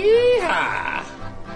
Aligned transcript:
Again, 0.00 0.40
Yeehaw! 0.42 1.04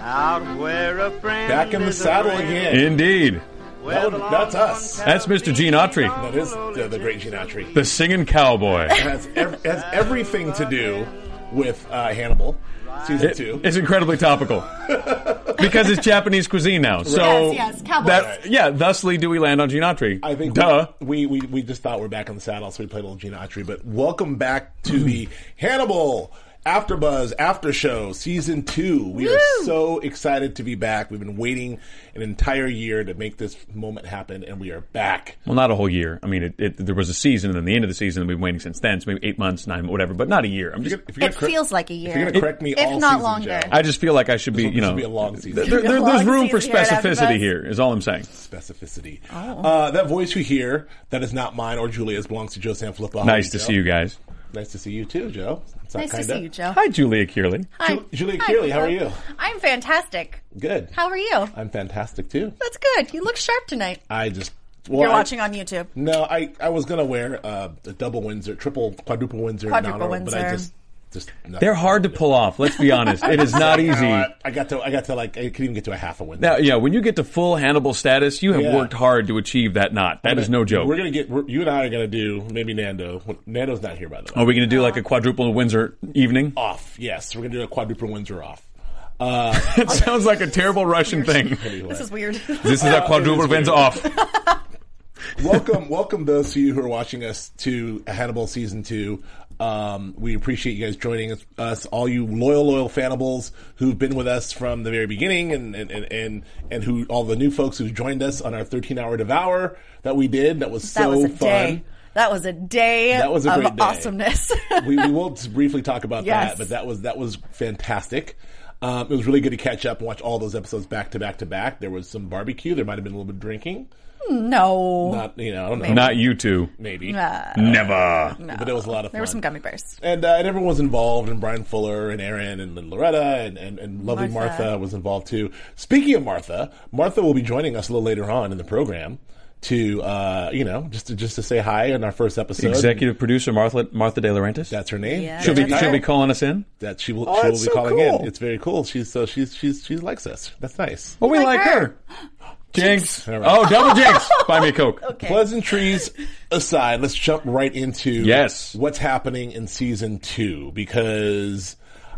out 0.01 0.57
where 0.59 0.99
a 0.99 1.11
friend 1.19 1.49
Back 1.49 1.73
in 1.73 1.83
the 1.85 1.93
saddle 1.93 2.31
again. 2.31 2.75
Indeed. 2.77 3.41
That 3.85 4.11
would- 4.11 4.21
that's 4.21 4.55
us. 4.55 4.97
That's 4.97 5.27
Mr. 5.27 5.53
Gene 5.53 5.73
Autry, 5.73 6.07
That 6.07 6.35
is 6.35 6.51
the, 6.51 6.87
the 6.89 6.97
great 6.99 7.19
Gene 7.19 7.33
Autry. 7.33 7.71
the 7.73 7.85
singing 7.85 8.25
cowboy. 8.25 8.85
It 8.85 8.91
has, 8.97 9.27
ev- 9.35 9.63
has 9.63 9.83
everything 9.93 10.53
to 10.53 10.65
do 10.65 11.05
with 11.51 11.85
uh, 11.91 12.07
Hannibal, 12.13 12.57
season 13.05 13.29
It- 13.29 13.37
two. 13.37 13.61
it's 13.63 13.77
incredibly 13.77 14.17
topical 14.17 14.61
because 15.59 15.89
it's 15.89 16.03
Japanese 16.03 16.47
cuisine 16.47 16.81
now. 16.81 17.03
So 17.03 17.51
Yes, 17.51 17.53
yes, 17.77 17.81
cowboys. 17.83 18.07
that 18.07 18.45
yeah, 18.49 18.71
thusly 18.71 19.17
do 19.17 19.29
we 19.29 19.37
land 19.37 19.61
on 19.61 19.69
Gene 19.69 19.83
Autry. 19.83 20.19
I 20.23 20.33
think 20.35 20.55
duh. 20.55 20.87
We, 20.99 21.27
we 21.27 21.41
we 21.41 21.61
just 21.61 21.83
thought 21.83 21.99
we're 21.99 22.07
back 22.07 22.29
on 22.29 22.35
the 22.35 22.41
saddle, 22.41 22.71
so 22.71 22.83
we 22.83 22.87
played 22.87 23.01
a 23.03 23.07
little 23.07 23.17
Gene 23.19 23.33
Autry. 23.33 23.65
But 23.65 23.85
welcome 23.85 24.35
back 24.37 24.81
to 24.83 24.99
the 24.99 25.29
Hannibal 25.57 26.33
After 26.67 26.97
Buzz 26.97 27.31
After 27.37 27.71
Show 27.71 28.11
Season 28.13 28.63
Two. 28.63 29.07
We 29.07 29.29
are 29.31 29.39
so 29.65 29.99
excited 29.99 30.55
to 30.55 30.63
be 30.63 30.73
back. 30.73 31.11
We've 31.11 31.19
been 31.19 31.35
waiting 31.37 31.77
an 32.15 32.23
entire 32.23 32.65
year 32.65 33.03
to 33.03 33.13
make 33.13 33.37
this 33.37 33.55
moment 33.75 34.07
happen, 34.07 34.43
and 34.43 34.59
we 34.59 34.71
are 34.71 34.81
back. 34.81 35.37
Well, 35.45 35.53
not 35.53 35.69
a 35.69 35.75
whole 35.75 35.87
year. 35.87 36.19
I 36.23 36.25
mean, 36.27 36.41
it, 36.41 36.55
it, 36.57 36.77
there 36.77 36.95
was 36.95 37.09
a 37.09 37.13
season, 37.13 37.51
and 37.51 37.57
then 37.57 37.65
the 37.65 37.75
end 37.75 37.83
of 37.83 37.89
the 37.89 37.93
season, 37.93 38.21
and 38.23 38.27
we've 38.27 38.37
been 38.37 38.43
waiting 38.43 38.59
since 38.59 38.79
then. 38.79 38.99
So 38.99 39.11
maybe 39.11 39.27
eight 39.27 39.37
months, 39.37 39.67
nine, 39.67 39.87
whatever, 39.87 40.15
but 40.15 40.27
not 40.27 40.43
a 40.43 40.47
year. 40.47 40.71
I'm 40.73 40.81
just, 40.83 40.95
If 41.07 41.17
you're 41.17 41.27
It 41.27 41.33
gonna 41.33 41.39
cor- 41.39 41.49
feels 41.49 41.71
like 41.71 41.91
a 41.91 41.93
year. 41.93 42.09
If 42.09 42.15
you're 42.15 42.23
going 42.25 42.33
to 42.33 42.39
correct 42.41 42.61
me, 42.63 42.71
If 42.71 42.79
all 42.87 42.99
not 42.99 43.09
season, 43.11 43.21
longer. 43.23 43.47
Joe, 43.61 43.69
I 43.71 43.81
just 43.83 44.01
feel 44.01 44.15
like 44.15 44.29
I 44.29 44.37
should 44.37 44.55
be, 44.55 44.63
This 44.63 44.73
you 44.73 44.81
will 44.81 44.89
know, 44.89 44.95
be 44.95 45.03
a 45.03 45.09
long 45.09 45.37
season. 45.37 45.69
there- 45.69 45.81
there- 45.83 45.99
Long 45.99 46.15
there's 46.15 46.25
room 46.25 46.49
for 46.49 46.59
season 46.61 46.77
here 46.77 46.85
specificity 46.85 47.37
here. 47.37 47.63
Is 47.63 47.79
all 47.79 47.91
I'm 47.93 48.01
saying. 48.01 48.23
specificity. 48.23 49.19
Oh. 49.31 49.35
Uh, 49.61 49.91
that 49.91 50.07
voice 50.07 50.35
you 50.35 50.43
hear, 50.43 50.87
that 51.11 51.21
is 51.21 51.31
not 51.31 51.55
mine 51.55 51.77
or 51.77 51.87
Julia's, 51.89 52.25
belongs 52.25 52.53
to 52.53 52.59
Joe 52.59 52.71
Sanfilippo. 52.71 53.23
Nice 53.23 53.51
to 53.51 53.59
Joe? 53.59 53.63
see 53.65 53.73
you 53.73 53.83
guys. 53.83 54.17
Nice 54.55 54.69
to 54.71 54.77
see 54.77 54.91
you 54.91 55.03
too, 55.05 55.29
Joe. 55.31 55.61
It's 55.83 55.93
Nice 55.95 56.09
to 56.11 56.17
kinda- 56.17 56.33
see 56.35 56.41
you, 56.43 56.49
Joe. 56.49 56.71
Hi, 56.71 56.87
Julia 56.87 57.25
Kearley. 57.27 57.65
Hi. 57.79 57.95
Ju- 57.95 58.05
Julia 58.13 58.37
Hi, 58.41 58.53
Kearley, 58.53 58.69
how 58.71 58.79
are 58.79 58.89
you? 58.89 59.11
I'm 59.37 59.59
fantastic. 59.59 60.41
Good. 60.57 60.89
How 60.93 61.07
are 61.09 61.17
you? 61.17 61.49
I'm 61.55 61.69
fantastic 61.69 62.29
too. 62.29 62.53
That's 62.59 62.77
good. 62.77 63.13
You 63.13 63.21
look 63.23 63.35
sharp 63.35 63.67
tonight. 63.67 63.99
I 64.09 64.29
just 64.29 64.53
well, 64.87 65.01
You're 65.01 65.09
I- 65.09 65.13
watching 65.13 65.41
on 65.41 65.53
YouTube. 65.53 65.87
No, 65.95 66.23
I 66.23 66.51
I 66.59 66.69
was 66.69 66.85
gonna 66.85 67.03
wear 67.03 67.45
uh, 67.45 67.69
a 67.85 67.91
double 67.93 68.21
Windsor, 68.21 68.55
triple, 68.55 68.93
quadruple 69.05 69.39
Windsor, 69.39 69.67
Quadruple 69.67 69.99
now, 70.09 70.19
but 70.23 70.33
I 70.33 70.51
just 70.51 70.71
just 71.11 71.31
no. 71.47 71.59
They're 71.59 71.73
hard 71.73 72.03
to 72.03 72.09
pull 72.09 72.33
off. 72.33 72.59
Let's 72.59 72.77
be 72.77 72.91
honest. 72.91 73.23
It 73.23 73.39
is 73.39 73.53
not 73.55 73.81
You 73.81 73.91
easy. 73.93 74.05
what? 74.07 74.37
I 74.43 74.51
got 74.51 74.69
to 74.69 74.81
I 74.81 74.91
got 74.91 75.05
to 75.05 75.15
like 75.15 75.37
I 75.37 75.43
couldn't 75.49 75.63
even 75.63 75.73
get 75.73 75.85
to 75.85 75.91
a 75.93 75.97
half 75.97 76.19
a 76.19 76.23
win. 76.25 76.39
Now, 76.41 76.57
yeah, 76.57 76.75
when 76.75 76.91
you 76.93 76.99
get 77.01 77.15
to 77.15 77.23
full 77.23 77.55
Hannibal 77.55 77.93
status, 77.93 78.43
you 78.43 78.51
have 78.53 78.61
Yeah. 78.63 78.75
worked 78.75 78.93
hard 78.93 79.27
to 79.27 79.37
achieve 79.37 79.75
that 79.75 79.93
knot. 79.93 80.23
That 80.23 80.37
is 80.39 80.49
no 80.49 80.65
joke. 80.65 80.87
We're 80.87 80.97
gonna 80.97 81.11
get 81.11 81.29
we're, 81.29 81.47
you 81.47 81.61
and 81.61 81.69
I 81.69 81.85
are 81.85 81.89
gonna 81.89 82.07
do 82.07 82.45
maybe 82.51 82.73
Nando. 82.73 83.21
Nando's 83.45 83.81
not 83.81 83.97
here 83.97 84.09
by 84.09 84.17
the 84.21 84.33
way. 84.33 84.41
Are 84.41 84.45
we 84.45 84.53
going 84.53 84.67
to 84.69 84.75
do 84.75 84.81
like 84.81 84.97
a 84.97 85.01
quadruple 85.01 85.53
Windsor 85.53 85.95
evening? 86.13 86.53
Off, 86.57 86.97
yes, 86.99 87.35
we're 87.35 87.43
gonna 87.43 87.53
do 87.53 87.61
a 87.63 87.67
quadruple 87.67 88.09
Windsor 88.11 88.43
off. 88.43 88.61
Uh, 89.17 89.57
It 89.77 89.89
sounds 89.91 90.25
like 90.25 90.41
a 90.41 90.47
terrible 90.47 90.85
Russian 90.85 91.23
thing. 91.23 91.57
anyway. 91.63 91.87
This 91.87 92.01
is 92.01 92.11
weird. 92.11 92.35
This 92.35 92.83
is 92.83 92.83
a 92.83 93.01
quadruple 93.05 93.47
Windsor 93.47 93.71
off. 93.71 93.95
welcome, 95.43 95.87
welcome 95.89 96.25
those 96.25 96.49
of 96.51 96.57
you 96.57 96.73
who 96.73 96.81
are 96.81 96.87
watching 96.87 97.23
us 97.23 97.49
to 97.59 98.03
Hannibal 98.07 98.45
season 98.47 98.83
two. 98.83 99.23
Um, 99.59 100.13
we 100.17 100.35
appreciate 100.35 100.73
you 100.73 100.85
guys 100.85 100.97
joining 100.97 101.31
us, 101.31 101.45
us, 101.57 101.85
all 101.85 102.07
you 102.09 102.25
loyal, 102.25 102.65
loyal 102.67 102.89
fannibals 102.89 103.51
who've 103.75 103.97
been 103.97 104.15
with 104.15 104.27
us 104.27 104.51
from 104.51 104.83
the 104.83 104.91
very 104.91 105.05
beginning, 105.07 105.53
and 105.53 105.75
and 105.75 105.91
and 105.91 106.11
and, 106.11 106.43
and 106.69 106.83
who 106.83 107.05
all 107.05 107.23
the 107.23 107.35
new 107.37 107.49
folks 107.51 107.77
who 107.77 107.89
joined 107.89 108.21
us 108.21 108.41
on 108.41 108.53
our 108.53 108.63
13 108.65 108.99
hour 108.99 109.15
devour 109.17 109.77
that 110.01 110.15
we 110.17 110.27
did. 110.27 110.59
That 110.59 110.71
was 110.71 110.89
so 110.91 110.99
that 111.01 111.09
was 111.09 111.23
a 111.25 111.29
fun. 111.29 111.37
day. 111.47 111.83
That 112.15 112.31
was 112.31 112.45
a 112.45 112.53
day 112.53 113.09
That 113.17 113.31
was 113.31 113.45
a 113.45 113.51
of 113.53 113.59
great 113.61 113.75
day. 113.75 113.83
awesomeness. 113.83 114.49
we, 114.87 114.95
we 114.95 115.11
will 115.11 115.31
briefly 115.53 115.81
talk 115.81 116.05
about 116.05 116.23
Yes. 116.23 116.51
that, 116.51 116.57
but 116.57 116.69
that 116.69 116.85
was 116.87 117.01
that 117.01 117.17
was 117.17 117.37
fantastic. 117.51 118.37
Um, 118.81 119.07
it 119.09 119.15
was 119.15 119.25
really 119.25 119.41
good 119.41 119.49
to 119.51 119.57
catch 119.57 119.85
up 119.85 119.99
and 119.99 120.07
watch 120.07 120.21
all 120.21 120.37
those 120.39 120.55
episodes 120.55 120.85
back 120.85 121.11
to 121.11 121.19
back 121.19 121.37
to 121.39 121.45
back. 121.45 121.79
There 121.79 121.89
was 121.89 122.09
some 122.09 122.27
barbecue. 122.27 122.75
There 122.75 122.85
might 122.85 122.95
have 122.97 123.03
been 123.03 123.13
a 123.13 123.17
little 123.17 123.25
bit 123.25 123.35
of 123.35 123.39
drinking. 123.41 123.87
No. 124.29 125.11
Not 125.11 125.37
you 125.37 125.53
know, 125.53 125.73
I 125.73 125.93
don't 125.93 126.17
you 126.17 126.33
two. 126.33 126.69
maybe, 126.79 127.13
Uh, 127.15 127.53
Never. 127.57 128.35
no. 128.39 128.55
but 128.57 128.67
it 128.69 128.73
was 128.73 128.85
a 128.85 128.91
lot 128.91 129.05
of 129.05 129.11
fun. 129.11 129.17
There 129.17 129.21
were 129.21 129.27
some 129.27 129.41
gummy 129.41 129.59
bears. 129.59 129.97
and, 130.01 130.23
uh, 130.25 130.35
and 130.37 130.47
everyone 130.47 130.67
was 130.67 130.79
involved, 130.79 131.29
and 131.29 131.39
Bryan 131.39 131.63
Fuller, 131.63 132.09
and 132.09 132.21
Aaron, 132.21 132.59
and, 132.59 132.77
and 132.77 132.89
Loretta, 132.89 133.21
and, 133.21 133.57
and, 133.57 133.79
and 133.79 134.05
lovely 134.05 134.27
Martha. 134.27 134.63
Martha. 134.63 134.77
was 134.77 134.93
involved 134.93 135.27
too. 135.27 135.51
Speaking 135.75 136.15
of 136.15 136.23
Martha, 136.23 136.71
Martha 136.91 137.21
will 137.21 137.33
be 137.33 137.41
joining 137.41 137.75
us 137.75 137.89
a 137.89 137.93
little 137.93 138.03
later 138.03 138.29
on 138.29 138.51
in 138.51 138.57
the 138.57 138.63
program 138.63 139.19
to, 139.61 140.01
uh, 140.03 140.49
you 140.53 140.63
know, 140.63 140.87
just 140.91 141.07
to 141.07 141.15
just 141.15 141.35
to 141.35 141.41
say 141.43 141.57
hi 141.59 141.85
in 141.85 142.03
our 142.03 142.11
first 142.11 142.37
episode. 142.37 142.67
Executive 142.69 143.17
producer 143.17 143.51
Martha 143.51 143.87
Martha 143.91 144.21
De 144.21 144.27
Laurentiis. 144.29 144.69
That's 144.69 144.89
her 144.91 144.99
name. 144.99 145.23
Yeah, 145.23 145.41
she'll 145.41 145.55
be 145.55 145.63
that's 145.63 145.81
she'll 145.81 145.91
be 145.91 145.99
calling 145.99 146.29
us 146.29 146.43
in. 146.43 146.65
that 146.79 146.99
she 146.99 147.13
will 147.13 147.25
Oh, 147.27 147.35
she 147.41 147.47
will 147.47 147.51
be 147.53 147.57
so 147.57 147.73
calling 147.73 147.95
cool. 147.95 148.19
in. 148.21 148.27
It's 148.27 148.37
very 148.37 148.59
cool. 148.59 148.83
She's 148.83 149.11
so 149.11 149.25
she's 149.25 149.55
she's 149.55 149.83
she 149.83 149.97
likes 149.97 150.27
us. 150.27 150.51
That's 150.59 150.77
nice. 150.77 151.17
Well, 151.19 151.31
we 151.31 151.37
like 151.39 151.59
like 151.59 151.61
her. 151.61 151.79
her. 151.79 151.95
Jinx. 152.75 153.27
All 153.27 153.39
right. 153.39 153.51
Oh, 153.51 153.67
double 153.69 153.95
jinx. 153.95 154.29
Buy 154.47 154.59
me 154.59 154.69
a 154.69 154.71
coke. 154.73 155.01
Okay. 155.03 155.27
Pleasantries 155.27 156.11
aside, 156.51 157.01
let's 157.01 157.15
jump 157.15 157.43
right 157.45 157.73
into 157.73 158.11
Yes. 158.11 158.75
what's 158.75 158.97
happening 158.97 159.51
in 159.51 159.67
season 159.67 160.19
two 160.19 160.71
because 160.73 161.75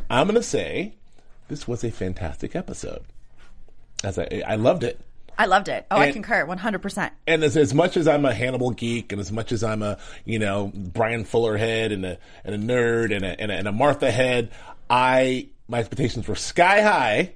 I'm 0.09 0.27
going 0.27 0.35
to 0.35 0.43
say 0.43 0.93
this 1.47 1.67
was 1.67 1.83
a 1.83 1.91
fantastic 1.91 2.55
episode. 2.55 3.03
As 4.03 4.19
I 4.19 4.43
I 4.45 4.55
loved 4.55 4.83
it. 4.83 4.99
I 5.39 5.45
loved 5.45 5.67
it. 5.69 5.85
Oh, 5.91 5.97
I 5.97 6.11
concur 6.11 6.45
100%. 6.47 7.11
and 7.27 7.43
as, 7.43 7.55
as 7.57 7.71
much 7.73 7.95
as 7.95 8.07
I'm 8.07 8.25
a 8.25 8.33
Hannibal 8.33 8.71
geek, 8.71 9.11
and 9.11 9.21
as 9.21 9.31
much 9.31 9.51
as 9.51 9.63
I'm 9.63 9.83
a 9.83 9.97
you 10.25 10.39
know 10.39 10.71
Bryan 10.73 11.25
Fuller 11.25 11.57
head 11.57 11.91
and 11.91 12.05
a 12.05 12.17
and 12.43 12.55
a 12.55 12.57
nerd 12.57 13.15
and 13.15 13.23
a 13.23 13.39
and 13.39 13.51
a, 13.51 13.55
and 13.55 13.67
a 13.67 13.71
Martha 13.71 14.09
head, 14.11 14.49
I 14.89 15.47
my 15.67 15.79
expectations 15.79 16.27
were 16.27 16.35
sky 16.35 16.81
high, 16.81 17.33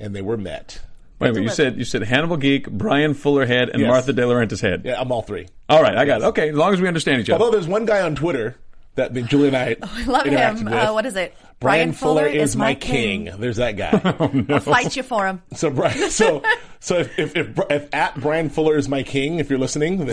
and 0.00 0.14
they 0.16 0.22
were 0.22 0.36
met. 0.36 0.80
Wait 1.24 1.30
a 1.30 1.32
minute. 1.34 1.44
You 1.44 1.54
said 1.54 1.78
you 1.78 1.84
said 1.84 2.02
Hannibal 2.02 2.36
Geek, 2.36 2.70
Bryan 2.70 3.14
Fuller 3.14 3.46
head, 3.46 3.68
and 3.70 3.80
Yes. 3.80 3.88
Martha 3.88 4.12
De 4.12 4.22
Laurentiis 4.22 4.60
head. 4.60 4.82
Yeah, 4.84 5.00
I'm 5.00 5.10
all 5.12 5.22
three. 5.22 5.46
All 5.68 5.82
right, 5.82 5.96
I 5.96 6.04
got 6.04 6.20
it. 6.22 6.24
Okay, 6.26 6.50
as 6.50 6.54
long 6.56 6.72
as 6.72 6.80
we 6.80 6.88
understand 6.88 7.20
each 7.20 7.30
other. 7.30 7.42
Although 7.42 7.56
there's 7.56 7.68
one 7.68 7.84
guy 7.84 8.02
on 8.02 8.14
Twitter 8.14 8.56
that 8.96 9.12
Julie 9.26 9.48
and 9.48 9.56
I, 9.56 9.76
I 9.82 10.04
love 10.04 10.24
interacted 10.24 10.58
him. 10.58 10.64
with. 10.66 10.74
Uh, 10.74 10.92
what 10.92 11.06
is 11.06 11.16
it? 11.16 11.34
Bryan, 11.60 11.92
Fuller, 11.92 12.26
is 12.26 12.56
my 12.56 12.74
king. 12.74 13.30
There's 13.38 13.56
that 13.56 13.72
guy. 13.76 14.00
I'll 14.50 14.60
fight 14.60 14.96
you 14.96 15.02
for 15.02 15.26
him. 15.26 15.40
so 15.54 15.70
Bryan, 15.70 16.10
so 16.10 16.42
so 16.80 16.98
if, 16.98 17.18
if 17.18 17.36
if 17.36 17.58
if 17.70 17.94
at 17.94 18.20
Bryan 18.20 18.50
Fuller 18.50 18.76
is 18.76 18.88
my 18.88 19.02
king, 19.02 19.38
if 19.38 19.48
you're 19.48 19.58
listening, 19.58 20.06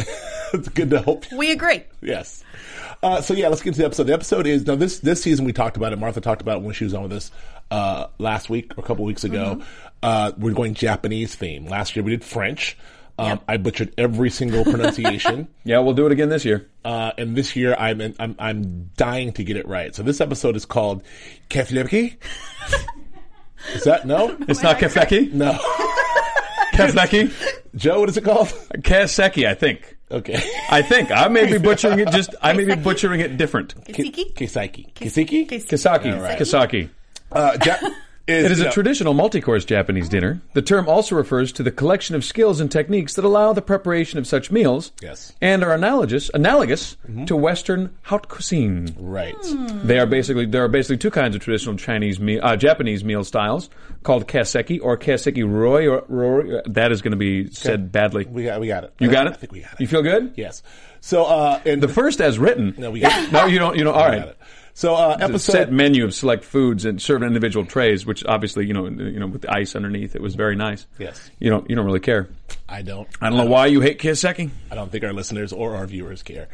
it's 0.53 0.69
good 0.69 0.89
to 0.91 1.01
hope. 1.01 1.25
We 1.33 1.51
agree. 1.51 1.83
Yes. 2.01 2.43
Uh, 3.03 3.19
so 3.19 3.33
yeah, 3.33 3.47
let's 3.49 3.61
get 3.61 3.69
into 3.69 3.79
the 3.79 3.85
episode. 3.85 4.03
The 4.03 4.13
episode 4.13 4.47
is 4.47 4.65
now 4.65 4.75
this 4.75 4.99
this 4.99 5.21
season 5.21 5.43
we 5.43 5.51
talked 5.53 5.75
about 5.75 5.91
it. 5.91 5.99
Martha 5.99 6.21
talked 6.21 6.41
about 6.41 6.57
it 6.57 6.63
when 6.63 6.73
she 6.73 6.83
was 6.85 6.93
on 6.93 7.03
with 7.03 7.13
us 7.13 7.31
uh, 7.71 8.07
last 8.19 8.49
week 8.49 8.71
or 8.77 8.83
a 8.83 8.87
couple 8.87 9.03
weeks 9.03 9.23
ago. 9.23 9.61
Uh, 10.03 10.31
we're 10.37 10.53
going 10.53 10.73
Japanese 10.73 11.35
theme. 11.35 11.65
Last 11.67 11.95
year 11.95 12.03
we 12.03 12.11
did 12.11 12.23
French. 12.23 12.77
Um, 13.19 13.27
Yep. 13.27 13.43
I 13.47 13.57
butchered 13.57 13.93
every 13.97 14.29
single 14.29 14.63
pronunciation. 14.63 15.47
yeah, 15.63 15.79
we'll 15.79 15.93
do 15.93 16.05
it 16.07 16.11
again 16.11 16.29
this 16.29 16.43
year. 16.45 16.67
Uh, 16.83 17.11
and 17.17 17.35
this 17.35 17.55
year 17.55 17.75
I'm, 17.77 18.01
I'm 18.19 18.35
I'm 18.39 18.89
dying 18.97 19.31
to 19.33 19.43
get 19.43 19.57
it 19.57 19.67
right. 19.67 19.93
So 19.93 20.01
this 20.01 20.21
episode 20.21 20.55
is 20.55 20.65
called 20.65 21.03
Kefleki. 21.49 22.15
is 23.75 23.83
that 23.83 24.07
no? 24.07 24.35
It's 24.47 24.63
not 24.63 24.77
Kefeki. 24.79 25.33
No. 25.33 25.51
Kefeki. 26.73 27.31
Joe, 27.75 27.99
what 27.99 28.09
is 28.09 28.17
it 28.17 28.23
called? 28.23 28.47
Kaseki, 28.77 29.47
I 29.47 29.53
think. 29.53 29.97
Okay. 30.09 30.41
I 30.69 30.81
think 30.81 31.11
I 31.11 31.27
may 31.27 31.49
be 31.49 31.57
butchering 31.57 31.99
it. 31.99 32.09
Just 32.11 32.35
I 32.41 32.53
may 32.53 32.65
be 32.65 32.75
butchering 32.75 33.21
it 33.21 33.37
different. 33.37 33.75
Kisiki? 33.85 34.33
Kisaiki. 34.33 34.93
Kisiki? 34.93 35.47
Kisaki. 35.47 36.13
All 36.13 36.21
right. 36.21 36.37
Kisaki. 36.39 36.89
Is, 38.27 38.45
It 38.45 38.51
is 38.51 38.59
a 38.61 38.65
know, 38.65 38.71
traditional 38.71 39.13
multi-course 39.13 39.65
Japanese 39.65 40.07
dinner. 40.07 40.41
The 40.53 40.61
term 40.61 40.87
also 40.87 41.15
refers 41.15 41.51
to 41.53 41.63
the 41.63 41.71
collection 41.71 42.15
of 42.15 42.23
skills 42.23 42.59
and 42.59 42.71
techniques 42.71 43.15
that 43.15 43.25
allow 43.25 43.51
the 43.53 43.61
preparation 43.61 44.19
of 44.19 44.27
such 44.27 44.51
meals. 44.51 44.91
Yes. 45.01 45.33
And 45.41 45.63
are 45.63 45.73
analogous 45.73 46.29
analogous 46.33 46.97
to 47.25 47.35
Western 47.35 47.95
haute 48.03 48.27
cuisine. 48.29 48.95
Right. 48.97 49.35
They 49.83 49.99
are 49.99 50.05
basically 50.05 50.45
there 50.45 50.63
are 50.63 50.67
basically 50.67 50.97
two 50.97 51.11
kinds 51.11 51.35
of 51.35 51.41
traditional 51.41 51.77
Chinese 51.77 52.19
meal, 52.19 52.39
uh, 52.43 52.55
Japanese 52.55 53.03
meal 53.03 53.23
styles 53.23 53.69
called 54.03 54.27
kaseki 54.27 54.79
or 54.81 54.97
kaseki 54.97 55.43
roi. 55.49 55.87
Or, 55.87 56.03
roi. 56.07 56.61
That 56.67 56.91
is 56.91 57.01
going 57.01 57.11
to 57.11 57.17
be 57.17 57.49
said 57.49 57.91
badly. 57.91 58.25
We 58.25 58.43
got 58.43 58.59
we 58.61 58.67
got 58.67 58.83
it. 58.83 58.93
You 58.99 59.09
got 59.09 59.27
it. 59.27 59.33
I 59.33 59.35
think 59.35 59.51
we 59.51 59.61
got 59.61 59.73
it. 59.73 59.79
You 59.79 59.87
feel 59.87 60.03
good? 60.03 60.33
Yes. 60.35 60.63
So 60.99 61.25
uh 61.25 61.59
and 61.65 61.81
The 61.81 61.87
first 61.87 62.21
as 62.21 62.37
written. 62.37 62.75
No, 62.77 62.91
we 62.91 62.99
got 62.99 63.23
it. 63.23 63.31
No, 63.31 63.45
you 63.45 63.57
don't. 63.59 63.75
You 63.77 63.83
know. 63.83 63.91
All 63.91 64.07
right. 64.07 64.35
So 64.73 64.95
uh 64.95 65.17
episode 65.19 65.51
set 65.51 65.71
menu 65.71 66.05
of 66.05 66.13
select 66.13 66.43
foods 66.43 66.85
and 66.85 67.01
served 67.01 67.23
in 67.23 67.27
individual 67.27 67.65
trays, 67.65 68.05
which 68.05 68.25
obviously 68.25 68.65
you 68.65 68.73
know 68.73 68.87
you 68.87 69.19
know 69.19 69.27
with 69.27 69.41
the 69.41 69.53
ice 69.53 69.75
underneath, 69.75 70.15
it 70.15 70.21
was 70.21 70.35
very 70.35 70.55
nice. 70.55 70.87
Yes. 70.97 71.29
You 71.39 71.49
don't 71.49 71.69
you 71.69 71.75
don't 71.75 71.85
really 71.85 71.99
care. 71.99 72.29
I 72.67 72.81
don't 72.81 73.07
I 73.21 73.29
don't 73.29 73.37
know 73.37 73.45
why 73.45 73.67
you 73.67 73.81
hate 73.81 73.99
kaseki. 73.99 74.49
I 74.71 74.75
don't 74.75 74.91
think 74.91 75.03
our 75.03 75.13
listeners 75.13 75.51
or 75.53 75.75
our 75.75 75.85
viewers 75.85 76.23
care. 76.23 76.47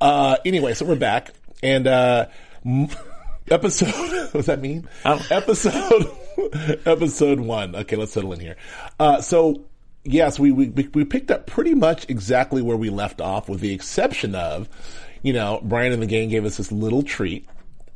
Uh, 0.00 0.36
anyway, 0.44 0.74
so 0.74 0.84
we're 0.84 0.96
back 0.96 1.30
and 1.62 1.86
uh, 1.86 2.26
m- 2.64 2.88
episode. 3.50 3.88
what 3.94 4.32
does 4.32 4.46
that 4.46 4.60
mean? 4.60 4.88
Episode. 5.04 6.10
episode 6.84 7.40
one. 7.40 7.74
Okay, 7.76 7.96
let's 7.96 8.12
settle 8.12 8.32
in 8.32 8.40
here. 8.40 8.56
Uh, 8.98 9.20
so 9.20 9.64
yes, 10.04 10.38
we, 10.38 10.52
we 10.52 10.68
we 10.68 11.04
picked 11.04 11.30
up 11.30 11.46
pretty 11.46 11.74
much 11.74 12.08
exactly 12.08 12.62
where 12.62 12.76
we 12.76 12.90
left 12.90 13.20
off, 13.20 13.48
with 13.48 13.60
the 13.60 13.72
exception 13.72 14.34
of, 14.34 14.68
you 15.22 15.32
know, 15.32 15.60
Bryan 15.62 15.92
and 15.92 16.02
the 16.02 16.06
gang 16.06 16.28
gave 16.28 16.44
us 16.44 16.56
this 16.56 16.70
little 16.70 17.02
treat 17.02 17.46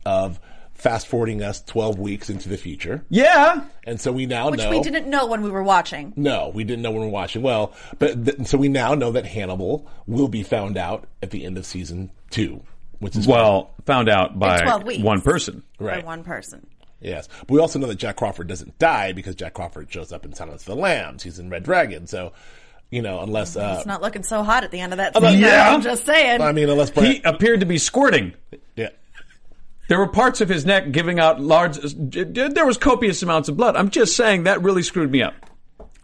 of 0.04 0.38
fast 0.74 1.08
forwarding 1.08 1.42
us 1.42 1.60
twelve 1.62 1.98
weeks 1.98 2.30
into 2.30 2.48
the 2.48 2.56
future, 2.56 3.04
Yeah. 3.08 3.64
and 3.84 4.00
so 4.00 4.12
we 4.12 4.26
now 4.26 4.50
Which 4.50 4.60
know 4.60 4.70
we 4.70 4.80
didn't 4.80 5.08
know 5.08 5.26
when 5.26 5.42
we 5.42 5.50
were 5.50 5.62
watching. 5.62 6.12
no, 6.16 6.50
we 6.54 6.62
didn't 6.64 6.82
know 6.82 6.90
when 6.92 7.00
we 7.00 7.06
were 7.06 7.12
watching. 7.12 7.42
Well, 7.42 7.72
but 7.98 8.24
th- 8.24 8.46
so 8.46 8.56
we 8.58 8.68
now 8.68 8.94
know 8.94 9.10
that 9.12 9.26
Hannibal 9.26 9.86
will 10.06 10.28
be 10.28 10.42
found 10.44 10.76
out 10.76 11.08
at 11.22 11.30
the 11.30 11.44
end 11.44 11.58
of 11.58 11.66
season 11.66 12.10
two, 12.30 12.62
which 13.00 13.16
is 13.16 13.26
Well, 13.26 13.70
found 13.86 14.08
out 14.08 14.38
by 14.38 14.76
weeks. 14.84 15.02
one 15.02 15.20
person. 15.20 15.64
Right. 15.80 16.00
By 16.02 16.06
one 16.06 16.22
person. 16.22 16.64
yes. 17.00 17.28
But 17.40 17.50
we 17.50 17.58
also 17.60 17.80
know 17.80 17.88
that 17.88 17.96
Jack 17.98 18.14
Crawford 18.16 18.46
doesn't 18.46 18.78
die 18.78 19.12
because 19.12 19.34
Jack 19.34 19.54
Crawford 19.54 19.90
shows 19.92 20.12
up 20.12 20.24
in 20.24 20.32
Silence 20.32 20.62
of 20.62 20.76
the 20.76 20.80
Lambs. 20.80 21.24
He's 21.24 21.40
in 21.40 21.50
Red 21.50 21.64
Dragon, 21.64 22.06
so 22.06 22.32
you 22.90 23.02
know, 23.02 23.20
unless 23.20 23.56
uh, 23.56 23.74
It's 23.78 23.86
not 23.86 24.00
looking 24.00 24.22
so 24.22 24.42
hot 24.44 24.62
at 24.64 24.70
the 24.70 24.78
end 24.80 24.92
of 24.92 24.96
that 24.98 25.14
scene. 25.16 25.40
yeah. 25.40 25.74
I'm 25.74 25.82
just 25.82 26.06
saying. 26.06 26.40
I 26.40 26.52
mean, 26.52 26.68
unless 26.70 26.90
Bryan, 26.90 27.12
He 27.16 27.22
appeared 27.22 27.60
to 27.60 27.66
be 27.66 27.76
squirting. 27.78 28.32
yeah. 28.76 28.88
There 29.88 29.98
were 29.98 30.06
parts 30.06 30.40
of 30.40 30.48
his 30.48 30.64
neck 30.64 30.92
giving 30.92 31.18
out 31.18 31.40
large. 31.40 31.78
There 31.78 32.66
was 32.66 32.76
copious 32.76 33.22
amounts 33.22 33.48
of 33.48 33.56
blood. 33.56 33.74
I'm 33.74 33.90
just 33.90 34.16
saying 34.16 34.44
that 34.44 34.62
really 34.62 34.82
screwed 34.82 35.10
me 35.10 35.22
up. 35.22 35.34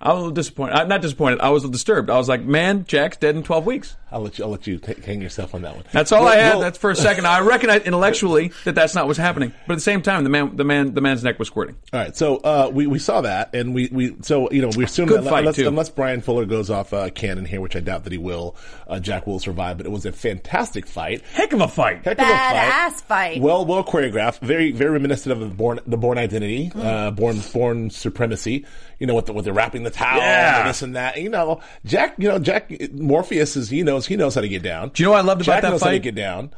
I 0.01 0.09
was 0.09 0.17
a 0.17 0.21
little 0.21 0.31
disappointed. 0.33 0.75
I'm 0.75 0.89
not 0.89 1.03
disappointed. 1.03 1.41
I 1.41 1.51
was 1.51 1.69
disturbed. 1.69 2.11
I 2.11 2.17
was 2.17 2.29
like, 2.29 2.43
man, 2.43 2.85
Jack's 2.87 3.17
dead 3.19 3.37
in 3.37 3.43
12 3.43 3.67
weeks. 3.67 3.97
I'll 4.15 4.21
let 4.23 4.39
you. 4.39 4.45
I'll 4.45 4.51
let 4.53 4.67
you 4.67 4.79
ta 4.79 4.93
hang 5.05 5.21
yourself 5.21 5.55
on 5.55 5.63
that 5.63 5.75
one. 5.75 5.85
That's 5.93 6.13
all 6.13 6.23
Well, 6.25 6.33
I 6.33 6.37
had. 6.37 6.51
well, 6.53 6.61
That's 6.61 6.79
for 6.79 6.91
a 6.91 6.97
second. 6.97 7.27
I 7.27 7.41
recognize 7.41 7.83
intellectually 7.83 8.53
that 8.65 8.75
that's 8.77 8.95
not 8.95 9.07
what's 9.09 9.19
happening, 9.19 9.53
but 9.67 9.73
at 9.75 9.77
the 9.77 9.81
same 9.83 10.03
time, 10.03 10.23
the 10.25 10.31
man, 10.31 10.57
the 10.57 10.65
man, 10.65 10.95
the 10.95 11.01
man's 11.01 11.25
neck 11.25 11.39
was 11.39 11.49
squirting. 11.49 11.77
All 11.93 12.01
right, 12.01 12.17
so 12.17 12.37
uh, 12.37 12.71
we 12.73 12.87
we 12.87 12.99
saw 13.01 13.21
that, 13.23 13.55
and 13.55 13.75
we, 13.75 13.89
we 13.93 14.17
so 14.23 14.51
you 14.53 14.63
know 14.63 14.71
we 14.77 14.85
assume 14.85 15.09
that 15.09 15.25
fight, 15.25 15.41
unless, 15.41 15.57
too. 15.57 15.67
unless 15.69 15.91
Bryan 15.91 16.21
Fuller 16.21 16.45
goes 16.45 16.71
off 16.71 16.93
uh, 16.93 17.11
canon 17.11 17.45
here, 17.45 17.61
which 17.61 17.75
I 17.77 17.81
doubt 17.81 18.05
that 18.05 18.13
he 18.13 18.19
will, 18.19 18.55
uh, 18.89 19.01
Jack 19.01 19.27
will 19.27 19.39
survive. 19.41 19.77
But 19.79 19.87
it 19.87 19.91
was 19.93 20.07
a 20.07 20.13
fantastic 20.13 20.87
fight. 20.87 21.23
Heck 21.33 21.53
of 21.53 21.61
a 21.61 21.69
fight. 21.69 22.05
Heck 22.05 22.19
of 22.19 22.27
a 22.27 22.31
Badass 22.31 23.03
fight. 23.03 23.41
Well, 23.41 23.67
well 23.67 23.83
choreographed. 23.83 24.39
Very, 24.39 24.71
very 24.71 24.91
reminiscent 24.91 25.33
of 25.33 25.41
the 25.41 25.47
Bourne, 25.55 25.81
the 25.87 25.97
Bourne 25.97 26.19
identity, 26.19 26.71
Mm. 26.71 26.85
uh, 26.85 27.11
Bourne, 27.11 27.41
Bourne 27.53 27.91
supremacy. 27.91 28.65
You 29.01 29.09
know, 29.09 29.17
with 29.17 29.27
the, 29.27 29.33
with 29.33 29.45
the 29.45 29.53
wrapping 29.53 29.83
the 29.83 29.91
towel, 29.91 30.19
Yeah. 30.19 30.61
and 30.61 30.69
this 30.71 30.81
and 30.83 30.95
that. 30.95 31.21
You 31.21 31.29
know, 31.29 31.61
Jack. 31.85 32.15
You 32.17 32.29
know, 32.29 32.39
Jack 32.39 32.71
Morpheus 32.93 33.57
is 33.57 33.69
he 33.69 33.83
knows 33.83 34.04
he 34.07 34.17
knows 34.17 34.35
how 34.35 34.41
to 34.41 34.49
get 34.49 34.63
down. 34.63 34.91
Do 34.91 35.03
you 35.03 35.07
know 35.07 35.13
what 35.13 35.21
I 35.21 35.23
loved 35.23 35.43
about 35.43 35.55
Jack 35.55 35.63
that 35.63 35.71
knows 35.71 35.83
how 35.83 35.91
to 35.91 35.99
get 35.99 36.15
down. 36.15 36.51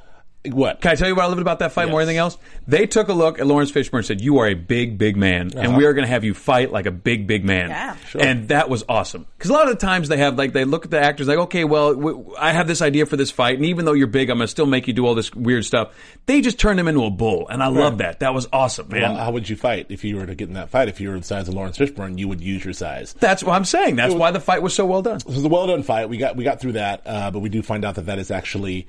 What? 0.53 0.81
Can 0.81 0.93
I 0.93 0.95
tell 0.95 1.09
you 1.09 1.15
what 1.15 1.25
I 1.25 1.27
loved 1.29 1.41
about 1.41 1.59
that 1.61 1.73
fight 1.73 1.89
more 1.89 2.01
than 2.01 2.09
anything 2.09 2.19
else? 2.19 2.39
They 2.67 2.87
took 2.87 3.09
a 3.09 3.13
look 3.13 3.39
at 3.39 3.47
Laurence 3.47 3.71
Fishburne 3.73 3.99
and 3.99 4.07
said, 4.07 4.21
"You 4.21 4.39
are 4.39 4.47
a 4.49 4.55
big, 4.55 4.99
big 4.99 5.17
man, 5.17 5.51
and 5.57 5.77
we 5.77 5.85
are 5.85 5.93
going 5.93 6.05
to 6.05 6.11
have 6.11 6.25
you 6.25 6.35
fight 6.35 6.73
like 6.73 6.87
a 6.87 6.91
big, 6.91 7.27
big 7.27 7.45
man." 7.45 7.71
Yeah. 7.71 7.97
Sure. 8.09 8.23
And 8.23 8.49
that 8.49 8.69
was 8.69 8.85
awesome 8.89 9.27
because 9.37 9.51
a 9.51 9.53
lot 9.55 9.69
of 9.69 9.79
the 9.79 9.87
times 9.87 10.09
they 10.09 10.17
have 10.19 10.37
like 10.37 10.53
they 10.53 10.65
look 10.65 10.85
at 10.85 10.91
the 10.91 11.01
actors 11.01 11.29
like, 11.29 11.39
"Okay, 11.39 11.65
well, 11.65 11.95
w- 11.95 12.35
I 12.39 12.53
have 12.53 12.67
this 12.67 12.83
idea 12.83 13.07
for 13.07 13.17
this 13.17 13.31
fight, 13.31 13.57
and 13.57 13.65
even 13.67 13.85
though 13.85 13.93
you're 13.93 14.07
big, 14.07 14.31
I'm 14.31 14.39
going 14.39 14.45
to 14.47 14.51
still 14.51 14.67
make 14.67 14.87
you 14.87 14.93
do 14.93 15.07
all 15.07 15.15
this 15.15 15.35
weird 15.35 15.65
stuff." 15.65 15.95
They 16.27 16.41
just 16.41 16.59
turned 16.59 16.81
him 16.81 16.89
into 16.89 17.05
a 17.05 17.11
bull, 17.11 17.47
and 17.49 17.63
I 17.63 17.69
love 17.69 17.99
that. 17.99 18.21
That 18.21 18.35
was 18.35 18.49
awesome, 18.53 18.89
man. 18.89 19.03
Well, 19.03 19.17
how 19.17 19.31
would 19.33 19.49
you 19.49 19.57
fight 19.57 19.87
if 19.91 20.05
you 20.05 20.17
were 20.17 20.27
to 20.27 20.35
get 20.35 20.49
in 20.49 20.55
that 20.55 20.71
fight? 20.71 20.89
If 20.89 21.01
you 21.01 21.11
were 21.11 21.19
the 21.19 21.25
size 21.25 21.47
of 21.49 21.55
Laurence 21.55 21.79
Fishburne, 21.79 22.19
you 22.19 22.29
would 22.29 22.41
use 22.41 22.65
your 22.65 22.75
size. 22.75 23.15
That's 23.21 23.45
what 23.45 23.55
I'm 23.55 23.65
saying. 23.65 23.97
That's 23.97 24.15
why 24.15 24.31
the 24.31 24.41
fight 24.41 24.63
was 24.63 24.75
so 24.75 24.87
well 24.87 25.03
done. 25.03 25.17
It 25.17 25.27
was 25.27 25.45
a 25.45 25.49
well 25.49 25.67
done 25.67 25.83
fight. 25.83 26.09
We 26.09 26.17
got 26.19 26.37
we 26.37 26.45
got 26.45 26.61
through 26.61 26.73
that, 26.73 27.03
uh, 27.07 27.31
but 27.31 27.41
we 27.41 27.49
do 27.49 27.63
find 27.63 27.85
out 27.85 27.95
that 27.97 28.07
that 28.07 28.19
is 28.19 28.31
actually 28.31 28.87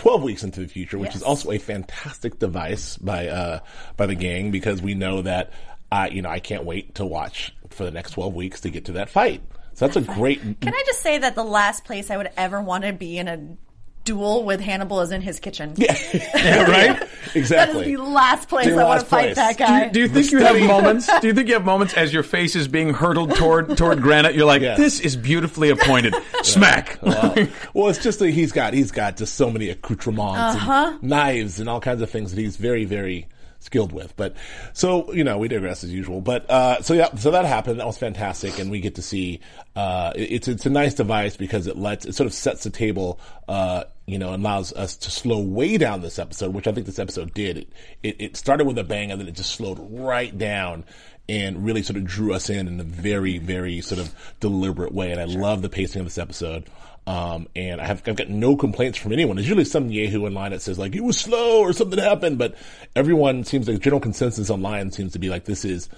twelve 0.00 0.22
weeks 0.22 0.42
into 0.42 0.60
the 0.60 0.66
future, 0.66 0.98
which 0.98 1.14
is 1.14 1.22
also 1.22 1.50
a 1.52 1.58
fantastic 1.58 2.38
device 2.38 2.96
by 2.96 3.28
uh, 3.28 3.60
by 3.96 4.06
the 4.06 4.14
gang 4.14 4.50
because 4.50 4.80
we 4.80 4.94
know 4.94 5.22
that 5.22 5.52
I 5.92 6.08
you 6.08 6.22
know 6.22 6.30
I 6.30 6.40
can't 6.40 6.64
wait 6.64 6.94
to 6.96 7.04
watch 7.04 7.54
for 7.68 7.84
the 7.84 7.90
next 7.90 8.12
twelve 8.12 8.34
weeks 8.34 8.62
to 8.62 8.70
get 8.70 8.86
to 8.86 8.92
that 8.92 9.10
fight. 9.10 9.42
So 9.74 9.86
that's 9.86 9.96
a 9.96 10.00
great. 10.00 10.40
Can 10.60 10.74
I 10.74 10.82
just 10.86 11.00
say 11.00 11.18
that 11.18 11.34
the 11.34 11.44
last 11.44 11.84
place 11.84 12.10
I 12.10 12.16
would 12.16 12.30
ever 12.36 12.60
want 12.60 12.84
to 12.84 12.92
be 12.92 13.18
in 13.18 13.28
a 13.28 13.56
duel 14.04 14.44
with 14.44 14.60
Hannibal 14.60 15.00
is 15.00 15.10
in 15.12 15.20
his 15.20 15.38
kitchen? 15.40 15.74
Yeah. 15.76 15.96
Yeah, 16.34 16.62
right? 16.62 17.08
Exactly. 17.34 17.92
is 17.92 17.96
the 17.98 18.02
last 18.02 18.48
place 18.48 18.66
The 18.66 18.72
I 18.72 18.76
want 18.76 18.88
last 18.88 19.00
to 19.02 19.06
fight 19.08 19.34
place. 19.34 19.36
that 19.36 19.56
Do 19.56 19.64
guy. 19.64 19.88
Do 19.88 20.00
you 20.00 20.08
think 20.08 20.32
you 20.32 20.38
have 20.38 20.60
moments? 20.62 21.08
Do 21.20 21.26
you 21.28 21.34
think 21.34 21.46
you 21.48 21.54
have 21.54 21.64
moments 21.64 21.94
as 21.94 22.12
your 22.12 22.22
face 22.24 22.56
is 22.56 22.66
being 22.66 22.92
hurtled 22.92 23.36
toward 23.36 23.76
toward 23.76 24.00
granite? 24.02 24.34
You're 24.34 24.46
like, 24.46 24.62
Yeah. 24.62 24.76
this 24.76 24.98
is 25.00 25.16
beautifully 25.16 25.68
appointed. 25.70 26.14
Smack. 26.42 26.98
Wow. 27.02 27.34
well, 27.74 27.88
it's 27.88 28.02
just 28.02 28.18
that 28.20 28.30
he's 28.30 28.50
got 28.52 28.74
he's 28.74 28.90
got 28.90 29.16
just 29.16 29.34
so 29.34 29.48
many 29.50 29.68
accoutrements 29.68 30.56
Uh-huh. 30.56 30.96
and 31.00 31.02
knives 31.02 31.60
and 31.60 31.68
all 31.68 31.80
kinds 31.80 32.00
of 32.02 32.10
things 32.10 32.34
that 32.34 32.40
he's 32.40 32.56
very 32.56 32.84
very 32.84 33.28
skilled 33.60 33.92
with. 33.92 34.16
But 34.16 34.34
so 34.72 35.12
you 35.12 35.22
know 35.24 35.38
we 35.38 35.48
digress 35.48 35.84
as 35.84 35.92
usual. 35.92 36.20
But 36.20 36.50
uh, 36.50 36.82
so 36.82 36.94
yeah, 36.94 37.14
so 37.14 37.30
that 37.30 37.44
happened. 37.44 37.78
That 37.80 37.86
was 37.86 37.98
fantastic, 37.98 38.58
and 38.58 38.70
we 38.70 38.80
get 38.80 38.96
to 38.96 39.02
see 39.02 39.40
uh, 39.76 40.12
it- 40.16 40.32
it's 40.32 40.48
it's 40.48 40.66
a 40.66 40.70
nice 40.70 40.94
device 40.94 41.36
because 41.36 41.66
it 41.66 41.76
lets 41.76 42.04
it 42.04 42.14
sort 42.14 42.26
of 42.26 42.32
sets 42.34 42.64
the 42.64 42.70
table. 42.70 43.20
Uh, 43.48 43.84
you 44.06 44.18
know, 44.18 44.34
allows 44.34 44.72
us 44.72 44.96
to 44.96 45.10
slow 45.10 45.40
way 45.40 45.78
down 45.78 46.00
this 46.00 46.18
episode, 46.18 46.52
which 46.52 46.66
I 46.66 46.72
think 46.72 46.86
this 46.86 46.98
episode 46.98 47.32
did. 47.32 47.58
It, 47.58 47.68
it 48.02 48.16
it 48.18 48.36
started 48.36 48.66
with 48.66 48.78
a 48.78 48.84
bang, 48.84 49.12
and 49.12 49.20
then 49.20 49.28
it 49.28 49.36
just 49.36 49.52
slowed 49.52 49.78
right 49.80 50.36
down 50.36 50.84
and 51.28 51.64
really 51.64 51.82
sort 51.82 51.96
of 51.96 52.04
drew 52.04 52.34
us 52.34 52.50
in 52.50 52.66
in 52.66 52.80
a 52.80 52.84
very, 52.84 53.38
very 53.38 53.80
sort 53.82 54.00
of 54.00 54.12
deliberate 54.40 54.92
way. 54.92 55.12
And 55.12 55.20
I 55.20 55.26
love 55.26 55.62
the 55.62 55.68
pacing 55.68 56.00
of 56.00 56.06
this 56.06 56.18
episode. 56.18 56.64
Um, 57.06 57.48
and 57.56 57.80
I 57.80 57.86
have, 57.86 58.02
I've 58.06 58.14
got 58.16 58.28
no 58.28 58.56
complaints 58.56 58.96
from 58.98 59.12
anyone. 59.12 59.36
There's 59.36 59.48
usually 59.48 59.64
some 59.64 59.90
yahoo 59.90 60.26
online 60.26 60.52
that 60.52 60.62
says 60.62 60.78
like, 60.78 60.94
it 60.94 61.02
was 61.02 61.18
slow 61.18 61.60
or 61.60 61.72
something 61.72 61.98
happened, 61.98 62.38
but 62.38 62.54
everyone 62.94 63.42
seems 63.44 63.68
like 63.68 63.80
general 63.80 64.00
consensus 64.00 64.50
online 64.50 64.92
seems 64.92 65.12
to 65.14 65.18
be 65.18 65.28
like, 65.28 65.44
this 65.44 65.64
is, 65.64 65.88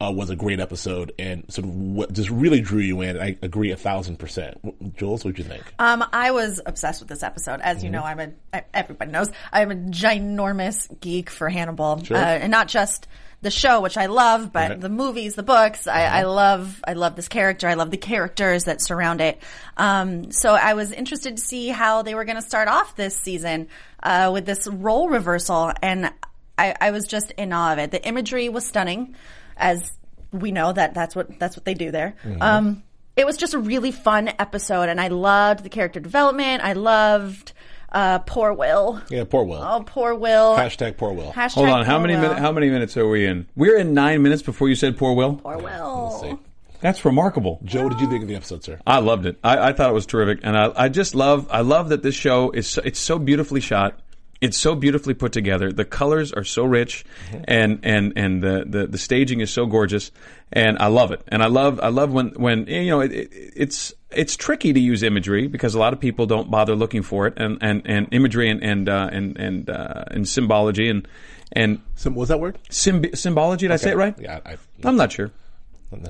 uh, 0.00 0.10
was 0.10 0.30
a 0.30 0.36
great 0.36 0.58
episode 0.60 1.12
and 1.18 1.44
sort 1.52 1.64
of 1.66 1.74
what 1.74 2.12
just 2.12 2.28
really 2.28 2.60
drew 2.60 2.80
you 2.80 3.00
in. 3.02 3.18
I 3.18 3.36
agree 3.42 3.70
a 3.70 3.76
thousand 3.76 4.18
percent. 4.18 4.58
Jules, 4.96 5.24
what'd 5.24 5.38
you 5.38 5.44
think? 5.44 5.62
Um, 5.78 6.04
I 6.12 6.32
was 6.32 6.60
obsessed 6.66 7.00
with 7.00 7.08
this 7.08 7.22
episode. 7.22 7.60
As 7.60 7.82
you 7.82 7.88
Mm-hmm. 7.90 7.92
know, 7.94 8.02
I'm 8.04 8.20
a 8.20 8.32
I- 8.52 8.64
everybody 8.74 9.10
knows 9.12 9.30
I'm 9.52 9.70
a 9.70 9.76
ginormous 9.76 10.88
geek 11.00 11.30
for 11.30 11.48
Hannibal, 11.48 12.02
Sure. 12.04 12.16
uh, 12.16 12.20
and 12.20 12.50
not 12.50 12.68
just 12.68 13.06
the 13.42 13.50
show, 13.50 13.80
which 13.80 13.96
I 13.98 14.06
love, 14.06 14.52
but 14.52 14.60
Right. 14.60 14.70
Mm-hmm. 14.72 14.80
the 14.80 14.88
movies, 14.88 15.34
the 15.34 15.42
books. 15.42 15.86
I, 15.86 16.04
I 16.04 16.22
love 16.22 16.82
I 16.86 16.94
love 16.94 17.16
this 17.16 17.28
character. 17.28 17.68
I 17.68 17.74
love 17.74 17.90
the 17.90 17.96
characters 17.96 18.64
that 18.64 18.80
surround 18.80 19.20
it. 19.20 19.42
Um, 19.76 20.30
so 20.32 20.52
I 20.54 20.74
was 20.74 20.92
interested 20.92 21.36
to 21.36 21.42
see 21.42 21.68
how 21.68 22.02
they 22.02 22.14
were 22.14 22.24
going 22.24 22.36
to 22.36 22.42
start 22.46 22.68
off 22.68 22.96
this 22.96 23.16
season 23.16 23.68
uh, 24.02 24.30
with 24.32 24.46
this 24.46 24.66
role 24.66 25.08
reversal, 25.08 25.72
and 25.82 26.12
I, 26.56 26.74
I 26.80 26.90
was 26.92 27.06
just 27.06 27.32
in 27.32 27.52
awe 27.52 27.72
of 27.72 27.78
it. 27.78 27.90
The 27.90 28.06
imagery 28.06 28.48
was 28.48 28.64
stunning, 28.66 29.14
as 29.56 29.92
we 30.32 30.52
know 30.52 30.72
that 30.72 30.94
that's 30.94 31.14
what 31.16 31.38
that's 31.38 31.56
what 31.56 31.64
they 31.64 31.74
do 31.74 31.90
there. 31.90 32.14
Um, 32.40 32.82
it 33.14 33.26
was 33.26 33.36
just 33.36 33.52
a 33.54 33.58
really 33.58 33.90
fun 33.92 34.28
episode, 34.38 34.88
and 34.88 35.00
I 35.00 35.08
loved 35.08 35.64
the 35.64 35.68
character 35.68 36.00
development. 36.00 36.62
I 36.64 36.72
loved 36.74 37.51
uh, 37.92 38.18
poor 38.20 38.52
Will. 38.52 39.00
Yeah, 39.08 39.24
poor 39.24 39.44
Will. 39.44 39.62
Oh, 39.62 39.82
poor 39.86 40.14
Will. 40.14 40.56
Hashtag 40.56 40.96
poor 40.96 41.12
Will. 41.12 41.32
Hashtag 41.32 41.54
Hold 41.54 41.68
on. 41.68 41.84
How 41.84 41.98
many 41.98 42.16
minutes? 42.16 42.40
How 42.40 42.52
many 42.52 42.70
minutes 42.70 42.96
are 42.96 43.06
we 43.08 43.26
in? 43.26 43.46
We're 43.54 43.78
in 43.78 43.94
nine 43.94 44.22
minutes 44.22 44.42
before 44.42 44.68
you 44.68 44.74
said 44.74 44.96
poor 44.96 45.14
Will. 45.14 45.36
Poor 45.36 45.58
Will. 45.58 46.10
see. 46.20 46.36
That's 46.80 47.04
remarkable. 47.04 47.60
Joe, 47.62 47.84
what 47.84 47.92
did 47.92 48.00
you 48.00 48.08
think 48.08 48.22
of 48.22 48.28
the 48.28 48.34
episode, 48.34 48.64
sir? 48.64 48.80
I 48.84 48.98
loved 48.98 49.24
it. 49.26 49.38
I, 49.44 49.68
I 49.68 49.72
thought 49.72 49.88
it 49.88 49.92
was 49.92 50.04
terrific, 50.04 50.40
and 50.42 50.56
I, 50.58 50.72
I 50.74 50.88
just 50.88 51.14
love. 51.14 51.46
I 51.50 51.60
love 51.60 51.90
that 51.90 52.02
this 52.02 52.16
show 52.16 52.50
is. 52.50 52.66
So, 52.66 52.82
it's 52.84 52.98
so 52.98 53.18
beautifully 53.20 53.60
shot. 53.60 54.00
It's 54.42 54.58
so 54.58 54.74
beautifully 54.74 55.14
put 55.14 55.32
together. 55.32 55.72
The 55.72 55.84
colors 55.84 56.32
are 56.32 56.44
so 56.44 56.64
rich, 56.64 57.04
and 57.44 57.78
and 57.84 58.12
and 58.16 58.42
the, 58.42 58.64
the 58.66 58.86
the 58.88 58.98
staging 58.98 59.40
is 59.40 59.50
so 59.50 59.66
gorgeous, 59.66 60.10
and 60.52 60.76
I 60.78 60.88
love 60.88 61.12
it. 61.12 61.22
And 61.28 61.42
I 61.42 61.46
love 61.46 61.80
I 61.80 61.88
love 61.88 62.12
when 62.12 62.30
when 62.30 62.66
you 62.66 62.90
know 62.90 63.00
it, 63.00 63.12
it, 63.12 63.30
it's 63.56 63.94
it's 64.10 64.36
tricky 64.36 64.72
to 64.72 64.80
use 64.80 65.02
imagery 65.04 65.46
because 65.46 65.74
a 65.74 65.78
lot 65.78 65.92
of 65.92 66.00
people 66.00 66.26
don't 66.26 66.50
bother 66.50 66.74
looking 66.74 67.02
for 67.02 67.28
it, 67.28 67.34
and 67.36 67.56
and, 67.62 67.82
and 67.86 68.08
imagery 68.10 68.50
and 68.50 68.62
and 68.62 68.88
uh, 68.88 69.08
and 69.12 69.38
and 69.38 69.70
uh, 69.70 70.04
and 70.10 70.28
symbology 70.28 70.88
and 70.88 71.06
and 71.52 71.80
Sim- 71.94 72.16
was 72.16 72.28
that 72.28 72.40
word? 72.40 72.58
symb- 72.68 73.16
symbology. 73.16 73.68
Did 73.68 73.74
I 73.74 73.76
say 73.76 73.92
it 73.92 73.96
right? 73.96 74.18
Yeah, 74.18 74.40
I, 74.44 74.56
I'm 74.84 74.96
not 74.96 75.12
sure. 75.12 75.30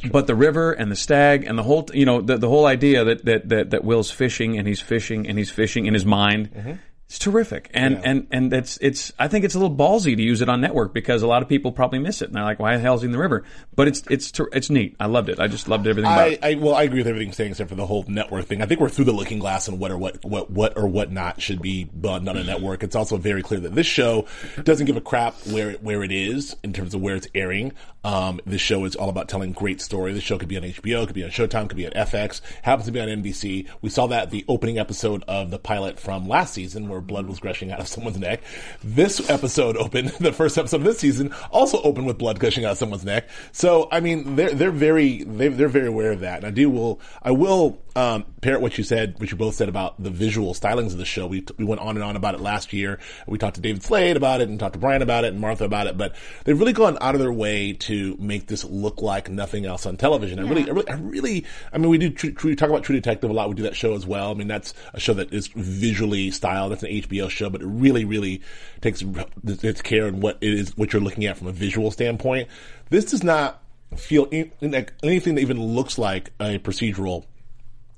Sure. 0.01 0.11
But 0.13 0.29
the 0.29 0.37
river 0.37 0.73
and 0.73 0.93
the 0.93 0.97
stag 0.97 1.45
and 1.45 1.59
the 1.59 1.65
whole, 1.65 1.89
you 1.93 2.07
know, 2.07 2.21
the, 2.21 2.39
the 2.39 2.49
whole 2.49 2.67
idea 2.67 3.03
that, 3.05 3.25
that, 3.25 3.49
that, 3.49 3.71
that 3.71 3.83
Will's 3.83 4.13
fishing 4.13 4.57
and 4.57 4.69
he's 4.69 4.81
fishing 4.81 5.27
and 5.27 5.37
he's 5.37 5.51
fishing 5.51 5.87
in 5.87 5.95
his 5.95 6.07
mind. 6.07 6.79
It's 7.13 7.19
terrific. 7.19 7.71
And. 7.75 7.97
Yeah. 7.97 8.01
and, 8.05 8.27
and 8.31 8.53
it's, 8.55 8.79
it's, 8.81 9.13
I 9.19 9.29
think 9.29 9.45
it's 9.45 9.55
a 9.55 9.59
little 9.59 9.77
ballsy 9.77 10.17
to 10.17 10.23
use 10.23 10.41
it 10.41 10.49
on 10.49 10.63
network 10.63 10.95
because 10.95 11.21
a 11.21 11.27
lot 11.27 11.43
of 11.43 11.49
people 11.49 11.71
probably 11.71 11.99
miss 11.99 12.23
it 12.23 12.29
and 12.29 12.35
they're 12.35 12.43
like, 12.43 12.59
why 12.59 12.75
the 12.75 12.81
hell 12.81 12.95
is 12.95 13.03
he 13.03 13.05
in 13.05 13.13
the 13.13 13.19
river? 13.19 13.45
But 13.77 13.87
it's, 13.89 14.03
it's, 14.09 14.33
it's 14.51 14.71
neat. 14.71 14.97
I 14.99 15.07
loved 15.07 15.29
it. 15.29 15.39
I 15.39 15.47
just 15.47 15.69
loved 15.69 15.87
everything 15.87 16.11
about 16.11 16.21
I, 16.21 16.27
it. 16.29 16.41
I 16.43 16.55
well, 16.55 16.75
I 16.75 16.85
agree 16.85 17.01
with 17.01 17.09
everything 17.09 17.29
you're 17.29 17.35
saying 17.35 17.51
except 17.51 17.69
for 17.69 17.77
the 17.77 17.85
whole 17.85 18.07
network 18.09 18.47
thing. 18.47 18.63
I 18.63 18.67
think 18.67 18.81
we're 18.81 18.89
through 18.89 19.05
the 19.05 19.13
looking 19.13 19.41
glass 19.41 19.69
on 19.69 19.79
what 19.79 19.91
or 19.91 19.99
what 19.99 20.25
what 20.25 20.51
what 20.51 20.79
or 20.79 20.87
what 20.87 21.13
not 21.13 21.43
should 21.43 21.61
be 21.61 21.85
done 21.85 22.27
on 22.29 22.39
a 22.39 22.45
network. 22.45 22.83
It's 22.83 22.97
also 22.97 23.19
very 23.19 23.43
clear 23.43 23.61
that 23.61 23.75
this 23.75 23.87
show 23.87 24.25
doesn't 24.63 24.87
give 24.87 24.97
a 24.97 25.03
crap 25.03 25.35
where 25.49 25.73
it, 25.73 25.83
where 25.83 26.03
it 26.03 26.13
is 26.13 26.57
in 26.65 26.73
terms 26.73 26.95
of 26.95 27.03
where 27.03 27.17
it's 27.17 27.29
airing. 27.35 27.73
Um, 28.05 28.41
this 28.47 28.61
show 28.61 28.85
is 28.85 28.97
all 28.97 29.09
about 29.09 29.29
telling 29.29 29.53
great 29.53 29.81
story. 29.81 30.13
This 30.13 30.25
show 30.25 30.39
could 30.39 30.49
be 30.49 30.57
on 30.57 30.63
HBO, 30.63 31.07
could 31.07 31.15
be 31.15 31.25
on 31.25 31.31
Showtime, 31.31 31.69
could 31.69 31.77
be 31.77 31.87
on 31.87 31.93
FX. 31.93 32.41
Happens 32.63 32.87
to 32.87 32.93
be 32.93 33.01
on 33.01 33.09
NBC. 33.09 33.69
We 33.81 33.91
saw 33.91 34.07
that 34.09 34.31
the 34.31 34.45
opening 34.49 34.79
episode 34.79 35.23
of 35.29 35.51
the 35.51 35.59
pilot 35.59 36.01
from 36.01 36.29
last 36.29 36.55
season, 36.55 36.89
where 36.89 37.01
blood 37.01 37.27
was 37.27 37.41
gushing 37.41 37.71
out 37.71 37.81
of 37.81 37.89
someone's 37.93 38.19
neck. 38.19 38.43
This 38.83 39.29
episode 39.31 39.77
opened, 39.77 40.09
the 40.21 40.33
first 40.33 40.59
episode 40.59 40.79
of 40.79 40.85
this 40.85 40.99
season, 40.99 41.35
also 41.51 41.81
opened 41.83 42.07
with 42.07 42.19
blood 42.19 42.39
gushing 42.39 42.65
out 42.65 42.73
of 42.73 42.79
someone's 42.79 43.05
neck. 43.05 43.29
So, 43.53 43.89
I 43.93 44.01
mean, 44.01 44.37
they're 44.37 44.53
they're 44.53 44.71
very 44.71 45.25
they're, 45.25 45.51
they're 45.51 45.69
very 45.69 45.89
aware 45.89 46.13
of 46.13 46.21
that. 46.21 46.39
And 46.39 46.47
I 46.47 46.51
do 46.51 46.71
will 46.71 47.01
I 47.23 47.31
will 47.31 47.82
um, 47.95 48.25
parrot 48.41 48.61
what 48.61 48.79
you 48.79 48.85
said, 48.85 49.19
what 49.19 49.31
you 49.31 49.37
both 49.37 49.55
said 49.55 49.69
about 49.69 50.03
the 50.03 50.11
visual 50.11 50.55
stylings 50.55 50.93
of 50.93 50.99
the 50.99 51.05
show. 51.05 51.27
We 51.27 51.45
we 51.59 51.65
went 51.65 51.81
on 51.81 51.97
and 51.97 52.05
on 52.05 52.17
about 52.17 52.35
it 52.35 52.41
last 52.41 52.73
year. 52.73 52.99
We 53.27 53.39
talked 53.39 53.57
to 53.57 53.61
David 53.61 53.83
Slade 53.83 54.17
about 54.17 54.41
it, 54.41 54.49
and 54.49 54.59
talked 54.59 54.75
to 54.75 54.79
Bryan 54.79 55.03
about 55.03 55.25
it, 55.25 55.33
and 55.33 55.41
Martha 55.41 55.65
about 55.65 55.87
it. 55.87 55.99
But 55.99 56.15
they've 56.45 56.59
really 56.59 56.73
gone 56.73 56.97
out 57.01 57.15
of 57.15 57.21
their 57.21 57.33
way 57.33 57.73
to 57.75 58.17
make 58.19 58.47
this 58.47 58.65
look 58.65 59.03
like 59.03 59.29
nothing 59.29 59.67
else 59.67 59.87
on 59.87 59.97
television. 59.97 60.39
I 60.39 60.43
really, 60.43 60.69
I 60.69 60.73
really, 60.73 60.89
I 60.89 60.95
really, 60.95 61.45
I 61.73 61.79
mean, 61.79 61.91
we 61.91 61.99
do 61.99 62.11
true, 62.11 62.33
true, 62.33 62.55
talk 62.55 62.71
about 62.71 62.85
True 62.85 62.97
Detective 62.97 63.31
a 63.31 63.33
lot. 63.33 63.49
We 63.49 63.55
do 63.55 63.65
that 63.65 63.77
show 63.77 63.95
as 63.95 64.07
well. 64.07 64.31
I 64.31 64.35
mean, 64.35 64.49
that's 64.49 64.75
a 64.95 65.01
show 65.01 65.15
that 65.15 65.33
is 65.33 65.49
visually 65.49 66.31
styled. 66.31 66.73
That's 66.73 66.83
an 66.83 66.91
HBO 66.91 67.29
show, 67.29 67.51
but 67.51 67.61
it 67.61 67.67
really, 67.67 68.05
really 68.05 68.43
takes 68.81 69.05
its 69.45 69.83
care 69.83 70.09
in 70.09 70.21
what 70.21 70.39
it 70.41 70.55
is, 70.55 70.77
what 70.77 70.93
you're 70.93 71.03
looking 71.03 71.27
at 71.27 71.37
from 71.37 71.49
a 71.49 71.53
visual 71.53 71.91
standpoint. 71.91 72.49
This 72.91 73.05
does 73.07 73.23
not 73.23 73.63
feel 73.97 74.25
in, 74.27 74.51
like 74.63 74.93
anything 75.03 75.35
that 75.35 75.43
even 75.43 75.63
looks 75.63 75.99
like 75.99 76.33
a 76.41 76.59
procedural 76.59 77.27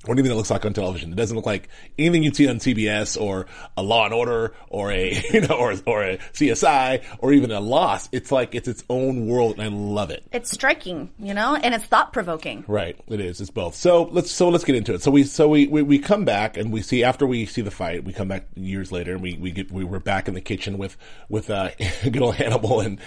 or 0.07 0.13
anything 0.13 0.31
that 0.31 0.37
looks 0.37 0.51
like 0.51 0.65
on 0.65 0.73
television. 0.73 1.13
It 1.13 1.17
doesn't 1.17 1.37
look 1.37 1.47
like 1.47 1.69
anything 1.99 2.23
you'd 2.23 2.37
see 2.37 2.49
on 2.49 2.57
CBS 2.57 3.21
or 3.21 3.47
a 3.77 3.83
Law 3.83 4.05
and 4.05 4.15
Order 4.15 4.55
or 4.69 4.93
a 4.93 5.13
you 5.33 5.41
know 5.43 5.55
or 5.57 5.75
or 5.87 6.03
a 6.03 6.19
CSI 6.33 7.03
or 7.19 7.33
even 7.33 7.51
a 7.51 7.61
Lost. 7.61 8.11
It's 8.13 8.31
like 8.31 8.55
it's 8.55 8.69
its 8.69 8.85
own 8.89 9.27
world, 9.27 9.59
and 9.59 9.63
I 9.63 9.69
love 9.69 10.11
it. 10.11 10.25
It's 10.33 10.51
striking, 10.51 11.11
you 11.19 11.35
know, 11.35 11.57
and 11.57 11.75
it's 11.75 11.85
thought 11.87 12.13
provoking. 12.13 12.65
Right, 12.67 12.99
it 13.09 13.21
is. 13.21 13.41
It's 13.41 13.51
both. 13.51 13.75
So 13.75 14.05
let's 14.05 14.31
so 14.31 14.49
let's 14.49 14.65
get 14.65 14.77
into 14.77 14.95
it. 14.95 15.03
So 15.03 15.11
we 15.11 15.25
so 15.25 15.49
we, 15.49 15.67
we, 15.67 15.83
we 15.83 15.99
come 15.99 16.25
back 16.25 16.57
and 16.57 16.73
we 16.73 16.83
see 16.83 17.05
after 17.05 17.27
we 17.27 17.47
see 17.47 17.63
the 17.63 17.71
fight, 17.71 18.05
we 18.05 18.13
come 18.13 18.29
back 18.29 18.47
years 18.55 18.93
later 18.93 19.13
and 19.13 19.23
we, 19.23 19.37
we 19.37 19.51
get 19.51 19.71
we 19.71 19.85
were 19.85 20.01
back 20.01 20.29
in 20.29 20.35
the 20.35 20.41
kitchen 20.41 20.79
with 20.79 20.97
with 21.29 21.51
uh 21.51 21.71
good 22.03 22.23
old 22.23 22.37
Hannibal 22.37 22.81
and 22.81 22.99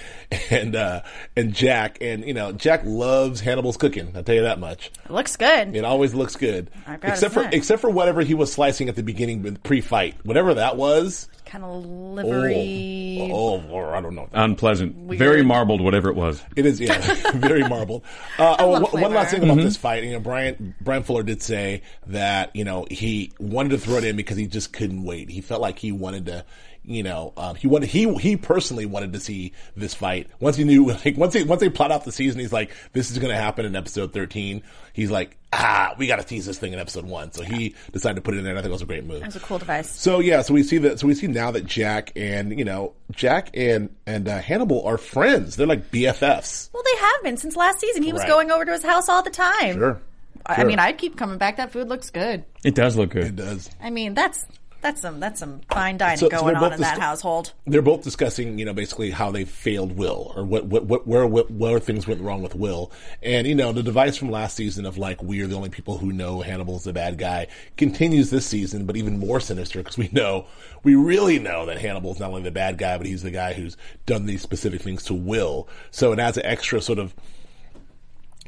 and 0.50 0.76
uh 0.76 1.02
and 1.36 1.54
Jack 1.54 1.98
and 2.02 2.26
you 2.26 2.34
know 2.34 2.52
Jack 2.52 2.82
loves 2.86 3.42
Hannibal's 3.42 3.78
cooking. 3.78 4.12
I'll 4.16 4.24
tell 4.24 4.36
you 4.36 4.44
that 4.44 4.60
much. 4.60 4.92
It 5.06 5.12
looks 5.12 5.36
good. 5.36 5.76
It 5.76 5.86
always 5.86 6.14
looks 6.14 6.36
good, 6.36 6.70
Except 7.04 7.34
for 7.34 7.50
except 7.52 7.82
for 7.82 7.90
whatever 7.90 8.22
he 8.22 8.34
was 8.34 8.52
slicing 8.52 8.90
at 8.90 8.96
the 8.96 9.04
beginning 9.04 9.42
with 9.44 9.62
pre-fight, 9.64 10.16
whatever 10.26 10.54
that 10.54 10.78
was. 10.78 11.28
Kind 11.48 11.64
of 11.64 11.70
Oh, 11.70 11.80
livery. 11.80 13.30
oh, 13.34 13.62
or 13.70 13.96
I 13.96 14.02
don't 14.02 14.16
know. 14.16 14.28
Unpleasant. 14.34 14.96
Very 15.18 15.44
marbled, 15.44 15.82
whatever 15.82 16.10
it 16.10 16.16
was. 16.16 16.42
It 16.56 16.66
is, 16.66 16.80
yeah, 16.80 16.98
very 17.36 17.68
marbled. 17.68 18.04
Uh, 18.38 18.56
oh, 18.60 18.72
love 18.72 18.94
one- 18.94 19.02
one 19.04 19.14
last 19.14 19.32
thing 19.32 19.44
about 19.44 19.58
this 19.58 19.78
fight, 19.78 20.04
you 20.04 20.12
know, 20.12 20.20
Bryan 20.20 20.76
Bryan 20.82 21.04
Fuller 21.04 21.24
did 21.24 21.42
say 21.42 21.82
that 22.08 22.56
you 22.56 22.64
know 22.64 22.86
he 22.92 23.32
wanted 23.40 23.70
to 23.70 23.78
throw 23.78 23.96
it 23.98 24.04
in 24.04 24.16
because 24.16 24.38
he 24.38 24.48
just 24.48 24.74
couldn't 24.74 25.04
wait. 25.04 25.30
He 25.30 25.42
felt 25.42 25.62
like 25.62 25.80
he 25.80 25.92
wanted 25.92 26.26
to, 26.28 26.46
you 26.84 27.04
know, 27.04 27.34
um, 27.38 27.56
he 27.56 27.68
wanted 27.68 27.90
he 27.90 28.14
he 28.16 28.36
personally 28.38 28.86
wanted 28.86 29.14
to 29.14 29.20
see 29.20 29.54
this 29.76 29.94
fight. 29.94 30.28
Once 30.40 30.56
he 30.58 30.64
knew, 30.64 30.88
like 31.06 31.18
once 31.18 31.34
he 31.34 31.44
once 31.44 31.62
they 31.62 31.70
plot 31.70 31.92
out 31.92 32.04
the 32.06 32.12
season, 32.12 32.40
he's 32.40 32.54
like, 32.54 32.72
this 32.94 33.10
is 33.12 33.18
going 33.20 33.34
to 33.34 33.40
happen 33.42 33.66
in 33.66 33.76
episode 33.76 34.12
thirteen. 34.14 34.64
He's 34.94 35.12
like, 35.12 35.38
ah, 35.54 35.94
we 36.00 36.08
got 36.08 36.16
to 36.16 36.24
tease 36.24 36.48
this 36.48 36.58
thing 36.58 36.74
in 36.74 36.80
episode 36.80 37.06
one. 37.06 37.32
So 37.32 37.44
he 37.44 37.76
decided 37.94 38.16
to 38.16 38.22
put 38.22 38.34
it 38.34 38.40
in 38.40 38.44
there. 38.46 38.54
and 38.54 38.58
I 38.58 38.64
think 38.64 38.72
it 38.72 38.74
was 38.74 38.82
a 38.82 38.86
great 38.88 39.06
move. 39.06 39.22
It 39.22 39.26
was 39.28 39.36
a 39.36 39.40
cool 39.40 39.60
device. 39.60 39.92
So 39.92 40.18
yeah, 40.20 40.42
so 40.42 40.56
we 40.56 40.64
see 40.64 40.80
that. 40.80 40.98
So 41.00 41.06
we 41.06 41.14
see 41.14 41.28
now 41.38 41.52
that 41.52 41.66
Jack 41.66 42.12
and 42.16 42.58
you 42.58 42.66
know 42.66 42.94
Jack 43.12 43.52
and 43.54 43.90
and 44.06 44.28
uh, 44.28 44.40
Hannibal 44.40 44.84
are 44.86 44.98
friends. 44.98 45.56
They're 45.56 45.68
like 45.68 45.92
BFFs. 45.92 46.70
Well, 46.74 46.84
they 46.84 46.98
have 47.00 47.24
been 47.24 47.38
since 47.38 47.56
last 47.56 47.80
season. 47.80 48.02
He 48.04 48.12
was 48.12 48.24
Right. 48.24 48.28
going 48.30 48.52
over 48.52 48.66
to 48.66 48.72
his 48.72 48.84
house 48.84 49.08
all 49.08 49.22
the 49.24 49.30
time. 49.30 49.76
Sure. 49.76 50.02
I 50.46 50.54
I 50.54 50.56
Sure. 50.58 50.66
mean, 50.66 50.80
I'd 50.80 50.98
keep 50.98 51.16
coming 51.18 51.38
back. 51.38 51.58
That 51.58 51.72
food 51.72 51.90
looks 51.90 52.10
good. 52.10 52.44
It 52.64 52.74
does 52.76 52.96
look 52.98 53.12
good. 53.12 53.26
It 53.26 53.36
does. 53.36 53.70
I 53.82 53.90
mean, 53.90 54.14
that's 54.14 54.44
that's 54.88 55.02
some 55.02 55.20
that's 55.20 55.40
some 55.42 55.60
fine 55.70 55.98
dining 55.98 56.18
So- 56.18 56.30
so 56.30 56.40
going 56.40 56.54
they're 56.54 56.64
on 56.64 56.74
in 56.74 56.80
that 56.82 56.98
household. 56.98 57.52
They're 57.66 57.82
both 57.82 58.04
discussing, 58.04 58.58
you 58.58 58.64
know, 58.64 58.74
basically 58.74 59.12
how 59.12 59.32
they 59.32 59.44
failed 59.44 59.98
Will 59.98 60.32
or 60.36 60.46
what, 60.46 60.66
what, 60.66 60.86
what 60.86 61.06
where, 61.06 61.28
what, 61.28 61.52
where 61.52 61.80
things 61.80 62.08
went 62.08 62.22
wrong 62.22 62.42
with 62.42 62.56
Will. 62.56 62.92
And, 63.22 63.46
you 63.46 63.56
know, 63.56 63.74
the 63.74 63.84
device 63.84 64.16
from 64.16 64.32
last 64.32 64.56
season 64.56 64.86
of 64.86 64.98
like, 64.98 65.22
we're 65.22 65.48
the 65.48 65.56
only 65.56 65.70
people 65.70 65.98
who 65.98 66.14
know 66.14 66.40
Hannibal's 66.42 66.86
the 66.86 66.94
bad 66.94 67.18
guy 67.18 67.48
continues 67.76 68.30
this 68.30 68.46
season, 68.46 68.86
but 68.86 68.96
even 68.96 69.20
more 69.20 69.40
sinister 69.42 69.80
because 69.80 69.98
we 69.98 70.10
know, 70.14 70.46
we 70.84 70.96
really 70.96 71.38
know 71.38 71.66
that 71.66 71.80
Hannibal's 71.80 72.20
not 72.20 72.30
only 72.30 72.44
the 72.44 72.52
bad 72.52 72.78
guy, 72.78 72.98
but 72.98 73.08
he's 73.08 73.24
the 73.24 73.32
guy 73.32 73.54
who's 73.54 73.76
done 74.06 74.26
these 74.26 74.42
specific 74.42 74.82
things 74.82 75.04
to 75.04 75.14
Will. 75.14 75.68
So 75.92 76.14
it 76.14 76.20
adds 76.20 76.38
an 76.38 76.46
extra 76.46 76.82
sort 76.82 77.00
of, 77.00 77.14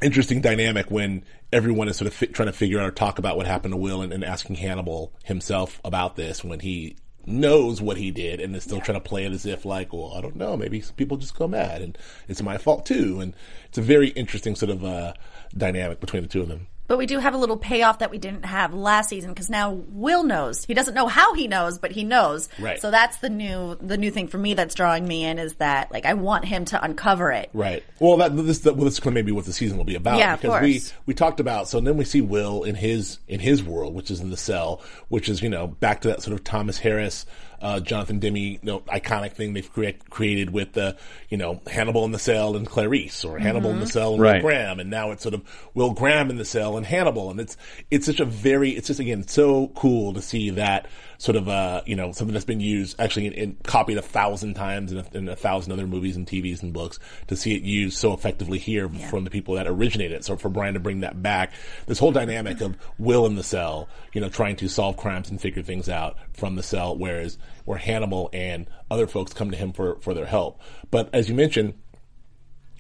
interesting 0.01 0.41
dynamic 0.41 0.89
when 0.89 1.24
everyone 1.51 1.88
is 1.88 1.98
sort 1.98 2.08
of 2.08 2.13
fi- 2.13 2.27
trying 2.27 2.48
to 2.48 2.53
figure 2.53 2.79
out 2.79 2.88
or 2.88 2.91
talk 2.91 3.20
about 3.20 3.38
what 3.38 3.48
happened 3.48 3.74
to 3.74 3.77
Will 3.77 4.01
and, 4.01 4.13
and 4.13 4.24
asking 4.24 4.56
Hannibal 4.56 5.13
himself 5.24 5.82
about 5.84 6.15
this 6.15 6.44
when 6.44 6.60
he 6.60 6.96
knows 7.25 7.82
what 7.82 7.98
he 7.98 8.12
did 8.12 8.39
and 8.39 8.56
is 8.56 8.63
still 8.63 8.82
trying 8.82 9.00
to 9.00 9.08
play 9.08 9.25
it 9.25 9.32
as 9.32 9.46
if 9.46 9.65
like, 9.65 9.94
well, 9.94 10.13
I 10.15 10.22
don't 10.22 10.36
know, 10.36 10.58
maybe 10.58 10.82
some 10.82 10.96
people 10.96 11.18
just 11.18 11.36
go 11.36 11.48
mad 11.48 11.82
and 11.82 11.98
it's 12.27 12.41
my 12.41 12.58
fault 12.58 12.86
too. 12.86 13.20
And 13.20 13.34
it's 13.65 13.77
a 13.77 13.84
very 13.84 14.10
interesting 14.10 14.56
sort 14.56 14.72
of, 14.72 14.84
uh, 14.84 15.13
dynamic 15.56 16.00
between 16.00 16.24
the 16.24 16.29
two 16.29 16.41
of 16.41 16.48
them. 16.48 16.68
But 16.89 16.98
we 16.98 17.05
do 17.05 17.19
have 17.19 17.36
a 17.36 17.38
little 17.38 17.55
payoff 17.55 18.00
that 18.00 18.10
we 18.10 18.17
didn't 18.17 18.46
have 18.46 18.74
last 18.74 19.10
season 19.10 19.29
because 19.29 19.48
now 19.48 19.74
Will 19.89 20.24
knows. 20.24 20.65
He 20.65 20.74
doesn't 20.74 20.96
know 20.96 21.05
how 21.05 21.36
he 21.36 21.48
knows, 21.48 21.77
but 21.77 21.91
he 21.91 22.03
knows. 22.03 22.50
Right. 22.58 22.81
So 22.81 22.89
that's 22.89 23.17
the 23.17 23.29
new 23.29 23.77
the 23.79 23.96
new 23.96 24.10
thing 24.10 24.27
for 24.27 24.39
me 24.39 24.55
that's 24.55 24.74
drawing 24.74 25.08
me 25.08 25.24
in 25.24 25.38
is 25.38 25.53
that 25.58 25.91
like 25.91 26.08
I 26.08 26.15
want 26.15 26.46
him 26.46 26.65
to 26.65 26.84
uncover 26.84 27.31
it. 27.31 27.51
Right. 27.53 27.84
Well, 28.00 28.17
that 28.17 28.36
this 28.36 28.65
well, 28.65 28.74
this 28.74 28.98
is 28.98 29.05
maybe 29.05 29.31
what 29.31 29.46
the 29.46 29.53
season 29.53 29.77
will 29.77 29.86
be 29.86 29.93
about. 29.93 30.17
Yeah, 30.17 30.34
of 30.34 30.41
because 30.41 30.62
we 30.63 30.81
we 31.05 31.13
talked 31.13 31.39
about 31.39 31.67
so 31.67 31.79
then 31.79 31.96
we 31.96 32.05
see 32.05 32.22
Will 32.22 32.63
in 32.63 32.74
his 32.74 33.19
in 33.27 33.39
his 33.39 33.63
world, 33.63 33.93
which 33.93 34.10
is 34.10 34.19
in 34.19 34.31
the 34.31 34.38
cell, 34.38 34.81
which 35.10 35.29
is 35.29 35.43
you 35.43 35.50
know 35.50 35.67
back 35.67 36.01
to 36.01 36.08
that 36.08 36.24
sort 36.24 36.34
of 36.34 36.43
Thomas 36.43 36.79
Harris, 36.79 37.27
uh, 37.61 37.79
Jonathan 37.79 38.19
Demme, 38.19 38.37
you 38.37 38.59
know, 38.63 38.79
iconic 38.81 39.33
thing 39.33 39.53
they've 39.53 39.71
create, 39.71 40.09
created 40.09 40.51
with 40.51 40.73
the 40.73 40.97
you 41.29 41.37
know 41.37 41.61
Hannibal 41.67 42.05
in 42.05 42.11
the 42.11 42.19
cell 42.19 42.55
and 42.55 42.67
Clarice, 42.67 43.25
or 43.25 43.37
Hannibal 43.39 43.71
in 43.71 43.79
the 43.79 43.87
cell 43.87 44.13
and 44.13 44.21
Right. 44.21 44.43
Will 44.43 44.49
Graham, 44.49 44.79
and 44.79 44.89
now 44.89 45.11
it's 45.11 45.23
sort 45.23 45.35
of 45.35 45.43
Will 45.73 45.91
Graham 45.91 46.29
in 46.29 46.37
the 46.37 46.45
cell 46.45 46.77
and 46.77 46.85
Hannibal, 46.85 47.29
and 47.31 47.39
it's 47.39 47.57
it's 47.91 48.05
such 48.05 48.19
a 48.19 48.25
very 48.25 48.71
it's 48.71 48.87
just 48.87 48.99
again 48.99 49.27
so 49.27 49.67
cool 49.75 50.13
to 50.13 50.21
see 50.21 50.51
that 50.51 50.87
sort 51.19 51.35
of 51.35 51.49
uh 51.49 51.81
you 51.85 51.97
know 51.97 52.13
something 52.13 52.33
that's 52.33 52.45
been 52.45 52.61
used 52.61 52.99
actually 52.99 53.27
in, 53.27 53.33
in 53.33 53.57
copied 53.63 53.97
a 53.97 54.01
thousand 54.01 54.53
times 54.53 54.93
in 54.93 54.99
a, 54.99 55.05
in 55.13 55.27
a 55.27 55.35
thousand 55.35 55.73
other 55.73 55.85
movies 55.85 56.15
and 56.15 56.25
TVs 56.25 56.63
and 56.63 56.71
books 56.73 56.97
to 57.27 57.35
see 57.35 57.55
it 57.55 57.61
used 57.61 57.97
so 57.97 58.13
effectively 58.13 58.57
here 58.57 58.89
from 58.89 59.25
the 59.25 59.29
people 59.29 59.55
that 59.55 59.67
originated 59.67 60.17
it. 60.17 60.23
So 60.23 60.38
for 60.38 60.49
Brian 60.49 60.73
to 60.73 60.79
bring 60.79 61.01
that 61.01 61.21
back, 61.21 61.51
this 61.85 61.99
whole 61.99 62.13
dynamic 62.13 62.61
of 62.61 62.77
Will 62.97 63.25
in 63.25 63.35
the 63.35 63.43
cell, 63.43 63.89
you 64.13 64.21
know, 64.21 64.29
trying 64.29 64.55
to 64.57 64.69
solve 64.69 64.95
crimes 64.95 65.29
and 65.29 65.39
figure 65.39 65.61
things 65.61 65.89
out 65.89 66.17
from 66.33 66.55
the 66.55 66.63
cell, 66.63 66.97
whereas 66.97 67.38
where 67.65 67.77
Hannibal 67.77 68.29
and 68.31 68.67
other 68.89 69.05
folks 69.05 69.33
come 69.33 69.51
to 69.51 69.57
him 69.57 69.73
for 69.73 69.97
for 69.99 70.13
their 70.13 70.25
help. 70.25 70.61
But 70.89 71.09
as 71.13 71.27
you 71.27 71.35
mentioned, 71.35 71.73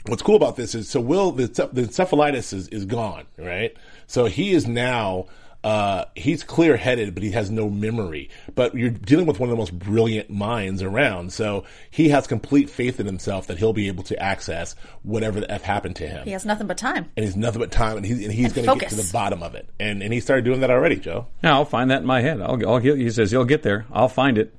what's 0.05 0.21
cool 0.21 0.37
about 0.37 0.55
this 0.55 0.75
is 0.75 0.89
so 0.89 1.01
Will 1.01 1.31
the, 1.31 1.47
the 1.47 1.83
encephalitis 1.83 2.53
is, 2.53 2.69
is 2.69 2.85
gone, 2.85 3.25
right? 3.37 3.75
So 4.07 4.25
he 4.25 4.51
is 4.51 4.65
now 4.65 5.27
uh, 5.63 6.05
he's 6.15 6.43
clear 6.43 6.77
headed, 6.77 7.13
but 7.13 7.23
he 7.23 7.31
has 7.31 7.51
no 7.51 7.69
memory. 7.69 8.29
But 8.55 8.75
you're 8.75 8.89
dealing 8.89 9.25
with 9.25 9.39
one 9.39 9.49
of 9.49 9.51
the 9.51 9.57
most 9.57 9.77
brilliant 9.77 10.29
minds 10.29 10.81
around, 10.81 11.33
so 11.33 11.65
he 11.89 12.09
has 12.09 12.27
complete 12.27 12.69
faith 12.69 12.99
in 12.99 13.05
himself 13.05 13.47
that 13.47 13.57
he'll 13.57 13.73
be 13.73 13.87
able 13.87 14.03
to 14.03 14.17
access 14.21 14.75
whatever 15.03 15.39
the 15.41 15.51
f 15.51 15.63
happened 15.63 15.97
to 15.97 16.07
him. 16.07 16.23
He 16.25 16.31
has 16.31 16.45
nothing 16.45 16.67
but 16.67 16.77
time. 16.77 17.11
and 17.17 17.25
he's 17.25 17.35
nothing 17.35 17.59
but 17.59 17.71
time, 17.71 17.97
and 17.97 18.05
he's 18.05 18.23
and 18.23 18.33
he's 18.33 18.45
And 18.57 18.65
going 18.65 18.79
to 18.79 18.85
get 18.85 18.89
to 18.91 18.95
the 18.95 19.09
bottom 19.11 19.43
of 19.43 19.55
it. 19.55 19.67
And 19.79 20.01
and 20.01 20.13
he 20.13 20.19
started 20.19 20.45
doing 20.45 20.61
that 20.61 20.71
already, 20.71 20.95
Joe. 20.95 21.27
Now 21.43 21.55
I'll 21.55 21.65
find 21.65 21.91
that 21.91 22.01
in 22.01 22.07
my 22.07 22.21
head. 22.21 22.41
I'll, 22.41 22.67
I'll 22.67 22.77
he 22.79 23.09
says 23.11 23.31
he'll 23.31 23.45
get 23.45 23.63
there. 23.63 23.85
I'll 23.91 24.07
find 24.09 24.37
it. 24.37 24.53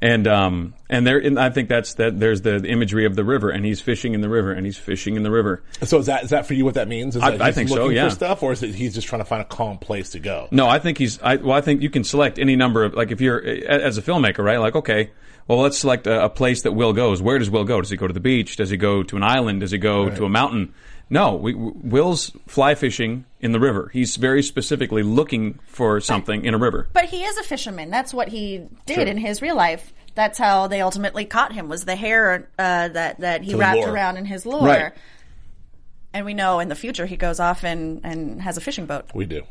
And 0.00 0.28
um 0.28 0.74
and 0.88 1.04
there 1.06 1.18
and 1.18 1.40
I 1.40 1.50
think 1.50 1.68
that's 1.68 1.94
that 1.94 2.20
there's 2.20 2.42
the 2.42 2.64
imagery 2.64 3.04
of 3.04 3.16
the 3.16 3.24
river 3.24 3.50
and 3.50 3.64
he's 3.64 3.80
fishing 3.80 4.14
in 4.14 4.20
the 4.20 4.28
river 4.28 4.52
and 4.52 4.64
he's 4.64 4.76
fishing 4.76 5.16
in 5.16 5.24
the 5.24 5.30
river. 5.30 5.62
So 5.82 5.98
is 5.98 6.06
that 6.06 6.22
is 6.24 6.30
that 6.30 6.46
for 6.46 6.54
you? 6.54 6.64
What 6.64 6.74
that 6.74 6.86
means? 6.86 7.16
Is 7.16 7.22
I- 7.22 7.32
that 7.32 7.42
I 7.42 7.46
he's 7.46 7.54
think 7.56 7.68
so, 7.70 7.74
looking 7.76 7.96
yeah. 7.96 8.08
For 8.08 8.14
stuff, 8.14 8.42
or 8.42 8.52
is 8.52 8.62
it 8.62 8.74
he's 8.74 8.94
just 8.94 9.08
trying 9.08 9.22
to 9.22 9.24
find 9.24 9.42
a 9.42 9.44
calm 9.44 9.78
place 9.78 10.10
to 10.10 10.20
go? 10.20 10.46
No, 10.52 10.68
I 10.68 10.78
think 10.78 10.98
he's. 10.98 11.20
I, 11.20 11.36
well, 11.36 11.56
I 11.56 11.60
think 11.62 11.82
you 11.82 11.90
can 11.90 12.04
select 12.04 12.38
any 12.38 12.54
number 12.54 12.84
of 12.84 12.94
like 12.94 13.10
if 13.10 13.20
you're 13.20 13.40
as 13.44 13.98
a 13.98 14.02
filmmaker, 14.02 14.44
right? 14.44 14.58
Like, 14.58 14.76
okay, 14.76 15.10
well, 15.48 15.58
let's 15.58 15.78
select 15.78 16.06
a, 16.06 16.26
a 16.26 16.28
place 16.28 16.62
that 16.62 16.72
Will 16.72 16.92
goes. 16.92 17.20
Where 17.20 17.38
does 17.38 17.50
Will 17.50 17.64
go? 17.64 17.80
Does 17.80 17.90
he 17.90 17.96
go 17.96 18.06
to 18.06 18.14
the 18.14 18.20
beach? 18.20 18.56
Does 18.56 18.70
he 18.70 18.76
go 18.76 19.02
to 19.02 19.16
an 19.16 19.24
island? 19.24 19.60
Does 19.60 19.72
he 19.72 19.78
go 19.78 20.10
to 20.10 20.24
a 20.24 20.28
mountain? 20.28 20.74
No, 21.10 21.34
we, 21.36 21.54
Will's 21.54 22.30
fly 22.46 22.74
fishing 22.74 23.24
in 23.40 23.52
the 23.52 23.60
river. 23.60 23.88
He's 23.92 24.16
very 24.16 24.42
specifically 24.42 25.02
looking 25.02 25.58
for 25.66 26.00
something 26.00 26.44
in 26.44 26.52
a 26.54 26.58
river. 26.58 26.88
But 26.92 27.06
he 27.06 27.24
is 27.24 27.38
a 27.38 27.42
fisherman. 27.42 27.90
That's 27.90 28.12
what 28.12 28.28
he 28.28 28.66
did 28.84 28.94
Sure. 28.96 29.06
in 29.06 29.16
his 29.16 29.40
real 29.40 29.56
life. 29.56 29.92
That's 30.14 30.38
how 30.38 30.66
they 30.66 30.80
ultimately 30.82 31.24
caught 31.24 31.52
him. 31.52 31.68
Was 31.68 31.84
the 31.84 31.96
hair 31.96 32.48
uh, 32.58 32.88
that 32.88 33.20
that 33.20 33.42
he 33.42 33.52
the 33.52 33.58
wrapped 33.58 33.78
lure. 33.78 33.90
around 33.92 34.16
in 34.16 34.24
his 34.26 34.44
lure. 34.44 34.62
Right. 34.66 34.92
And 36.12 36.26
we 36.26 36.34
know 36.34 36.58
in 36.60 36.68
the 36.68 36.74
future 36.74 37.06
he 37.06 37.16
goes 37.16 37.38
off 37.38 37.64
and, 37.64 38.00
and 38.02 38.42
has 38.42 38.56
a 38.56 38.60
fishing 38.60 38.86
boat. 38.86 39.04
We 39.14 39.26
do. 39.26 39.44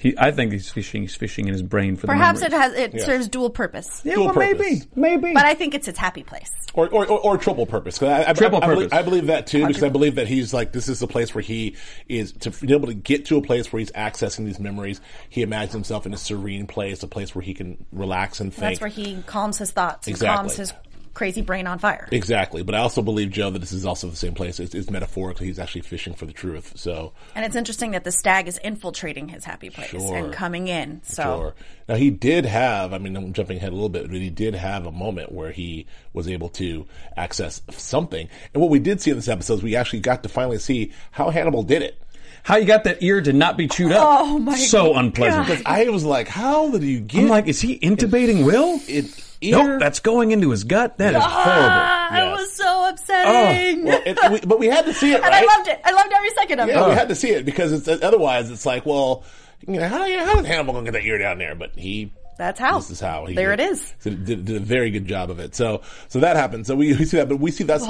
He, 0.00 0.14
I 0.16 0.30
think 0.30 0.52
he's 0.52 0.70
fishing. 0.70 1.02
He's 1.02 1.14
fishing 1.14 1.46
in 1.46 1.52
his 1.52 1.62
brain 1.62 1.94
for 1.96 2.06
Perhaps 2.06 2.40
the 2.40 2.46
it 2.46 2.52
memories. 2.52 2.76
has 2.76 2.84
it 2.86 2.94
Yeah. 2.94 3.04
serves 3.04 3.28
dual 3.28 3.50
purpose. 3.50 4.00
Yeah, 4.02 4.14
Dual 4.14 4.24
well, 4.26 4.34
purpose. 4.34 4.58
maybe, 4.58 4.82
maybe. 4.96 5.34
But 5.34 5.44
I 5.44 5.52
think 5.54 5.74
it's 5.74 5.88
its 5.88 5.98
happy 5.98 6.22
place. 6.22 6.50
Or, 6.72 6.88
or, 6.88 7.06
or, 7.06 7.18
or 7.20 7.36
triple 7.36 7.66
purpose. 7.66 7.98
'Cause 7.98 8.08
I, 8.08 8.30
I, 8.30 8.32
Triple 8.32 8.60
I, 8.62 8.66
I 8.66 8.68
believe, 8.68 8.90
purpose. 8.90 8.98
I 8.98 9.02
believe 9.02 9.26
that 9.26 9.46
too, 9.46 9.66
because 9.66 9.82
I 9.82 9.88
believe 9.90 10.14
that 10.14 10.26
he's 10.28 10.54
like, 10.54 10.72
this 10.72 10.88
is 10.88 11.00
the 11.00 11.06
place 11.08 11.34
where 11.34 11.42
he 11.42 11.76
is, 12.08 12.32
to 12.32 12.50
be 12.50 12.72
able 12.72 12.86
to 12.86 12.94
get 12.94 13.26
to 13.26 13.36
a 13.36 13.42
place 13.42 13.70
where 13.72 13.80
he's 13.80 13.90
accessing 13.92 14.46
these 14.46 14.58
memories, 14.60 15.00
he 15.28 15.42
imagines 15.42 15.72
himself 15.74 16.06
in 16.06 16.14
a 16.14 16.16
serene 16.16 16.66
place, 16.66 17.02
a 17.02 17.08
place 17.08 17.34
where 17.34 17.42
he 17.42 17.52
can 17.54 17.84
relax 17.92 18.40
and 18.40 18.54
think. 18.54 18.78
That's 18.78 18.80
where 18.80 18.88
he 18.88 19.20
calms 19.26 19.58
his 19.58 19.70
thoughts 19.72 20.06
and 20.06 20.14
Exactly. 20.14 20.36
calms 20.36 20.56
his 20.56 20.72
crazy 21.14 21.42
brain 21.42 21.66
on 21.66 21.78
fire. 21.78 22.08
Exactly. 22.12 22.62
But 22.62 22.74
I 22.74 22.78
also 22.78 23.02
believe, 23.02 23.30
Joe, 23.30 23.50
that 23.50 23.58
this 23.58 23.72
is 23.72 23.84
also 23.84 24.08
the 24.08 24.16
same 24.16 24.34
place. 24.34 24.60
It's, 24.60 24.74
it's 24.74 24.90
metaphorically, 24.90 25.46
he's 25.46 25.58
actually 25.58 25.82
fishing 25.82 26.14
for 26.14 26.26
the 26.26 26.32
truth. 26.32 26.72
So, 26.76 27.12
And 27.34 27.44
it's 27.44 27.56
interesting 27.56 27.90
that 27.92 28.04
the 28.04 28.12
stag 28.12 28.48
is 28.48 28.58
infiltrating 28.58 29.28
his 29.28 29.44
happy 29.44 29.70
place 29.70 29.90
Sure. 29.90 30.16
and 30.16 30.32
coming 30.32 30.68
in. 30.68 31.00
So 31.04 31.22
Sure. 31.22 31.54
Now 31.88 31.94
he 31.96 32.10
did 32.10 32.44
have. 32.46 32.92
I 32.92 32.98
mean, 32.98 33.16
I'm 33.16 33.32
jumping 33.32 33.56
ahead 33.56 33.70
a 33.70 33.74
little 33.74 33.88
bit, 33.88 34.08
but 34.08 34.16
he 34.16 34.30
did 34.30 34.54
have 34.54 34.86
a 34.86 34.92
moment 34.92 35.32
where 35.32 35.50
he 35.50 35.86
was 36.12 36.28
able 36.28 36.48
to 36.50 36.86
access 37.16 37.60
something. 37.70 38.28
And 38.54 38.60
what 38.60 38.70
we 38.70 38.78
did 38.78 39.00
see 39.00 39.10
in 39.10 39.16
this 39.16 39.28
episode 39.28 39.54
is 39.54 39.62
we 39.62 39.76
actually 39.76 40.00
got 40.00 40.22
to 40.22 40.28
finally 40.28 40.58
see 40.58 40.92
how 41.10 41.30
Hannibal 41.30 41.62
did 41.62 41.82
it. 41.82 42.00
How 42.42 42.56
you 42.56 42.64
got 42.64 42.84
that 42.84 43.02
ear 43.02 43.20
to 43.20 43.34
not 43.34 43.58
be 43.58 43.68
chewed 43.68 43.92
up? 43.92 44.02
Oh, 44.02 44.38
my 44.38 44.52
god. 44.52 44.60
So 44.60 44.94
unpleasant. 44.96 45.46
God. 45.46 45.62
I 45.66 45.90
was 45.90 46.04
like, 46.04 46.26
how 46.26 46.70
did 46.70 46.82
you 46.84 47.00
get? 47.00 47.22
I'm 47.24 47.28
like, 47.28 47.48
is 47.48 47.60
he 47.60 47.78
intubating 47.80 48.46
Will? 48.46 48.80
it. 48.88 49.29
Nope, 49.42 49.80
that's 49.80 50.00
going 50.00 50.32
into 50.32 50.50
his 50.50 50.64
gut. 50.64 50.98
That 50.98 51.14
is 51.14 51.22
horrible. 51.22 51.30
Ah, 51.32 52.16
Yes. 52.16 52.38
was 52.38 52.52
so 52.52 52.88
upsetting. 52.88 53.84
Well, 53.84 54.02
it, 54.04 54.32
we, 54.32 54.40
but 54.40 54.58
we 54.58 54.66
had 54.66 54.84
to 54.84 54.92
see 54.94 55.12
it, 55.12 55.16
and 55.22 55.24
right? 55.24 55.42
I 55.48 55.56
loved 55.56 55.68
it. 55.68 55.80
I 55.84 55.92
loved 55.92 56.12
every 56.12 56.30
second 56.30 56.60
of 56.60 56.68
Yeah, 56.68 56.84
it. 56.84 56.88
we 56.90 56.94
had 56.94 57.08
to 57.08 57.14
see 57.14 57.30
it 57.30 57.44
because 57.44 57.72
it's 57.72 57.88
otherwise 58.04 58.50
it's 58.50 58.66
like, 58.66 58.84
well, 58.84 59.24
you 59.66 59.78
know, 59.80 59.88
how, 59.88 59.98
how 59.98 60.38
is 60.40 60.46
Hannibal 60.46 60.74
going 60.74 60.84
to 60.86 60.92
get 60.92 60.98
that 61.00 61.06
ear 61.06 61.18
down 61.18 61.38
there? 61.38 61.54
But 61.54 61.74
he 61.76 62.12
That's 62.38 62.58
how. 62.60 62.76
This 62.78 62.90
is 62.90 63.00
how 63.00 63.26
he 63.26 63.34
There 63.34 63.54
did, 63.56 63.60
it 63.68 63.72
is. 63.72 63.94
Did, 64.02 64.24
did 64.24 64.50
a 64.50 64.60
very 64.60 64.90
good 64.90 65.06
job 65.06 65.30
of 65.30 65.38
it. 65.38 65.54
So 65.54 65.82
so 66.08 66.20
that 66.20 66.36
happened. 66.36 66.66
So 66.66 66.76
we, 66.76 66.94
we 66.94 67.04
see 67.04 67.16
that, 67.16 67.28
but 67.28 67.38
we 67.40 67.50
see 67.50 67.64
that's 67.64 67.86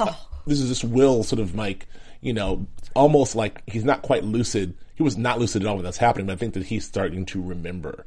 this 0.46 0.60
is 0.60 0.68
just 0.68 0.84
Will 0.84 1.22
sort 1.24 1.40
of 1.40 1.54
like 1.54 1.86
you 2.20 2.32
know 2.32 2.66
almost 2.94 3.34
like 3.34 3.62
he's 3.68 3.84
not 3.84 4.02
quite 4.02 4.22
lucid. 4.24 4.74
He 4.94 5.02
was 5.02 5.16
not 5.16 5.38
lucid 5.38 5.62
at 5.62 5.68
all 5.68 5.76
when 5.76 5.84
that's 5.84 5.96
happening, 5.96 6.26
but 6.26 6.34
I 6.34 6.36
think 6.36 6.54
that 6.54 6.64
he's 6.66 6.84
starting 6.84 7.24
to 7.26 7.40
remember. 7.42 8.04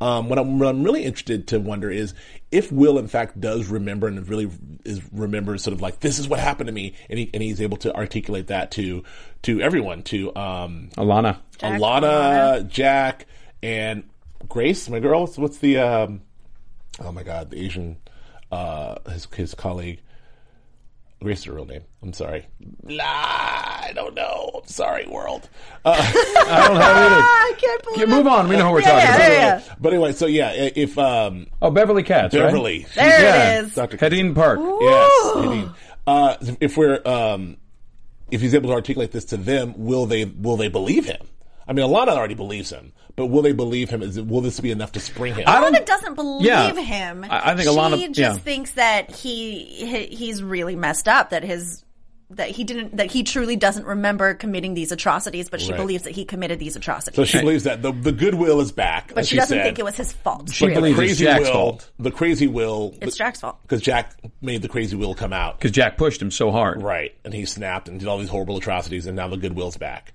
Um, 0.00 0.28
what, 0.28 0.38
I'm, 0.38 0.58
what 0.58 0.68
I'm 0.68 0.82
really 0.82 1.04
interested 1.04 1.46
to 1.48 1.60
wonder 1.60 1.90
is 1.90 2.14
if 2.50 2.70
Will 2.72 2.98
in 2.98 3.06
fact 3.08 3.40
does 3.40 3.68
remember 3.68 4.06
and 4.08 4.28
really 4.28 4.50
is 4.84 5.00
remembers 5.12 5.62
sort 5.62 5.72
of 5.72 5.80
like 5.80 6.00
this 6.00 6.18
is 6.18 6.28
what 6.28 6.40
happened 6.40 6.66
to 6.66 6.72
me, 6.72 6.94
and 7.08 7.18
he 7.18 7.30
and 7.32 7.42
he's 7.42 7.60
able 7.60 7.76
to 7.78 7.94
articulate 7.94 8.48
that 8.48 8.70
to 8.72 9.02
to 9.42 9.60
everyone 9.62 10.02
to 10.04 10.34
um, 10.36 10.90
Alana. 10.96 11.38
Jack, 11.58 11.80
Alana, 11.80 12.68
Jack, 12.68 13.26
and 13.62 14.02
Grace, 14.48 14.88
my 14.90 14.98
girl. 15.00 15.20
What's- 15.22 15.38
What's 15.38 15.58
the 15.58 15.78
um, 15.78 16.20
oh 17.00 17.12
my 17.12 17.22
god, 17.22 17.50
the 17.50 17.58
Asian 17.64 17.96
uh, 18.52 18.96
his 19.10 19.26
his 19.34 19.54
colleague. 19.54 20.00
Grace 21.22 21.38
is 21.38 21.44
her 21.44 21.52
real 21.54 21.64
name. 21.64 21.82
I'm 22.02 22.12
sorry. 22.12 22.46
Blah, 22.82 23.43
I 23.84 23.92
don't 23.92 24.14
know. 24.14 24.50
I'm 24.62 24.68
sorry, 24.68 25.06
world. 25.06 25.48
I 25.84 25.96
don't 26.68 26.74
know 26.74 26.80
who 26.80 26.84
I 26.84 27.52
can't 27.58 27.82
believe 27.84 28.00
it 28.00 28.08
is. 28.08 28.14
Move 28.14 28.26
on. 28.26 28.48
We 28.48 28.56
know 28.56 28.66
who 28.68 28.72
we're 28.72 28.80
Yeah, 28.80 28.86
talking 28.90 29.00
yeah, 29.08 29.14
about. 29.16 29.32
yeah, 29.32 29.58
yeah. 29.68 29.74
But 29.80 29.92
anyway, 29.92 30.12
so 30.12 30.26
yeah, 30.26 30.48
i- 30.48 30.72
if 30.74 30.98
um, 30.98 31.46
Oh, 31.62 31.70
Beverly 31.70 32.02
Katz, 32.02 32.34
Beverly, 32.34 32.80
right? 32.80 32.94
There 32.94 33.20
Yeah. 33.22 33.58
it 33.60 33.64
is. 33.66 33.74
Dr. 33.74 33.96
Hettienne 33.98 34.34
Park. 34.34 34.58
Yes, 34.80 35.36
indeed. 35.36 35.70
Uh, 36.06 36.36
if 36.60 36.76
we're 36.76 37.00
um, 37.06 37.56
if 38.30 38.40
he's 38.40 38.54
able 38.54 38.68
to 38.70 38.74
articulate 38.74 39.10
this 39.12 39.26
to 39.26 39.36
them, 39.36 39.74
will 39.76 40.06
they 40.06 40.24
will 40.24 40.56
they 40.56 40.68
believe 40.68 41.04
him? 41.06 41.26
I 41.66 41.72
mean, 41.72 41.86
Alana 41.86 42.08
already 42.08 42.34
believes 42.34 42.68
him, 42.70 42.92
but 43.16 43.26
will 43.26 43.40
they 43.40 43.52
believe 43.52 43.88
him? 43.88 44.02
Is 44.02 44.18
it, 44.18 44.26
will 44.26 44.42
this 44.42 44.60
be 44.60 44.70
enough 44.70 44.92
to 44.92 45.00
spring 45.00 45.34
him? 45.34 45.44
I 45.46 45.60
don't- 45.60 45.74
Alana 45.74 45.86
doesn't 45.86 46.14
believe 46.14 46.46
Yeah. 46.46 46.74
him. 46.74 47.24
I- 47.24 47.52
I 47.52 47.54
think 47.56 47.68
she 47.70 47.74
Alana- 47.74 48.06
just 48.08 48.18
yeah. 48.18 48.34
thinks 48.34 48.72
that 48.72 49.10
he, 49.10 49.64
he 49.64 50.06
he's 50.06 50.42
really 50.42 50.76
messed 50.76 51.08
up. 51.08 51.30
That 51.30 51.42
his 51.42 51.82
that 52.36 52.50
he 52.50 52.64
didn't 52.64 52.96
that 52.96 53.10
he 53.10 53.22
truly 53.22 53.56
doesn't 53.56 53.86
remember 53.86 54.34
committing 54.34 54.74
these 54.74 54.92
atrocities, 54.92 55.48
but 55.48 55.60
she 55.60 55.70
Right. 55.72 55.76
believes 55.80 56.04
that 56.04 56.12
he 56.12 56.24
committed 56.24 56.58
these 56.58 56.76
atrocities. 56.76 57.16
so 57.16 57.24
she 57.24 57.40
believes 57.40 57.64
that 57.64 57.82
the 57.82 57.92
the 57.92 58.12
goodwill 58.12 58.60
is 58.60 58.72
back. 58.72 59.12
but 59.14 59.26
she 59.26 59.36
doesn't 59.36 59.56
said. 59.58 59.64
think 59.64 59.78
it 59.78 59.84
was 59.84 59.96
his 59.96 60.12
fault. 60.12 60.50
She 60.52 60.66
But 60.66 60.74
the 60.74 60.80
believes 60.80 60.98
it's 61.12 61.20
Jack's 61.20 61.44
will, 61.44 61.52
fault. 61.52 61.90
the 61.98 62.10
crazy 62.10 62.46
will. 62.46 62.94
It's 63.00 63.16
Jack's 63.16 63.40
fault. 63.40 63.60
because 63.62 63.80
Jack 63.82 64.12
made 64.40 64.62
the 64.62 64.68
crazy 64.68 64.96
will 64.96 65.14
come 65.14 65.32
out. 65.32 65.58
Because 65.58 65.70
Jack 65.70 65.96
pushed 65.96 66.20
him 66.20 66.30
so 66.30 66.50
hard. 66.50 66.82
Right, 66.82 67.14
and 67.24 67.32
he 67.34 67.44
snapped 67.44 67.88
and 67.88 67.98
did 67.98 68.08
all 68.08 68.18
these 68.18 68.28
horrible 68.28 68.56
atrocities, 68.56 69.06
and 69.06 69.16
now 69.16 69.28
the 69.28 69.36
goodwill's 69.36 69.76
back. 69.76 70.12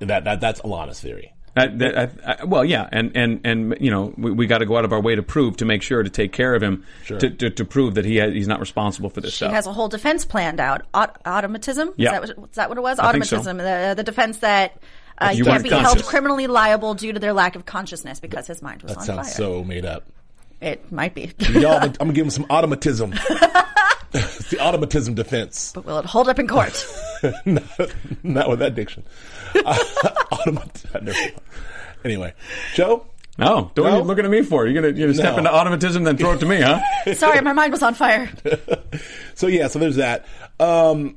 That 0.00 0.24
that 0.24 0.40
that's 0.40 0.60
Alana's 0.60 1.00
theory. 1.00 1.32
That, 1.58 1.78
that, 1.78 1.98
I, 2.24 2.32
I, 2.40 2.44
well, 2.44 2.64
yeah, 2.64 2.88
and 2.92 3.16
and 3.16 3.40
and 3.44 3.76
you 3.80 3.90
know, 3.90 4.14
we, 4.16 4.30
we 4.32 4.46
got 4.46 4.58
to 4.58 4.66
go 4.66 4.76
out 4.76 4.84
of 4.84 4.92
our 4.92 5.00
way 5.00 5.14
to 5.14 5.22
prove, 5.22 5.56
to 5.58 5.64
make 5.64 5.82
sure, 5.82 6.02
to 6.02 6.10
take 6.10 6.32
care 6.32 6.54
of 6.54 6.62
him, 6.62 6.84
Sure. 7.04 7.18
to, 7.18 7.30
to 7.30 7.50
to 7.50 7.64
prove 7.64 7.94
that 7.94 8.04
he 8.04 8.18
ha 8.18 8.28
he's 8.28 8.48
not 8.48 8.60
responsible 8.60 9.10
for 9.10 9.20
this 9.20 9.32
She 9.32 9.36
stuff. 9.38 9.52
has 9.52 9.66
a 9.66 9.72
whole 9.72 9.88
defense 9.88 10.24
planned 10.24 10.60
out. 10.60 10.82
Aut- 10.94 11.16
automatism? 11.26 11.92
Yeah. 11.96 12.20
Is 12.22 12.28
that, 12.28 12.38
what, 12.38 12.48
is 12.50 12.56
that 12.56 12.68
what 12.68 12.78
it 12.78 12.82
was? 12.82 12.98
I 12.98 13.12
think 13.12 13.24
so. 13.24 13.38
Automatism. 13.38 13.56
The, 13.58 13.94
the 13.96 14.04
defense 14.04 14.38
that 14.38 14.78
uh, 15.18 15.30
You 15.32 15.38
you 15.38 15.44
can't 15.44 15.62
be 15.64 15.70
conscious. 15.70 15.92
held 15.94 16.04
criminally 16.04 16.46
liable 16.46 16.94
due 16.94 17.12
to 17.12 17.18
their 17.18 17.32
lack 17.32 17.56
of 17.56 17.66
consciousness 17.66 18.20
because 18.20 18.46
his 18.46 18.62
mind 18.62 18.82
was 18.82 18.92
That 18.92 18.98
on 19.00 19.04
sounds 19.06 19.28
fire. 19.28 19.36
so 19.36 19.64
made 19.64 19.84
up. 19.84 20.04
it 20.60 20.90
might 20.92 21.14
be. 21.14 21.32
Y'all, 21.50 21.72
I'm 21.82 21.92
gonna 21.92 22.12
give 22.12 22.24
him 22.26 22.30
some 22.30 22.46
automatism. 22.50 23.12
it's 24.14 24.50
the 24.50 24.58
automatism 24.60 25.14
defense. 25.14 25.72
but 25.74 25.84
will 25.84 25.98
it 25.98 26.04
hold 26.04 26.28
up 26.28 26.38
in 26.38 26.46
court? 26.48 26.86
not, 27.46 27.62
not 28.22 28.48
with 28.50 28.58
that 28.60 28.74
diction. 28.74 29.04
Uh, 29.64 29.76
automat- 30.30 30.84
Anyway, 32.04 32.32
Joe. 32.74 33.06
no, 33.38 33.70
don't 33.74 33.86
No? 33.86 33.96
you 33.98 34.02
looking 34.04 34.24
at 34.24 34.30
me 34.30 34.42
for? 34.42 34.66
You're 34.66 34.74
gonna 34.80 34.94
you're 34.96 35.08
gonna 35.08 35.14
step 35.14 35.32
No. 35.32 35.38
into 35.38 35.52
automatism, 35.52 36.04
then 36.04 36.16
throw 36.16 36.32
it 36.32 36.40
to 36.40 36.46
me, 36.46 36.60
huh? 36.60 36.80
Sorry, 37.14 37.40
my 37.40 37.52
mind 37.54 37.72
was 37.72 37.82
on 37.82 37.94
fire. 37.94 38.30
So 39.34 39.46
yeah, 39.46 39.68
so 39.68 39.78
there's 39.78 39.96
that. 39.96 40.26
Um, 40.60 41.16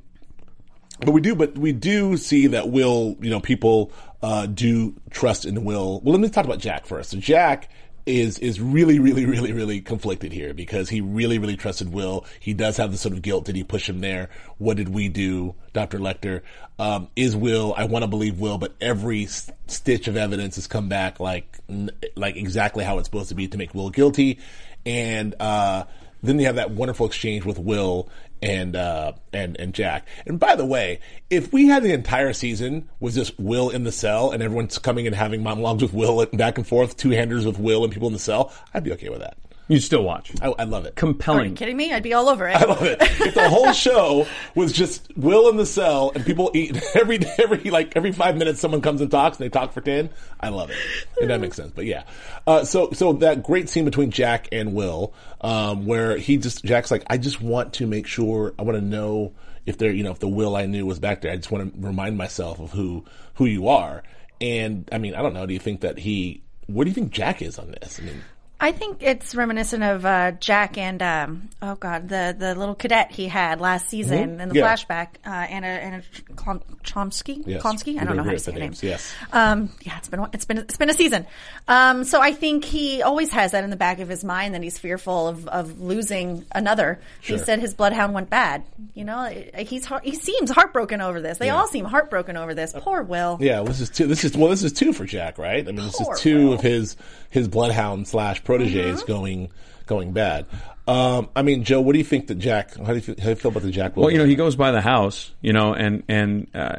but 1.01 1.11
we 1.11 1.21
do, 1.21 1.35
but 1.35 1.57
we 1.57 1.71
do 1.71 2.15
see 2.17 2.47
that 2.47 2.69
Will, 2.69 3.15
you 3.21 3.29
know, 3.29 3.39
people 3.39 3.91
uh, 4.23 4.45
do 4.45 4.95
trust 5.09 5.45
in 5.45 5.63
Will. 5.65 5.99
Well, 6.01 6.13
let 6.13 6.21
me 6.21 6.29
talk 6.29 6.45
about 6.45 6.59
Jack 6.59 6.85
first. 6.85 7.09
So 7.11 7.17
Jack 7.17 7.69
is 8.05 8.39
is 8.39 8.59
really, 8.59 8.99
really, 8.99 9.25
really, 9.25 9.53
really 9.53 9.81
conflicted 9.81 10.31
here 10.31 10.53
because 10.53 10.89
he 10.89 11.01
really, 11.01 11.39
really 11.39 11.55
trusted 11.57 11.91
Will. 11.93 12.25
He 12.39 12.53
does 12.53 12.77
have 12.77 12.91
the 12.91 12.97
sort 12.97 13.13
of 13.13 13.21
guilt. 13.21 13.45
Did 13.45 13.55
he 13.55 13.63
push 13.63 13.87
him 13.87 14.01
there? 14.01 14.29
What 14.57 14.77
did 14.77 14.89
we 14.89 15.09
do, 15.09 15.55
Doctor 15.73 15.99
Lecter? 15.99 16.41
Um, 16.79 17.09
is 17.15 17.35
Will? 17.35 17.73
I 17.77 17.85
want 17.85 18.03
to 18.03 18.07
believe 18.07 18.39
Will, 18.39 18.57
but 18.57 18.73
every 18.81 19.25
s- 19.25 19.51
stitch 19.67 20.07
of 20.07 20.17
evidence 20.17 20.55
has 20.55 20.67
come 20.67 20.89
back 20.89 21.19
like 21.19 21.59
n- 21.69 21.91
like 22.15 22.35
exactly 22.35 22.83
how 22.83 22.97
it's 22.97 23.07
supposed 23.07 23.29
to 23.29 23.35
be 23.35 23.47
to 23.47 23.57
make 23.57 23.73
Will 23.75 23.89
guilty. 23.89 24.39
And 24.85 25.35
uh, 25.39 25.83
then 26.23 26.39
you 26.39 26.47
have 26.47 26.55
that 26.55 26.71
wonderful 26.71 27.05
exchange 27.05 27.45
with 27.45 27.59
Will 27.59 28.09
and 28.41 28.75
uh, 28.75 29.13
and 29.33 29.59
and 29.59 29.73
Jack. 29.73 30.07
And 30.25 30.39
by 30.39 30.55
the 30.55 30.65
way, 30.65 30.99
if 31.29 31.53
we 31.53 31.67
had 31.67 31.83
the 31.83 31.93
entire 31.93 32.33
season 32.33 32.89
was 32.99 33.15
just 33.15 33.39
Will 33.39 33.69
in 33.69 33.83
the 33.83 33.91
cell 33.91 34.31
and 34.31 34.41
everyone's 34.41 34.77
coming 34.77 35.07
and 35.07 35.15
having 35.15 35.43
monologues 35.43 35.81
with 35.83 35.93
Will 35.93 36.25
back 36.33 36.57
and 36.57 36.67
forth, 36.67 36.97
two 36.97 37.11
handers 37.11 37.45
with 37.45 37.59
Will 37.59 37.83
and 37.83 37.93
people 37.93 38.07
in 38.07 38.13
the 38.13 38.19
cell, 38.19 38.53
I'd 38.73 38.83
be 38.83 38.91
okay 38.93 39.09
with 39.09 39.19
that. 39.19 39.37
You'd 39.71 39.83
still 39.83 40.03
watch. 40.03 40.33
I, 40.41 40.53
I 40.59 40.63
love 40.65 40.85
it. 40.85 40.95
Compelling. 40.97 41.39
Are 41.39 41.45
you 41.45 41.55
kidding 41.55 41.77
me? 41.77 41.93
I'd 41.93 42.03
be 42.03 42.13
all 42.13 42.27
over 42.27 42.45
it. 42.45 42.57
I 42.57 42.65
love 42.65 42.83
it. 42.83 42.97
If 43.01 43.35
the 43.35 43.47
whole 43.47 43.71
show 43.71 44.27
was 44.53 44.73
just 44.73 45.15
Will 45.15 45.47
in 45.47 45.55
the 45.55 45.65
cell 45.65 46.11
and 46.13 46.25
people 46.25 46.51
eat 46.53 46.77
every 46.93 47.19
every 47.39 47.69
like 47.69 47.95
every 47.95 48.11
five 48.11 48.35
minutes, 48.35 48.59
someone 48.59 48.81
comes 48.81 48.99
and 48.99 49.09
talks 49.09 49.37
and 49.37 49.45
they 49.45 49.49
talk 49.49 49.71
for 49.71 49.79
ten. 49.79 50.09
I 50.41 50.49
love 50.49 50.71
it. 50.71 50.77
And 51.21 51.29
that 51.29 51.39
makes 51.39 51.55
sense. 51.55 51.71
But 51.73 51.85
yeah, 51.85 52.03
uh, 52.45 52.65
so 52.65 52.91
so 52.91 53.13
that 53.13 53.43
great 53.43 53.69
scene 53.69 53.85
between 53.85 54.11
Jack 54.11 54.49
and 54.51 54.73
Will, 54.73 55.13
um, 55.39 55.85
where 55.85 56.17
he 56.17 56.35
just 56.35 56.65
Jack's 56.65 56.91
like, 56.91 57.05
I 57.07 57.17
just 57.17 57.41
want 57.41 57.71
to 57.75 57.87
make 57.87 58.07
sure 58.07 58.53
I 58.59 58.63
want 58.63 58.77
to 58.77 58.83
know 58.83 59.31
if 59.65 59.77
there, 59.77 59.93
you 59.93 60.03
know, 60.03 60.11
if 60.11 60.19
the 60.19 60.27
Will 60.27 60.57
I 60.57 60.65
knew 60.65 60.85
was 60.85 60.99
back 60.99 61.21
there. 61.21 61.31
I 61.31 61.37
just 61.37 61.49
want 61.49 61.73
to 61.73 61.87
remind 61.87 62.17
myself 62.17 62.59
of 62.59 62.71
who 62.71 63.05
who 63.35 63.45
you 63.45 63.69
are. 63.69 64.03
And 64.41 64.89
I 64.91 64.97
mean, 64.97 65.15
I 65.15 65.21
don't 65.21 65.33
know. 65.33 65.45
Do 65.45 65.53
you 65.53 65.59
think 65.59 65.79
that 65.79 65.97
he? 65.97 66.43
What 66.67 66.83
do 66.83 66.89
you 66.89 66.93
think 66.93 67.11
Jack 67.11 67.41
is 67.41 67.57
on 67.57 67.71
this? 67.71 67.99
I 67.99 68.03
mean, 68.03 68.21
I 68.63 68.71
think 68.71 69.01
it's 69.01 69.33
reminiscent 69.33 69.83
of 69.83 70.05
uh, 70.05 70.31
Jack 70.33 70.77
and 70.77 71.01
um, 71.01 71.49
oh 71.63 71.73
god, 71.73 72.07
the 72.09 72.35
the 72.37 72.53
little 72.53 72.75
cadet 72.75 73.11
he 73.11 73.27
had 73.27 73.59
last 73.59 73.89
season 73.89 74.39
in 74.39 74.49
the 74.49 74.55
Yeah. 74.55 74.71
flashback. 74.71 75.07
Uh, 75.25 75.29
Anna 75.29 75.65
Anna 75.67 76.03
Klom- 76.35 76.61
Chomsky. 76.83 77.41
Yes. 77.47 77.63
Chomsky. 77.63 77.99
I 77.99 78.03
don't 78.03 78.15
know 78.17 78.23
how 78.23 78.29
to 78.31 78.37
say 78.39 78.51
with 78.51 78.55
her 78.55 78.59
name. 78.59 78.69
names, 78.69 78.83
yes. 78.83 79.11
Um, 79.33 79.71
yeah, 79.81 79.97
it's 79.97 80.09
been 80.09 80.25
it's 80.31 80.45
been 80.45 80.57
it's 80.59 80.77
been 80.77 80.91
a 80.91 80.93
season. 80.93 81.25
Um, 81.67 82.03
so 82.03 82.21
I 82.21 82.33
think 82.33 82.63
he 82.63 83.01
always 83.01 83.31
has 83.31 83.53
that 83.53 83.63
in 83.63 83.71
the 83.71 83.75
back 83.77 83.99
of 83.99 84.07
his 84.07 84.23
mind 84.23 84.53
that 84.53 84.61
he's 84.61 84.77
fearful 84.77 85.27
of, 85.27 85.47
of 85.47 85.81
losing 85.81 86.45
another. 86.51 87.01
He 87.21 87.39
said 87.39 87.59
his 87.59 87.73
bloodhound 87.73 88.13
went 88.13 88.29
bad. 88.29 88.63
You 88.93 89.05
know, 89.05 89.23
he's 89.57 89.87
he 90.03 90.13
seems 90.15 90.51
heartbroken 90.51 91.01
over 91.01 91.19
this. 91.19 91.39
They 91.39 91.47
Yeah. 91.47 91.55
all 91.55 91.67
seem 91.67 91.85
heartbroken 91.85 92.37
over 92.37 92.53
this. 92.53 92.73
Poor 92.77 93.01
Will. 93.01 93.37
Yeah, 93.41 93.63
this 93.63 93.79
is 93.81 93.89
two. 93.89 94.05
This 94.05 94.23
is 94.23 94.37
well, 94.37 94.49
this 94.51 94.61
is 94.63 94.71
two 94.71 94.93
for 94.93 95.05
Jack, 95.05 95.39
right? 95.39 95.67
I 95.67 95.71
mean, 95.71 95.85
this 95.85 95.99
is 95.99 96.07
two 96.19 96.49
Will. 96.49 96.53
of 96.53 96.61
his 96.61 96.95
his 97.31 97.47
bloodhound 97.47 98.07
slash 98.07 98.43
proteges 98.51 99.01
Mm-hmm. 99.01 99.11
going 99.11 99.49
going 99.87 100.11
bad. 100.13 100.45
Um, 100.87 101.29
I 101.35 101.41
mean, 101.41 101.63
Joe, 101.63 101.81
what 101.81 101.93
do 101.93 101.99
you 101.99 102.03
think 102.05 102.27
that 102.27 102.35
Jack? 102.35 102.75
How 102.75 102.85
do 102.85 102.95
you 102.95 103.01
feel, 103.01 103.15
how 103.17 103.23
do 103.25 103.29
you 103.29 103.35
feel 103.35 103.51
about 103.51 103.63
the 103.63 103.71
Jack? 103.71 103.95
Well, 103.95 104.09
you 104.09 104.17
know, 104.17 104.25
he 104.25 104.35
goes 104.35 104.55
by 104.55 104.71
the 104.71 104.81
house, 104.81 105.31
you 105.41 105.53
know, 105.53 105.73
and 105.73 106.03
and 106.07 106.47
uh, 106.55 106.75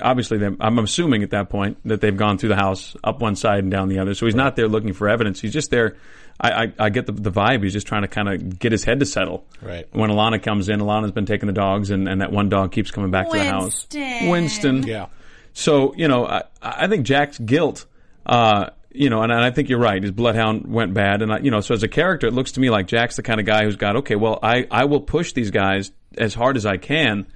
obviously, 0.00 0.38
I'm 0.60 0.78
assuming 0.78 1.22
at 1.22 1.30
that 1.30 1.48
point 1.50 1.78
that 1.84 2.00
they've 2.00 2.16
gone 2.16 2.38
through 2.38 2.50
the 2.50 2.56
house 2.56 2.96
up 3.02 3.20
one 3.20 3.36
side 3.36 3.58
and 3.60 3.70
down 3.70 3.88
the 3.88 3.98
other. 3.98 4.14
So 4.14 4.26
he's 4.26 4.34
not 4.34 4.56
there 4.56 4.68
looking 4.68 4.92
for 4.92 5.08
evidence. 5.08 5.40
He's 5.40 5.52
just 5.52 5.70
there. 5.70 5.96
I, 6.40 6.64
I, 6.64 6.72
I 6.86 6.90
get 6.90 7.06
the, 7.06 7.12
the 7.12 7.30
vibe. 7.30 7.62
He's 7.62 7.72
just 7.74 7.86
trying 7.86 8.02
to 8.02 8.08
kind 8.08 8.28
of 8.28 8.58
get 8.58 8.72
his 8.72 8.84
head 8.84 9.00
to 9.00 9.06
settle. 9.06 9.44
Right. 9.60 9.86
When 9.92 10.10
Alana 10.10 10.42
comes 10.42 10.68
in, 10.68 10.80
Alana's 10.80 11.12
been 11.12 11.26
taking 11.26 11.46
the 11.46 11.52
dogs, 11.52 11.90
and, 11.90 12.08
and 12.08 12.20
that 12.20 12.32
one 12.32 12.48
dog 12.48 12.72
keeps 12.72 12.90
coming 12.90 13.10
back 13.10 13.30
to 13.30 13.38
the 13.38 13.44
house. 13.44 13.86
Winston. 13.92 14.28
Winston. 14.28 14.82
yeah, 14.84 15.06
So 15.52 15.94
you 15.96 16.08
know, 16.08 16.26
I, 16.26 16.42
I 16.62 16.86
think 16.88 17.04
Jack's 17.06 17.38
guilt. 17.38 17.86
Uh, 18.24 18.70
you 18.94 19.10
know, 19.10 19.22
and, 19.22 19.32
and 19.32 19.40
I 19.40 19.50
think 19.50 19.68
you're 19.68 19.78
right. 19.78 20.02
His 20.02 20.12
bloodhound 20.12 20.66
went 20.66 20.94
bad, 20.94 21.22
and 21.22 21.32
I, 21.32 21.38
you 21.38 21.50
know, 21.50 21.60
so 21.60 21.74
as 21.74 21.82
a 21.82 21.88
character, 21.88 22.26
it 22.26 22.32
looks 22.32 22.52
to 22.52 22.60
me 22.60 22.70
like 22.70 22.86
Jack's 22.86 23.16
the 23.16 23.22
kind 23.22 23.40
of 23.40 23.46
guy 23.46 23.64
who's 23.64 23.76
got 23.76 23.96
okay. 23.96 24.16
Well, 24.16 24.38
I 24.42 24.66
I 24.70 24.84
will 24.84 25.00
push 25.00 25.32
these 25.32 25.50
guys 25.50 25.92
as 26.16 26.34
hard 26.34 26.56
as 26.56 26.66
I 26.66 26.76
can 26.76 27.26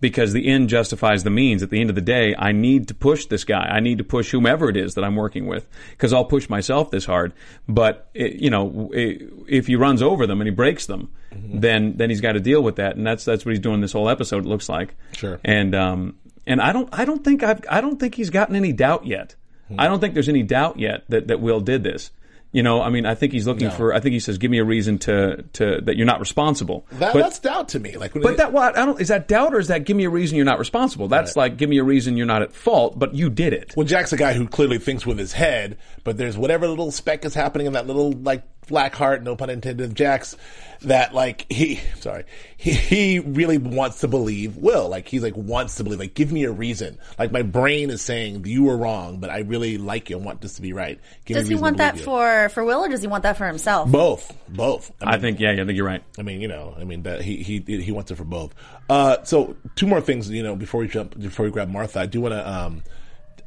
because 0.00 0.32
the 0.32 0.46
end 0.46 0.68
justifies 0.68 1.24
the 1.24 1.30
means. 1.30 1.62
At 1.62 1.70
the 1.70 1.80
end 1.80 1.90
of 1.90 1.96
the 1.96 2.02
day, 2.02 2.34
I 2.38 2.52
need 2.52 2.88
to 2.88 2.94
push 2.94 3.26
this 3.26 3.44
guy. 3.44 3.66
I 3.66 3.80
need 3.80 3.98
to 3.98 4.04
push 4.04 4.30
whomever 4.30 4.68
it 4.68 4.76
is 4.76 4.94
that 4.94 5.04
I'm 5.04 5.16
working 5.16 5.46
with 5.46 5.66
because 5.90 6.12
I'll 6.12 6.24
push 6.24 6.48
myself 6.48 6.90
this 6.90 7.06
hard. 7.06 7.32
But 7.68 8.08
it, 8.14 8.34
you 8.34 8.50
know, 8.50 8.90
i 8.94 9.18
if 9.48 9.66
he 9.66 9.76
runs 9.76 10.02
over 10.02 10.26
them 10.26 10.40
and 10.40 10.48
he 10.48 10.54
breaks 10.54 10.86
them, 10.86 11.10
then 11.32 11.96
then 11.96 12.10
he's 12.10 12.20
got 12.20 12.32
to 12.32 12.40
deal 12.40 12.62
with 12.62 12.76
that, 12.76 12.96
and 12.96 13.06
that's 13.06 13.24
that's 13.24 13.44
what 13.44 13.52
he's 13.52 13.60
doing 13.60 13.80
this 13.80 13.92
whole 13.92 14.08
episode. 14.08 14.44
It 14.44 14.48
looks 14.48 14.68
like. 14.68 14.94
Sure. 15.12 15.40
And 15.44 15.74
um, 15.74 16.16
and 16.46 16.60
I 16.60 16.72
don't 16.72 16.88
I 16.92 17.04
don't 17.04 17.24
think 17.24 17.42
I've 17.42 17.64
I 17.70 17.80
don't 17.80 17.98
think 17.98 18.14
he's 18.14 18.30
gotten 18.30 18.56
any 18.56 18.72
doubt 18.72 19.06
yet. 19.06 19.34
Hmm. 19.68 19.80
I 19.80 19.88
don't 19.88 20.00
think 20.00 20.14
there's 20.14 20.28
any 20.28 20.42
doubt 20.42 20.78
yet 20.78 21.02
that, 21.08 21.28
that 21.28 21.40
Will 21.40 21.60
did 21.60 21.82
this. 21.82 22.10
You 22.52 22.62
know, 22.62 22.80
I 22.80 22.88
mean, 22.88 23.04
I 23.04 23.14
think 23.14 23.32
he's 23.32 23.46
looking 23.46 23.66
No. 23.68 23.74
for. 23.74 23.92
I 23.92 24.00
think 24.00 24.12
he 24.14 24.20
says, 24.20 24.38
"Give 24.38 24.50
me 24.50 24.58
a 24.58 24.64
reason 24.64 24.96
to 25.00 25.44
to 25.54 25.80
that 25.82 25.96
you're 25.96 26.06
not 26.06 26.20
responsible." 26.20 26.86
that, 26.92 27.12
but 27.12 27.18
that's 27.20 27.38
doubt 27.40 27.68
to 27.70 27.80
me. 27.80 27.96
Like, 27.98 28.14
when 28.14 28.22
but 28.22 28.34
it- 28.34 28.36
that 28.38 28.52
what 28.52 28.78
I 28.78 28.86
don't 28.86 28.98
is 29.00 29.08
that 29.08 29.28
doubt 29.28 29.52
or 29.52 29.58
is 29.58 29.68
that 29.68 29.84
give 29.84 29.96
me 29.96 30.04
a 30.04 30.08
reason 30.10 30.36
you're 30.36 30.46
not 30.46 30.58
responsible? 30.58 31.08
That's 31.08 31.36
like 31.36 31.56
give 31.58 31.68
me 31.68 31.76
a 31.78 31.84
reason 31.84 32.16
you're 32.16 32.24
not 32.24 32.40
at 32.42 32.52
fault, 32.54 32.98
but 32.98 33.14
you 33.14 33.28
did 33.28 33.52
it. 33.52 33.74
well, 33.76 33.84
Jack's 33.86 34.12
a 34.12 34.16
guy 34.16 34.32
who 34.32 34.46
clearly 34.46 34.78
thinks 34.78 35.04
with 35.04 35.18
his 35.18 35.32
head, 35.32 35.76
but 36.06 36.16
there's 36.16 36.38
whatever 36.38 36.68
little 36.68 36.92
speck 36.92 37.24
is 37.24 37.34
happening 37.34 37.66
in 37.66 37.72
that 37.72 37.88
little 37.88 38.12
like 38.12 38.44
black 38.68 38.94
heart, 38.94 39.24
no 39.24 39.34
pun 39.34 39.50
intended, 39.50 39.84
of 39.84 39.94
Jack's 39.94 40.36
that 40.82 41.12
like 41.12 41.50
he 41.50 41.80
sorry 41.98 42.24
he, 42.56 42.70
he 42.72 43.18
really 43.18 43.58
wants 43.58 44.00
to 44.00 44.08
believe 44.08 44.56
Will. 44.56 44.88
Like 44.88 45.08
he's 45.08 45.24
like 45.24 45.36
wants 45.36 45.74
to 45.76 45.84
believe. 45.84 45.98
Like 45.98 46.14
give 46.14 46.30
me 46.30 46.44
a 46.44 46.52
reason. 46.52 46.98
Like 47.18 47.32
my 47.32 47.42
brain 47.42 47.90
is 47.90 48.02
saying 48.02 48.46
you 48.46 48.62
were 48.62 48.76
wrong, 48.76 49.18
but 49.18 49.30
I 49.30 49.40
really 49.40 49.78
like 49.78 50.08
you 50.08 50.16
and 50.16 50.24
want 50.24 50.40
this 50.40 50.54
to 50.54 50.62
be 50.62 50.72
right. 50.72 51.00
Give 51.24 51.34
me 51.34 51.40
Does 51.40 51.48
a 51.48 51.48
he 51.48 51.54
reason 51.54 51.62
want 51.62 51.76
that 51.78 51.96
you. 51.96 52.04
for 52.04 52.48
for 52.50 52.64
Will 52.64 52.84
or 52.84 52.88
does 52.88 53.00
he 53.00 53.08
want 53.08 53.24
that 53.24 53.36
for 53.36 53.48
himself? 53.48 53.90
both? 53.90 54.32
Both. 54.48 54.92
I 55.02 55.18
think 55.18 55.40
yeah, 55.40 55.50
yeah, 55.50 55.62
I 55.62 55.66
think 55.66 55.76
you're 55.76 55.86
right. 55.86 56.04
I 56.20 56.22
mean, 56.22 56.40
you 56.40 56.46
know, 56.46 56.72
I 56.78 56.84
mean 56.84 57.02
that 57.02 57.20
he 57.22 57.42
he 57.42 57.58
he 57.58 57.90
wants 57.90 58.12
it 58.12 58.14
for 58.14 58.24
both. 58.24 58.54
Uh, 58.88 59.24
so 59.24 59.56
two 59.74 59.88
more 59.88 60.00
things, 60.00 60.30
you 60.30 60.44
know, 60.44 60.54
before 60.54 60.80
we 60.80 60.86
jump 60.86 61.18
before 61.18 61.46
we 61.46 61.50
grab 61.50 61.68
Martha, 61.68 61.98
I 61.98 62.06
do 62.06 62.20
want 62.20 62.32
to 62.34 62.48
um 62.48 62.84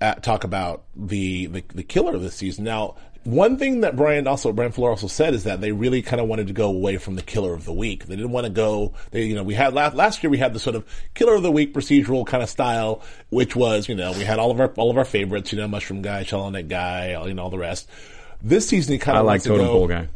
uh, 0.02 0.16
talk 0.16 0.44
about 0.44 0.84
the, 0.96 1.48
the 1.48 1.64
the 1.74 1.84
killer 1.84 2.16
of 2.16 2.22
the 2.22 2.32
season. 2.32 2.64
Now, 2.64 2.96
one 3.26 3.58
thing 3.58 3.82
that 3.82 3.96
Bryan 3.96 4.28
also 4.28 4.52
Bryan 4.54 4.72
Fuller 4.72 4.92
also 4.92 5.08
said 5.08 5.34
is 5.34 5.44
that 5.44 5.60
they 5.62 5.72
really 5.72 6.02
kind 6.02 6.22
of 6.22 6.28
wanted 6.28 6.48
to 6.48 6.54
go 6.54 6.70
away 6.70 6.98
from 6.98 7.16
the 7.16 7.22
killer 7.22 7.54
of 7.54 7.66
the 7.66 7.74
week. 7.74 8.06
They 8.06 8.16
didn't 8.16 8.32
want 8.32 8.46
to 8.46 8.50
go. 8.52 8.94
They 9.12 9.24
you 9.26 9.36
know 9.36 9.44
we 9.44 9.54
had 9.54 9.74
last 9.74 9.96
last 9.96 10.24
year 10.24 10.30
we 10.30 10.38
had 10.38 10.54
the 10.54 10.60
sort 10.60 10.76
of 10.76 10.86
killer 11.16 11.36
of 11.36 11.44
the 11.44 11.52
week 11.52 11.74
procedural 11.74 12.26
kind 12.26 12.42
of 12.42 12.50
style, 12.50 13.02
which 13.30 13.56
was 13.56 13.90
you 13.90 13.96
know 13.96 14.14
we 14.14 14.24
had 14.24 14.40
all 14.40 14.52
of 14.52 14.60
our 14.60 14.72
all 14.78 14.90
of 14.90 14.98
our 14.98 15.06
favorites, 15.06 15.52
you 15.52 15.58
know, 15.58 15.68
Mushroom 15.68 16.02
Guy, 16.02 16.26
Neck 16.52 16.68
Guy, 16.68 17.14
all, 17.14 17.28
you 17.28 17.34
know 17.34 17.44
all 17.44 17.50
the 17.50 17.58
rest. 17.58 17.90
This 18.42 18.68
season 18.68 18.94
he 18.94 19.00
kind 19.00 19.18
I 19.18 19.20
of 19.20 19.26
like 19.26 19.34
wants 19.34 19.44
to 19.44 19.50
totem 19.50 19.66
go, 19.66 19.72
pole 19.74 19.88
guy. 19.88 20.08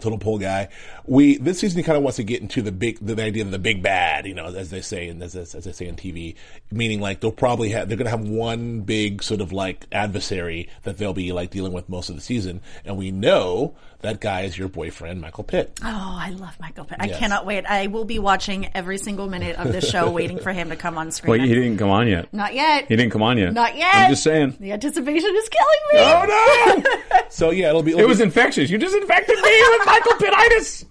total 0.00 0.18
pole 0.18 0.38
guy. 0.38 0.68
We 1.08 1.38
this 1.38 1.60
season 1.60 1.78
he 1.78 1.82
kind 1.82 1.96
of 1.96 2.02
wants 2.02 2.16
to 2.16 2.22
get 2.22 2.42
into 2.42 2.62
the 2.62 2.72
big 2.72 2.98
the 3.00 3.20
idea 3.22 3.42
of 3.42 3.50
the 3.50 3.58
big 3.58 3.82
bad, 3.82 4.26
you 4.26 4.34
know, 4.34 4.46
as 4.46 4.70
they 4.70 4.80
say 4.80 5.08
and 5.08 5.22
as, 5.22 5.34
as, 5.34 5.54
as 5.54 5.64
they 5.64 5.72
say 5.72 5.88
on 5.88 5.96
TV, 5.96 6.34
meaning 6.70 7.00
like 7.00 7.20
they'll 7.20 7.32
probably 7.32 7.70
have 7.70 7.88
they're 7.88 7.96
going 7.96 8.06
to 8.06 8.10
have 8.10 8.28
one 8.28 8.80
big 8.80 9.22
sort 9.22 9.40
of 9.40 9.52
like 9.52 9.86
adversary 9.90 10.68
that 10.82 10.98
they'll 10.98 11.14
be 11.14 11.32
like 11.32 11.50
dealing 11.50 11.72
with 11.72 11.88
most 11.88 12.08
of 12.08 12.14
the 12.14 12.20
season, 12.20 12.60
and 12.84 12.96
we 12.96 13.10
know 13.10 13.74
that 14.00 14.20
guy 14.20 14.42
is 14.42 14.56
your 14.56 14.68
boyfriend 14.68 15.20
Michael 15.20 15.44
Pitt. 15.44 15.78
Oh, 15.82 15.86
I 16.20 16.30
love 16.30 16.58
Michael 16.60 16.84
Pitt. 16.84 16.98
I 17.00 17.08
cannot 17.08 17.46
wait. 17.46 17.66
I 17.66 17.88
will 17.88 18.04
be 18.04 18.18
watching 18.18 18.70
every 18.74 18.98
single 18.98 19.28
minute 19.28 19.56
of 19.56 19.72
this 19.72 19.88
show, 19.88 20.10
waiting 20.10 20.38
for 20.38 20.52
him 20.52 20.70
to 20.70 20.76
come 20.76 20.98
on 20.98 21.10
screen. 21.10 21.30
Well, 21.30 21.40
he 21.40 21.54
didn't 21.54 21.78
come 21.78 21.90
on 21.90 22.06
yet. 22.06 22.32
Not 22.32 22.54
yet. 22.54 22.86
He 22.88 22.96
didn't 22.96 23.12
come 23.12 23.22
on 23.22 23.38
yet. 23.38 23.52
Not 23.52 23.76
yet. 23.76 23.94
I'm 23.94 24.10
just 24.10 24.22
saying. 24.22 24.56
The 24.60 24.72
anticipation 24.72 25.34
is 25.34 25.48
killing 25.48 25.80
me. 25.92 25.98
Oh 26.00 26.82
no! 27.14 27.20
so 27.28 27.50
yeah, 27.50 27.70
it'll 27.70 27.82
be 27.82 27.92
it'll 27.92 28.02
It 28.02 28.08
was 28.08 28.18
be, 28.18 28.24
infectious. 28.24 28.70
You 28.70 28.78
just 28.78 28.94
infected 28.94 29.36
me 29.36 29.62
with 29.70 29.86
Michael 29.86 30.12
Pittitis. 30.12 30.84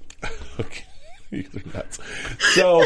Okay. 0.59 0.83
you're 1.31 1.43
nuts. 1.73 1.99
So 2.53 2.85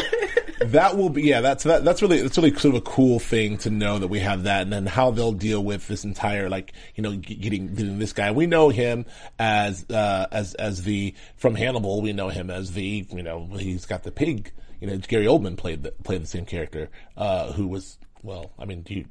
that 0.60 0.96
will 0.96 1.10
be 1.10 1.22
yeah. 1.22 1.40
That's 1.40 1.64
that, 1.64 1.84
that's 1.84 2.02
really 2.02 2.22
that's 2.22 2.36
really 2.36 2.50
sort 2.56 2.74
of 2.74 2.80
a 2.80 2.84
cool 2.84 3.18
thing 3.18 3.56
to 3.58 3.70
know 3.70 3.98
that 3.98 4.08
we 4.08 4.18
have 4.18 4.44
that, 4.44 4.62
and 4.62 4.72
then 4.72 4.86
how 4.86 5.10
they'll 5.10 5.32
deal 5.32 5.62
with 5.62 5.86
this 5.86 6.04
entire 6.04 6.48
like 6.48 6.72
you 6.96 7.02
know 7.02 7.16
getting 7.16 7.74
getting 7.74 7.98
this 7.98 8.12
guy. 8.12 8.32
We 8.32 8.46
know 8.46 8.68
him 8.68 9.06
as 9.38 9.88
uh, 9.90 10.26
as 10.32 10.54
as 10.54 10.82
the 10.82 11.14
from 11.36 11.54
Hannibal. 11.54 12.02
We 12.02 12.12
know 12.12 12.30
him 12.30 12.50
as 12.50 12.72
the 12.72 13.06
you 13.10 13.22
know 13.22 13.46
he's 13.56 13.86
got 13.86 14.02
the 14.02 14.12
pig. 14.12 14.52
You 14.80 14.88
know 14.88 14.98
Gary 14.98 15.26
Oldman 15.26 15.56
played 15.56 15.84
the, 15.84 15.92
played 16.02 16.22
the 16.22 16.26
same 16.26 16.44
character 16.44 16.90
uh, 17.16 17.52
who 17.52 17.68
was 17.68 17.98
well. 18.22 18.50
I 18.58 18.64
mean, 18.64 18.82
do 18.82 18.94
you 18.94 19.04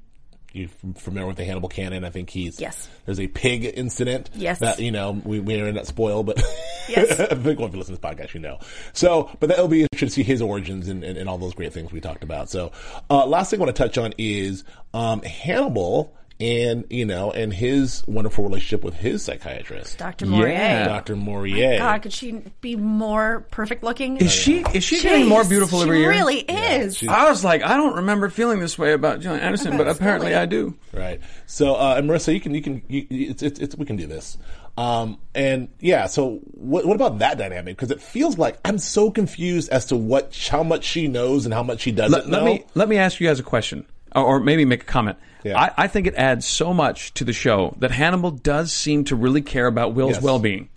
you 0.53 0.69
familiar 0.95 1.27
with 1.27 1.37
the 1.37 1.45
Hannibal 1.45 1.69
canon? 1.69 2.03
I 2.03 2.09
think 2.09 2.29
he's 2.29 2.59
Yes. 2.59 2.89
There's 3.05 3.19
a 3.19 3.27
pig 3.27 3.65
incident. 3.65 4.29
Yes. 4.35 4.59
That 4.59 4.79
you 4.79 4.91
know 4.91 5.11
we 5.11 5.39
we 5.39 5.59
are 5.61 5.71
not 5.71 5.87
spoil, 5.87 6.23
but 6.23 6.37
Yes. 6.89 7.19
I 7.19 7.27
think 7.35 7.59
if 7.59 7.73
you 7.73 7.79
listen 7.79 7.95
to 7.95 7.99
this 8.01 8.11
podcast, 8.11 8.33
you 8.33 8.39
know. 8.39 8.59
So, 8.93 9.29
but 9.39 9.49
that'll 9.49 9.67
be 9.67 9.83
interesting 9.83 10.07
to 10.07 10.13
see 10.13 10.23
his 10.23 10.41
origins 10.41 10.87
and, 10.87 11.03
and, 11.03 11.17
and 11.17 11.29
all 11.29 11.37
those 11.37 11.53
great 11.53 11.73
things 11.73 11.91
we 11.91 12.01
talked 12.01 12.23
about. 12.23 12.49
So, 12.49 12.71
uh, 13.09 13.25
last 13.25 13.51
thing 13.51 13.59
I 13.59 13.63
want 13.63 13.75
to 13.75 13.81
touch 13.83 13.97
on 13.97 14.13
is 14.17 14.63
um, 14.93 15.21
Hannibal 15.21 16.15
and 16.41 16.85
you 16.89 17.05
know 17.05 17.31
and 17.31 17.53
his 17.53 18.03
wonderful 18.07 18.43
relationship 18.43 18.83
with 18.83 18.95
his 18.95 19.23
psychiatrist, 19.23 19.97
Dr. 19.97 20.25
Maurier. 20.25 20.51
Yeah. 20.53 20.85
Dr. 20.87 21.15
Maurier. 21.15 21.77
God, 21.77 22.01
could 22.01 22.11
she 22.13 22.41
be 22.61 22.75
more 22.75 23.45
perfect 23.51 23.83
looking? 23.83 24.17
Is 24.17 24.31
she 24.31 24.63
is 24.73 24.83
she 24.83 25.01
getting 25.01 25.27
more 25.27 25.43
beautiful 25.45 25.81
every 25.81 25.99
year? 25.99 26.11
She 26.11 26.17
really 26.17 26.39
is. 26.39 26.97
she- 26.97 27.07
I 27.07 27.29
was 27.29 27.43
like, 27.43 27.61
I 27.63 27.77
don't 27.77 27.97
remember 27.97 28.29
feeling 28.29 28.59
this 28.59 28.77
way 28.77 28.93
about 28.93 29.19
Gillian 29.21 29.41
Anderson, 29.43 29.73
About 29.73 29.85
but 29.85 29.95
apparently 29.95 30.31
Scully. 30.31 30.41
I 30.41 30.45
do. 30.47 30.75
Right. 30.93 31.21
So, 31.45 31.75
uh, 31.75 31.95
and 31.97 32.09
Marissa, 32.09 32.33
you 32.33 32.39
can, 32.41 32.53
you 32.55 32.61
can, 32.61 32.81
you, 32.87 33.05
it's, 33.09 33.43
it's, 33.43 33.59
it's, 33.59 33.75
we 33.75 33.85
can 33.85 33.95
do 33.95 34.07
this. 34.07 34.37
Um, 34.77 35.19
and 35.35 35.67
yeah, 35.79 36.07
so 36.07 36.39
what, 36.53 36.85
what 36.85 36.95
about 36.95 37.19
that 37.19 37.37
dynamic? 37.37 37.75
Because 37.75 37.91
it 37.91 38.01
feels 38.01 38.37
like 38.37 38.57
I'm 38.65 38.77
so 38.77 39.11
confused 39.11 39.69
as 39.69 39.85
to 39.87 39.97
what, 39.97 40.35
how 40.49 40.63
much 40.63 40.85
she 40.85 41.07
knows 41.07 41.45
and 41.45 41.53
how 41.53 41.61
much 41.61 41.81
she 41.81 41.91
doesn't 41.91 42.11
Let, 42.11 42.29
let 42.29 42.39
know. 42.39 42.45
me 42.45 42.63
let 42.73 42.87
me 42.89 42.97
ask 42.97 43.19
you 43.19 43.27
guys 43.27 43.39
a 43.39 43.43
question, 43.43 43.85
or, 44.15 44.23
or 44.23 44.39
maybe 44.39 44.65
make 44.65 44.83
a 44.83 44.85
comment. 44.85 45.17
Yeah. 45.43 45.59
I, 45.59 45.71
I 45.83 45.87
think 45.87 46.05
it 46.07 46.15
adds 46.15 46.45
so 46.45 46.73
much 46.73 47.13
to 47.15 47.23
the 47.23 47.33
show 47.33 47.75
that 47.79 47.91
Hannibal 47.91 48.31
does 48.31 48.71
seem 48.71 49.03
to 49.05 49.15
really 49.15 49.41
care 49.41 49.65
about 49.67 49.93
Will's 49.93 50.13
Yes. 50.13 50.21
well-being. 50.23 50.69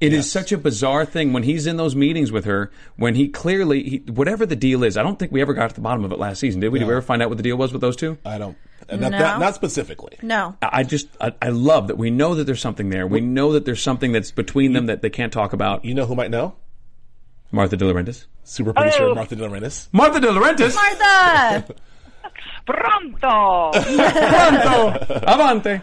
It 0.00 0.12
is 0.12 0.18
Yes. 0.26 0.30
such 0.30 0.52
a 0.52 0.58
bizarre 0.58 1.04
thing 1.04 1.32
when 1.32 1.44
he's 1.44 1.66
in 1.66 1.76
those 1.78 1.96
meetings 1.96 2.30
with 2.30 2.44
her. 2.44 2.70
When 2.96 3.14
he 3.14 3.28
clearly, 3.28 3.82
he, 3.88 3.96
whatever 4.12 4.44
the 4.44 4.56
deal 4.56 4.84
is, 4.84 4.96
I 4.96 5.02
don't 5.02 5.18
think 5.18 5.32
we 5.32 5.40
ever 5.40 5.54
got 5.54 5.70
to 5.70 5.74
the 5.74 5.80
bottom 5.80 6.04
of 6.04 6.12
it 6.12 6.18
last 6.18 6.40
season, 6.40 6.60
did 6.60 6.68
we? 6.70 6.78
Did 6.78 6.86
we 6.86 6.92
ever 6.92 7.00
find 7.02 7.22
out 7.22 7.28
what 7.28 7.38
the 7.38 7.42
deal 7.44 7.56
was 7.56 7.72
with 7.72 7.80
those 7.80 7.96
two? 7.96 8.18
I 8.24 8.38
don't, 8.38 8.56
not, 8.90 9.00
No. 9.00 9.08
not, 9.18 9.40
not 9.40 9.54
specifically. 9.54 10.18
No. 10.20 10.56
I 10.60 10.68
I 10.80 10.82
just, 10.82 11.08
I, 11.20 11.32
I 11.40 11.48
love 11.50 11.88
that 11.88 11.96
we 11.96 12.10
know 12.10 12.34
that 12.34 12.44
there's 12.44 12.60
something 12.60 12.90
there. 12.90 13.06
We 13.06 13.20
know 13.20 13.52
that 13.52 13.64
there's 13.64 13.80
something 13.82 14.12
that's 14.12 14.30
between 14.32 14.74
them 14.74 14.86
that 14.86 15.00
they 15.00 15.10
can't 15.10 15.32
talk 15.32 15.52
about. 15.52 15.84
You 15.84 15.94
know 15.94 16.06
who 16.06 16.14
might 16.16 16.30
know? 16.30 16.54
Martha 17.50 17.76
De 17.76 17.84
Laurentiis. 17.84 18.26
Super 18.42 18.72
producer 18.72 19.04
Oh. 19.04 19.14
Martha 19.14 19.36
De 19.36 19.42
Laurentiis. 19.48 19.88
Martha 19.92 20.20
De 20.20 20.26
Laurentiis. 20.28 20.74
Martha! 20.74 21.74
Pronto! 22.66 23.70
Pronto. 23.72 24.90
Avante. 25.26 25.82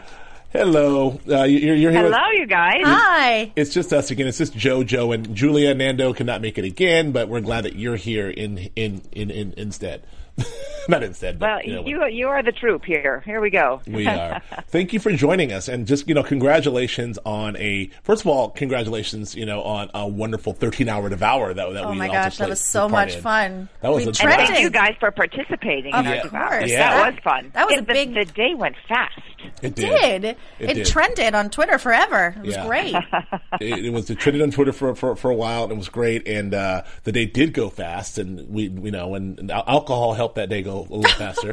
Hello. 0.52 1.20
Uh, 1.30 1.44
you're, 1.44 1.76
you're 1.76 1.92
here 1.92 2.04
with, 2.04 2.14
Hello, 2.14 2.32
you 2.32 2.46
guys. 2.46 2.82
Hi. 2.84 3.52
it's 3.56 3.74
just 3.74 3.94
us 3.94 4.12
again. 4.12 4.28
It's 4.28 4.38
just 4.38 4.54
Joe, 4.54 4.84
Joe, 4.84 5.14
and 5.14 5.34
Julia. 5.34 5.74
Nando 5.74 6.14
cannot 6.14 6.42
make 6.42 6.58
it 6.58 6.66
again, 6.66 7.14
but 7.14 7.30
we're 7.30 7.40
glad 7.40 7.64
that 7.64 7.78
you're 7.78 7.96
here 7.96 8.30
in, 8.30 8.58
in, 8.76 9.02
in, 9.14 9.32
in 9.32 9.54
instead. 9.56 10.04
not 10.88 11.04
instead. 11.04 11.38
But, 11.40 11.48
Well, 11.48 11.64
you, 11.64 11.74
know, 11.76 12.08
you 12.08 12.18
you 12.22 12.28
are 12.28 12.42
the 12.44 12.52
troop 12.52 12.84
here. 12.86 13.22
Here 13.26 13.40
we 13.42 13.50
go. 13.50 13.82
we 13.88 14.08
are. 14.08 14.42
Thank 14.68 14.94
you 14.94 15.00
for 15.00 15.12
joining 15.12 15.52
us, 15.52 15.68
and 15.68 15.86
just 15.88 16.08
you 16.08 16.16
know, 16.16 16.24
congratulations 16.24 17.20
on 17.26 17.56
a. 17.58 17.90
First 18.04 18.22
of 18.24 18.28
all, 18.28 18.50
congratulations, 18.50 19.36
you 19.36 19.46
know, 19.46 19.62
on 19.64 19.90
a 19.94 20.08
wonderful 20.08 20.54
thirteen-hour 20.54 21.10
devour 21.10 21.54
that 21.54 21.74
that 21.74 21.86
Oh 21.86 21.92
we 21.92 21.98
my 21.98 22.08
all 22.08 22.14
gosh, 22.14 22.26
just, 22.26 22.38
that 22.40 22.44
like, 22.46 22.50
was 22.52 22.62
so 22.62 22.90
much 22.90 23.16
in. 23.16 23.22
fun. 23.22 23.70
That 23.82 23.90
was 23.90 23.98
We 23.98 24.04
a 24.06 24.08
And 24.10 24.18
thank 24.48 24.60
you 24.60 24.70
guys 24.70 24.96
for 25.00 25.12
participating 25.12 25.94
Of 25.94 26.06
Yeah. 26.06 26.22
course. 26.28 26.70
Yeah. 26.70 27.02
That 27.04 27.14
was 27.14 27.24
fun. 27.24 27.52
That 27.54 27.66
was 27.68 27.76
It- 27.76 27.80
a 27.80 27.86
the, 27.86 27.94
big- 27.94 28.14
The 28.14 28.26
day 28.26 28.54
went 28.56 28.76
fast. 28.88 29.20
It 29.64 29.76
did. 29.76 30.24
It 30.24 30.38
It, 30.60 30.74
did. 30.76 30.86
trended 30.86 31.34
on 31.34 31.50
Twitter 31.50 31.78
forever. 31.80 32.36
It 32.38 32.46
was 32.46 32.56
Yeah. 32.56 32.66
great. 32.68 32.96
it, 33.62 33.86
it 33.86 33.94
was 33.94 34.10
it 34.10 34.20
trended 34.20 34.42
on 34.42 34.52
Twitter 34.52 34.72
for, 34.72 34.94
for 34.96 35.16
for 35.16 35.32
a 35.32 35.36
while 35.36 35.64
and 35.64 35.72
it 35.74 35.78
was 35.78 35.90
great. 35.90 36.28
And 36.28 36.54
uh, 36.54 36.84
the 37.04 37.12
day 37.12 37.26
did 37.26 37.54
go 37.54 37.70
fast, 37.70 38.18
and 38.18 38.48
we 38.50 38.64
you 38.64 38.92
know, 38.92 39.16
and, 39.16 39.40
and 39.40 39.52
al- 39.52 39.64
alcohol 39.68 40.14
helped 40.22 40.36
that 40.36 40.50
day 40.50 40.62
go 40.62 40.82
a 40.82 40.94
little 40.94 41.04
faster. 41.18 41.52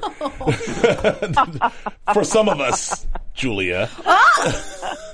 for 2.13 2.23
some 2.23 2.51
of 2.51 2.61
us, 2.61 3.07
Julia. 3.33 3.89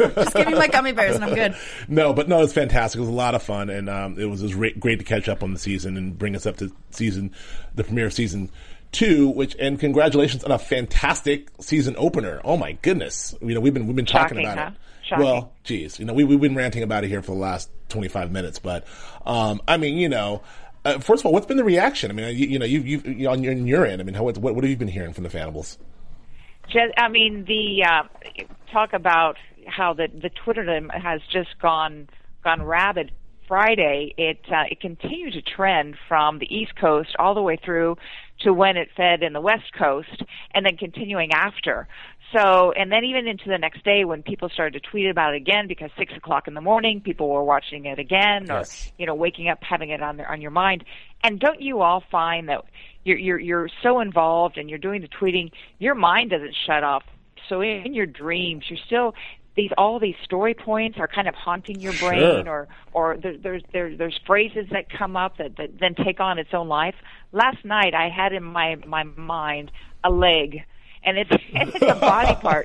Just 0.00 0.34
give 0.34 0.48
me 0.48 0.54
my 0.54 0.66
gummy 0.66 0.90
bears 0.90 1.14
and 1.14 1.24
I'm 1.24 1.34
good. 1.34 1.54
No, 1.86 2.12
but 2.12 2.28
no, 2.28 2.38
it 2.38 2.42
was 2.42 2.52
fantastic. 2.52 2.98
It 2.98 3.02
was 3.02 3.08
a 3.08 3.12
lot 3.12 3.36
of 3.36 3.42
fun, 3.44 3.70
and 3.70 3.88
um, 3.88 4.18
it 4.18 4.24
was, 4.24 4.40
it 4.40 4.46
was 4.46 4.54
re- 4.56 4.72
great 4.72 4.98
to 4.98 5.04
catch 5.04 5.28
up 5.28 5.44
on 5.44 5.52
the 5.52 5.58
season 5.60 5.96
and 5.96 6.18
bring 6.18 6.34
us 6.34 6.46
up 6.46 6.56
to 6.56 6.72
season, 6.90 7.30
the 7.76 7.84
premiere 7.84 8.06
of 8.06 8.12
season 8.12 8.50
two. 8.90 9.28
Which 9.28 9.54
and 9.60 9.78
congratulations 9.78 10.42
on 10.42 10.50
a 10.50 10.58
fantastic 10.58 11.48
season 11.60 11.94
opener. 11.96 12.40
Oh 12.42 12.56
my 12.56 12.72
goodness! 12.72 13.36
You 13.40 13.54
know 13.54 13.60
we've 13.60 13.74
been 13.74 13.86
we've 13.86 13.94
been 13.94 14.04
talking 14.04 14.38
Shocking, 14.38 14.52
about 14.52 14.58
huh? 14.58 14.70
it. 14.74 15.06
Shocking. 15.06 15.24
Well, 15.24 15.52
geez, 15.62 16.00
you 16.00 16.04
know 16.04 16.14
we 16.14 16.24
we've 16.24 16.40
been 16.40 16.56
ranting 16.56 16.82
about 16.82 17.04
it 17.04 17.08
here 17.08 17.22
for 17.22 17.32
the 17.32 17.40
last 17.40 17.70
twenty 17.88 18.08
five 18.08 18.32
minutes, 18.32 18.58
but 18.58 18.84
um, 19.24 19.62
I 19.68 19.76
mean, 19.76 19.96
you 19.96 20.08
know. 20.08 20.42
Uh, 20.84 20.98
first 20.98 21.22
of 21.22 21.26
all, 21.26 21.32
what's 21.32 21.46
been 21.46 21.56
the 21.56 21.64
reaction? 21.64 22.10
I 22.10 22.14
mean, 22.14 22.36
you, 22.36 22.46
you 22.46 22.58
know, 22.58 22.66
you've, 22.66 22.86
you've 22.86 23.06
you 23.06 23.28
on 23.28 23.42
your, 23.42 23.54
your 23.54 23.86
end. 23.86 24.02
I 24.02 24.04
mean, 24.04 24.14
how, 24.14 24.24
what, 24.24 24.38
what 24.38 24.56
have 24.56 24.70
you 24.70 24.76
been 24.76 24.88
hearing 24.88 25.12
from 25.14 25.24
the 25.24 25.30
Fannibals? 25.30 25.78
Just, 26.66 26.92
I 26.98 27.08
mean, 27.08 27.44
the 27.46 27.84
uh, 27.84 28.02
talk 28.72 28.92
about 28.92 29.36
how 29.66 29.94
the 29.94 30.08
the 30.08 30.30
Twitterdom 30.30 30.90
has 30.92 31.20
just 31.32 31.58
gone 31.60 32.08
gone 32.42 32.62
rabid. 32.62 33.12
Friday, 33.46 34.14
it 34.16 34.40
uh, 34.50 34.64
it 34.70 34.80
continued 34.80 35.34
to 35.34 35.42
trend 35.42 35.96
from 36.08 36.38
the 36.38 36.46
East 36.46 36.72
Coast 36.80 37.14
all 37.18 37.34
the 37.34 37.42
way 37.42 37.58
through 37.62 37.96
to 38.40 38.52
when 38.54 38.76
it 38.76 38.88
fed 38.96 39.22
in 39.22 39.32
the 39.32 39.40
West 39.40 39.72
Coast, 39.78 40.22
and 40.54 40.64
then 40.64 40.76
continuing 40.76 41.32
after. 41.32 41.86
So, 42.34 42.72
and 42.72 42.90
then 42.90 43.04
even 43.04 43.28
into 43.28 43.48
the 43.48 43.58
next 43.58 43.84
day 43.84 44.04
when 44.04 44.22
people 44.22 44.48
started 44.48 44.82
to 44.82 44.90
tweet 44.90 45.06
about 45.08 45.34
it 45.34 45.36
again 45.36 45.68
because 45.68 45.90
six 45.96 46.12
o'clock 46.16 46.48
in 46.48 46.54
the 46.54 46.60
morning 46.60 47.00
people 47.00 47.28
were 47.28 47.44
watching 47.44 47.84
it 47.86 47.98
again, 47.98 48.50
or 48.50 48.58
Yes. 48.58 48.92
you 48.98 49.06
know, 49.06 49.14
waking 49.14 49.48
up 49.48 49.58
having 49.62 49.90
it 49.90 50.02
on 50.02 50.16
their 50.16 50.30
on 50.30 50.40
your 50.40 50.50
mind. 50.50 50.84
And 51.22 51.38
don't 51.38 51.60
you 51.60 51.80
all 51.80 52.02
find 52.10 52.48
that 52.48 52.64
you're 53.04 53.18
you're 53.18 53.38
you're 53.38 53.68
so 53.82 54.00
involved 54.00 54.58
and 54.58 54.68
you're 54.68 54.78
doing 54.80 55.00
the 55.00 55.08
tweeting, 55.08 55.52
your 55.78 55.94
mind 55.94 56.30
doesn't 56.30 56.56
shut 56.66 56.82
off. 56.82 57.04
So 57.48 57.60
in 57.62 57.94
your 57.94 58.06
dreams, 58.06 58.64
you're 58.68 58.78
still 58.84 59.14
these 59.54 59.70
all 59.78 60.00
these 60.00 60.16
story 60.24 60.54
points 60.54 60.98
are 60.98 61.06
kind 61.06 61.28
of 61.28 61.34
haunting 61.36 61.80
your 61.80 61.92
brain, 61.92 62.46
Sure. 62.46 62.68
or 62.92 63.12
or 63.12 63.16
there, 63.16 63.36
there's 63.38 63.62
there, 63.72 63.96
there's 63.96 64.18
phrases 64.26 64.66
that 64.72 64.90
come 64.90 65.16
up 65.16 65.36
that, 65.38 65.56
that 65.58 65.78
then 65.78 65.94
take 65.94 66.18
on 66.18 66.38
its 66.40 66.50
own 66.52 66.66
life. 66.68 66.96
Last 67.30 67.64
night, 67.64 67.94
I 67.94 68.08
had 68.08 68.32
in 68.32 68.42
my 68.42 68.76
my 68.86 69.04
mind 69.04 69.70
a 70.02 70.10
leg. 70.10 70.64
And 71.06 71.18
it's 71.18 71.30
it's 71.52 71.82
a 71.82 71.94
body 71.96 72.34
part. 72.40 72.64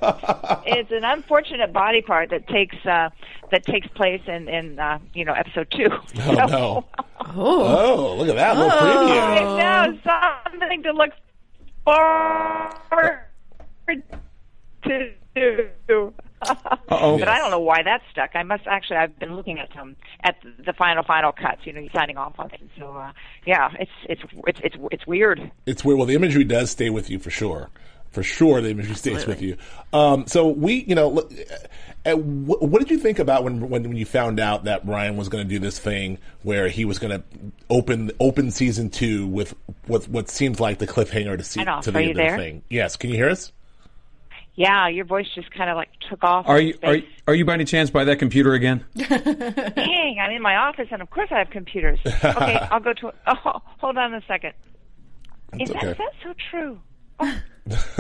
It's 0.66 0.92
an 0.92 1.04
unfortunate 1.04 1.74
body 1.74 2.02
part 2.02 2.30
that 2.30 2.48
takes 2.48 2.76
uh, 2.86 3.10
that 3.52 3.66
takes 3.66 3.88
place 3.88 4.22
in 4.28 4.48
in 4.48 4.80
uh, 4.80 5.00
you 5.14 5.26
know 5.26 5.34
episode 5.34 5.68
two. 5.72 5.90
Oh 6.22 6.34
no! 6.48 6.86
Oh, 7.36 8.16
look 8.18 8.30
at 8.30 8.36
that 8.36 8.58
little 8.58 8.72
preview. 8.72 9.36
It's 9.94 10.06
now 10.06 10.44
something 10.52 10.84
to 10.84 10.92
look 10.94 11.12
forward 11.84 13.20
to. 14.84 16.14
Uh-oh. 16.42 17.20
But 17.20 17.28
I 17.28 17.38
don't 17.38 17.52
know 17.52 17.60
why 17.60 17.84
that's 17.84 18.04
stuck. 18.12 18.32
I 18.34 18.44
must 18.44 18.66
actually. 18.66 18.98
I've 18.98 19.20
been 19.20 19.36
looking 19.36 19.60
at 19.60 19.76
um 19.78 19.96
at 20.24 20.38
the 20.66 20.74
final 20.74 21.04
final 21.04 21.32
cuts. 21.34 21.66
You 21.66 21.74
know, 21.74 21.82
you 21.82 21.90
signing 21.94 22.18
off 22.18 22.34
on 22.40 22.50
it. 22.52 22.62
So 22.78 22.96
uh, 22.96 23.12
yeah, 23.46 23.70
it's 23.80 23.92
it's 24.06 24.22
it's 24.48 24.60
it's 24.64 24.76
it's 24.92 25.08
weird. 25.08 25.52
it's 25.66 25.84
where 25.84 25.98
well 25.98 26.06
the 26.06 26.16
imagery 26.16 26.46
does 26.46 26.72
stay 26.72 26.90
with 26.90 27.10
you 27.10 27.20
for 27.20 27.30
sure 27.30 27.70
for 28.12 28.24
sure 28.24 28.62
the 28.62 28.70
imagery 28.70 28.96
stays 28.96 29.26
with 29.26 29.42
you 29.42 29.56
um, 29.94 30.26
so 30.28 30.48
we 30.48 30.84
you 30.84 30.96
know 30.96 31.28
uh, 32.06 32.14
what, 32.16 32.62
what 32.62 32.80
did 32.80 32.90
you 32.90 32.98
think 32.98 33.20
about 33.20 33.44
when, 33.44 33.70
when 33.70 33.84
when 33.84 33.96
you 33.96 34.06
found 34.06 34.40
out 34.40 34.64
that 34.64 34.86
Ryan 34.88 35.18
was 35.18 35.30
going 35.30 35.44
to 35.44 35.50
do 35.50 35.60
this 35.60 35.78
thing 35.80 36.18
where 36.44 36.68
he 36.70 36.86
was 36.86 36.98
going 37.00 37.20
to 37.20 37.24
open 37.70 38.12
open 38.20 38.52
season 38.52 38.90
two 38.90 39.28
with 39.28 39.54
what 39.88 40.08
what 40.08 40.30
seems 40.30 40.60
like 40.60 40.80
the 40.80 40.88
cliffhanger 40.88 41.38
to 41.38 41.44
see 41.44 41.60
to 41.60 41.66
the 41.92 42.00
Are 42.00 42.02
end 42.02 42.12
of 42.12 42.18
the 42.18 42.38
thing 42.38 42.64
yes 42.70 42.96
can 42.96 43.10
you 43.10 43.16
hear 43.18 43.30
us 43.30 43.52
Yeah, 44.56 44.90
your 44.90 45.06
voice 45.06 45.28
just 45.36 45.52
kind 45.52 45.70
of 45.70 45.78
like 45.78 45.90
took 46.10 46.22
off. 46.24 46.46
Are 46.48 46.60
you 46.60 46.78
are, 46.84 46.96
you- 46.96 47.08
are 47.28 47.34
you 47.36 47.46
by 47.46 47.54
any 47.54 47.64
chance 47.66 47.90
by 47.90 48.04
that 48.06 48.18
computer 48.20 48.54
again? 48.54 48.84
Dang, 48.98 50.18
I'm 50.22 50.32
in 50.32 50.42
my 50.42 50.56
office, 50.58 50.88
and 50.92 51.02
of 51.02 51.10
course 51.12 51.30
I 51.32 51.38
have 51.38 51.50
computers. 51.50 52.00
Okay, 52.06 52.58
I'll 52.72 52.82
go 52.82 52.92
to. 52.94 53.14
Oh, 53.28 53.62
hold 53.78 53.98
on 53.98 54.14
a 54.14 54.22
second. 54.28 54.54
Is, 55.60 55.70
that, 55.70 55.78
okay. 55.78 55.92
is 55.92 55.98
that 55.98 56.12
so 56.24 56.34
true? 56.52 56.80
Oh. 57.22 57.38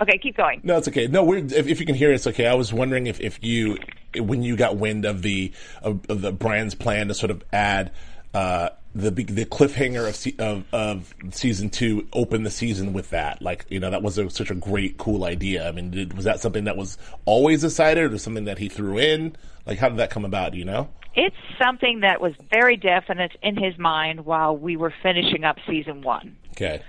okay, 0.00 0.18
keep 0.18 0.36
going. 0.36 0.60
No, 0.62 0.78
it's 0.78 0.88
okay. 0.88 1.06
No, 1.06 1.24
we're, 1.24 1.38
if, 1.38 1.66
if 1.66 1.80
you 1.80 1.86
can 1.86 1.94
hear 1.94 2.10
it, 2.10 2.16
it's 2.16 2.26
okay. 2.26 2.46
I 2.46 2.54
was 2.54 2.72
wondering 2.72 3.06
if, 3.06 3.20
if 3.20 3.42
you, 3.42 3.78
when 4.16 4.42
you 4.42 4.56
got 4.56 4.76
wind 4.76 5.04
of 5.04 5.22
the 5.22 5.52
of, 5.82 6.00
of 6.08 6.20
the 6.20 6.32
Bryan's 6.32 6.74
plan 6.74 7.08
to 7.08 7.14
sort 7.14 7.30
of 7.30 7.42
add 7.52 7.92
uh, 8.34 8.70
the 8.94 9.10
the 9.10 9.44
cliffhanger 9.44 10.08
of, 10.08 10.40
of 10.40 10.64
of 10.72 11.34
season 11.34 11.70
two, 11.70 12.06
open 12.12 12.42
the 12.42 12.50
season 12.50 12.92
with 12.92 13.10
that. 13.10 13.40
Like 13.40 13.66
you 13.68 13.80
know, 13.80 13.90
that 13.90 14.02
was 14.02 14.18
a, 14.18 14.28
such 14.30 14.50
a 14.50 14.54
great, 14.54 14.98
cool 14.98 15.24
idea. 15.24 15.68
I 15.68 15.72
mean, 15.72 15.90
did, 15.90 16.14
was 16.14 16.24
that 16.24 16.40
something 16.40 16.64
that 16.64 16.76
was 16.76 16.98
always 17.24 17.60
decided, 17.60 18.12
or 18.12 18.18
something 18.18 18.44
that 18.44 18.58
he 18.58 18.68
threw 18.68 18.98
in? 18.98 19.36
Like, 19.66 19.78
how 19.78 19.88
did 19.88 19.98
that 19.98 20.10
come 20.10 20.24
about? 20.24 20.52
Do 20.52 20.58
you 20.58 20.64
know? 20.64 20.88
It's 21.14 21.36
something 21.60 22.00
that 22.00 22.20
was 22.20 22.34
very 22.50 22.76
definite 22.76 23.32
in 23.42 23.56
his 23.56 23.76
mind 23.78 24.24
while 24.24 24.56
we 24.56 24.76
were 24.76 24.94
finishing 25.02 25.44
up 25.44 25.56
season 25.66 26.02
one. 26.02 26.36
Okay. 26.52 26.82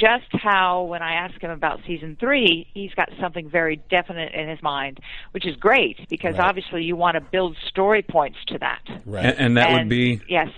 Just 0.00 0.32
how, 0.32 0.84
when 0.84 1.02
I 1.02 1.12
ask 1.12 1.38
him 1.42 1.50
about 1.50 1.80
season 1.86 2.16
three, 2.18 2.66
he's 2.72 2.92
got 2.94 3.10
something 3.20 3.50
very 3.50 3.76
definite 3.90 4.32
in 4.32 4.48
his 4.48 4.62
mind, 4.62 4.98
which 5.32 5.46
is 5.46 5.56
great 5.56 6.08
because 6.08 6.36
Right. 6.38 6.48
obviously 6.48 6.84
you 6.84 6.96
want 6.96 7.16
to 7.16 7.20
build 7.20 7.54
story 7.68 8.00
points 8.02 8.38
to 8.46 8.58
that. 8.58 8.80
Right. 9.04 9.26
And, 9.26 9.38
and 9.38 9.56
that 9.58 9.72
would 9.72 9.88
be 9.90 10.20
yes. 10.26 10.48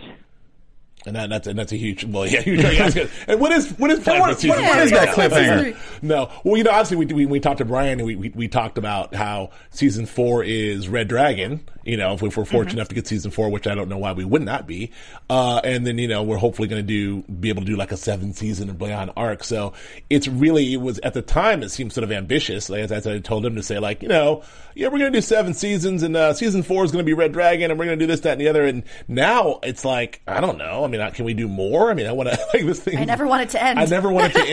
And 1.06 1.16
that, 1.16 1.30
that's 1.30 1.46
and 1.48 1.58
that's 1.58 1.72
a 1.72 1.76
huge 1.76 2.04
well 2.04 2.26
yeah 2.28 2.40
huge 2.42 2.60
yeah, 2.62 2.70
that's 2.74 2.94
good. 2.94 3.10
and 3.26 3.40
what 3.40 3.50
is 3.52 3.70
what 3.78 3.90
is 3.90 3.98
what- 4.06 4.34
for 4.34 4.40
season 4.40 4.62
what 4.64 4.80
three? 4.88 4.90
that 4.90 5.08
cliffhanger? 5.16 5.76
No, 6.02 6.30
well 6.44 6.56
you 6.56 6.64
know 6.64 6.70
obviously 6.70 6.96
we 6.96 7.06
we, 7.06 7.26
we 7.26 7.40
talked 7.40 7.58
to 7.58 7.64
Bryan 7.64 7.98
and 8.00 8.06
we, 8.06 8.14
we 8.16 8.28
we 8.30 8.48
talked 8.48 8.78
about 8.78 9.14
how 9.14 9.50
season 9.70 10.06
four 10.06 10.44
is 10.44 10.88
Red 10.88 11.08
Dragon. 11.08 11.60
You 11.84 11.96
know 11.96 12.12
if, 12.14 12.22
we- 12.22 12.28
if 12.28 12.36
we're 12.36 12.44
fortunate 12.44 12.74
enough 12.74 12.88
to 12.88 12.94
get 12.94 13.06
season 13.08 13.30
four, 13.32 13.50
which 13.50 13.66
I 13.66 13.74
don't 13.74 13.88
know 13.88 13.98
why 13.98 14.12
we 14.12 14.24
would 14.24 14.42
not 14.42 14.66
be. 14.68 14.92
Uh, 15.28 15.60
and 15.64 15.84
then 15.86 15.98
you 15.98 16.06
know 16.06 16.22
we're 16.22 16.36
hopefully 16.36 16.68
going 16.68 16.80
to 16.80 16.86
do 16.86 17.22
be 17.32 17.48
able 17.48 17.62
to 17.62 17.66
do 17.66 17.76
like 17.76 17.90
a 17.90 17.96
seven 17.96 18.32
season 18.32 18.68
and 18.68 18.78
beyond 18.78 19.10
arc. 19.16 19.42
So 19.42 19.72
it's 20.08 20.28
really 20.28 20.72
it 20.74 20.80
was 20.80 21.00
at 21.00 21.14
the 21.14 21.22
time 21.22 21.62
it 21.64 21.70
seemed 21.70 21.92
sort 21.92 22.04
of 22.04 22.12
ambitious. 22.12 22.70
Like 22.70 22.90
as 22.90 23.06
I 23.06 23.18
told 23.18 23.44
him 23.44 23.56
to 23.56 23.62
say 23.64 23.78
like 23.80 24.02
you 24.02 24.08
know 24.08 24.44
yeah 24.74 24.88
we're 24.88 24.98
going 24.98 25.12
to 25.12 25.18
do 25.18 25.22
seven 25.22 25.54
seasons 25.54 26.02
and 26.02 26.16
uh, 26.16 26.34
season 26.34 26.62
four 26.62 26.84
is 26.84 26.92
going 26.92 27.04
to 27.04 27.06
be 27.06 27.14
Red 27.14 27.32
Dragon 27.32 27.70
and 27.70 27.78
we're 27.78 27.86
going 27.86 27.98
to 27.98 28.02
do 28.04 28.10
this 28.10 28.20
that 28.20 28.32
and 28.32 28.40
the 28.40 28.48
other. 28.48 28.64
And 28.64 28.84
now 29.08 29.60
it's 29.62 29.84
like 29.84 30.22
I 30.26 30.40
don't 30.40 30.58
know. 30.58 30.84
I 30.84 30.88
mean, 30.88 31.00
uh, 31.00 31.10
can 31.10 31.24
we 31.24 31.34
do 31.34 31.48
more? 31.48 31.90
I 31.90 31.94
mean, 31.94 32.06
I 32.06 32.12
want 32.12 32.28
to 32.28 32.38
like 32.54 32.64
this 32.64 32.80
thing. 32.80 32.98
I 32.98 33.04
never 33.04 33.26
want 33.26 33.42
it 33.42 33.50
to 33.50 33.62
end. 33.62 33.78
I 33.78 33.84
never 33.86 34.10
want 34.10 34.34
it 34.34 34.38
to 34.38 34.48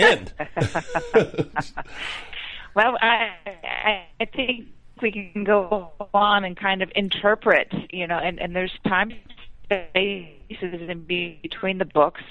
end. 1.16 1.50
Well, 2.76 2.98
I, 3.02 3.32
I, 3.46 4.06
I 4.22 4.26
think 4.26 4.68
we 5.02 5.12
can 5.12 5.44
go 5.44 5.92
on 6.14 6.44
and 6.44 6.56
kind 6.56 6.82
of 6.82 6.92
interpret, 6.96 7.74
you 7.92 8.08
know, 8.08 8.18
and, 8.18 8.40
and 8.40 8.56
there's 8.56 8.72
time 8.88 9.14
spaces 9.66 10.90
in 10.90 11.06
between 11.42 11.78
the 11.78 11.86
books. 11.86 12.22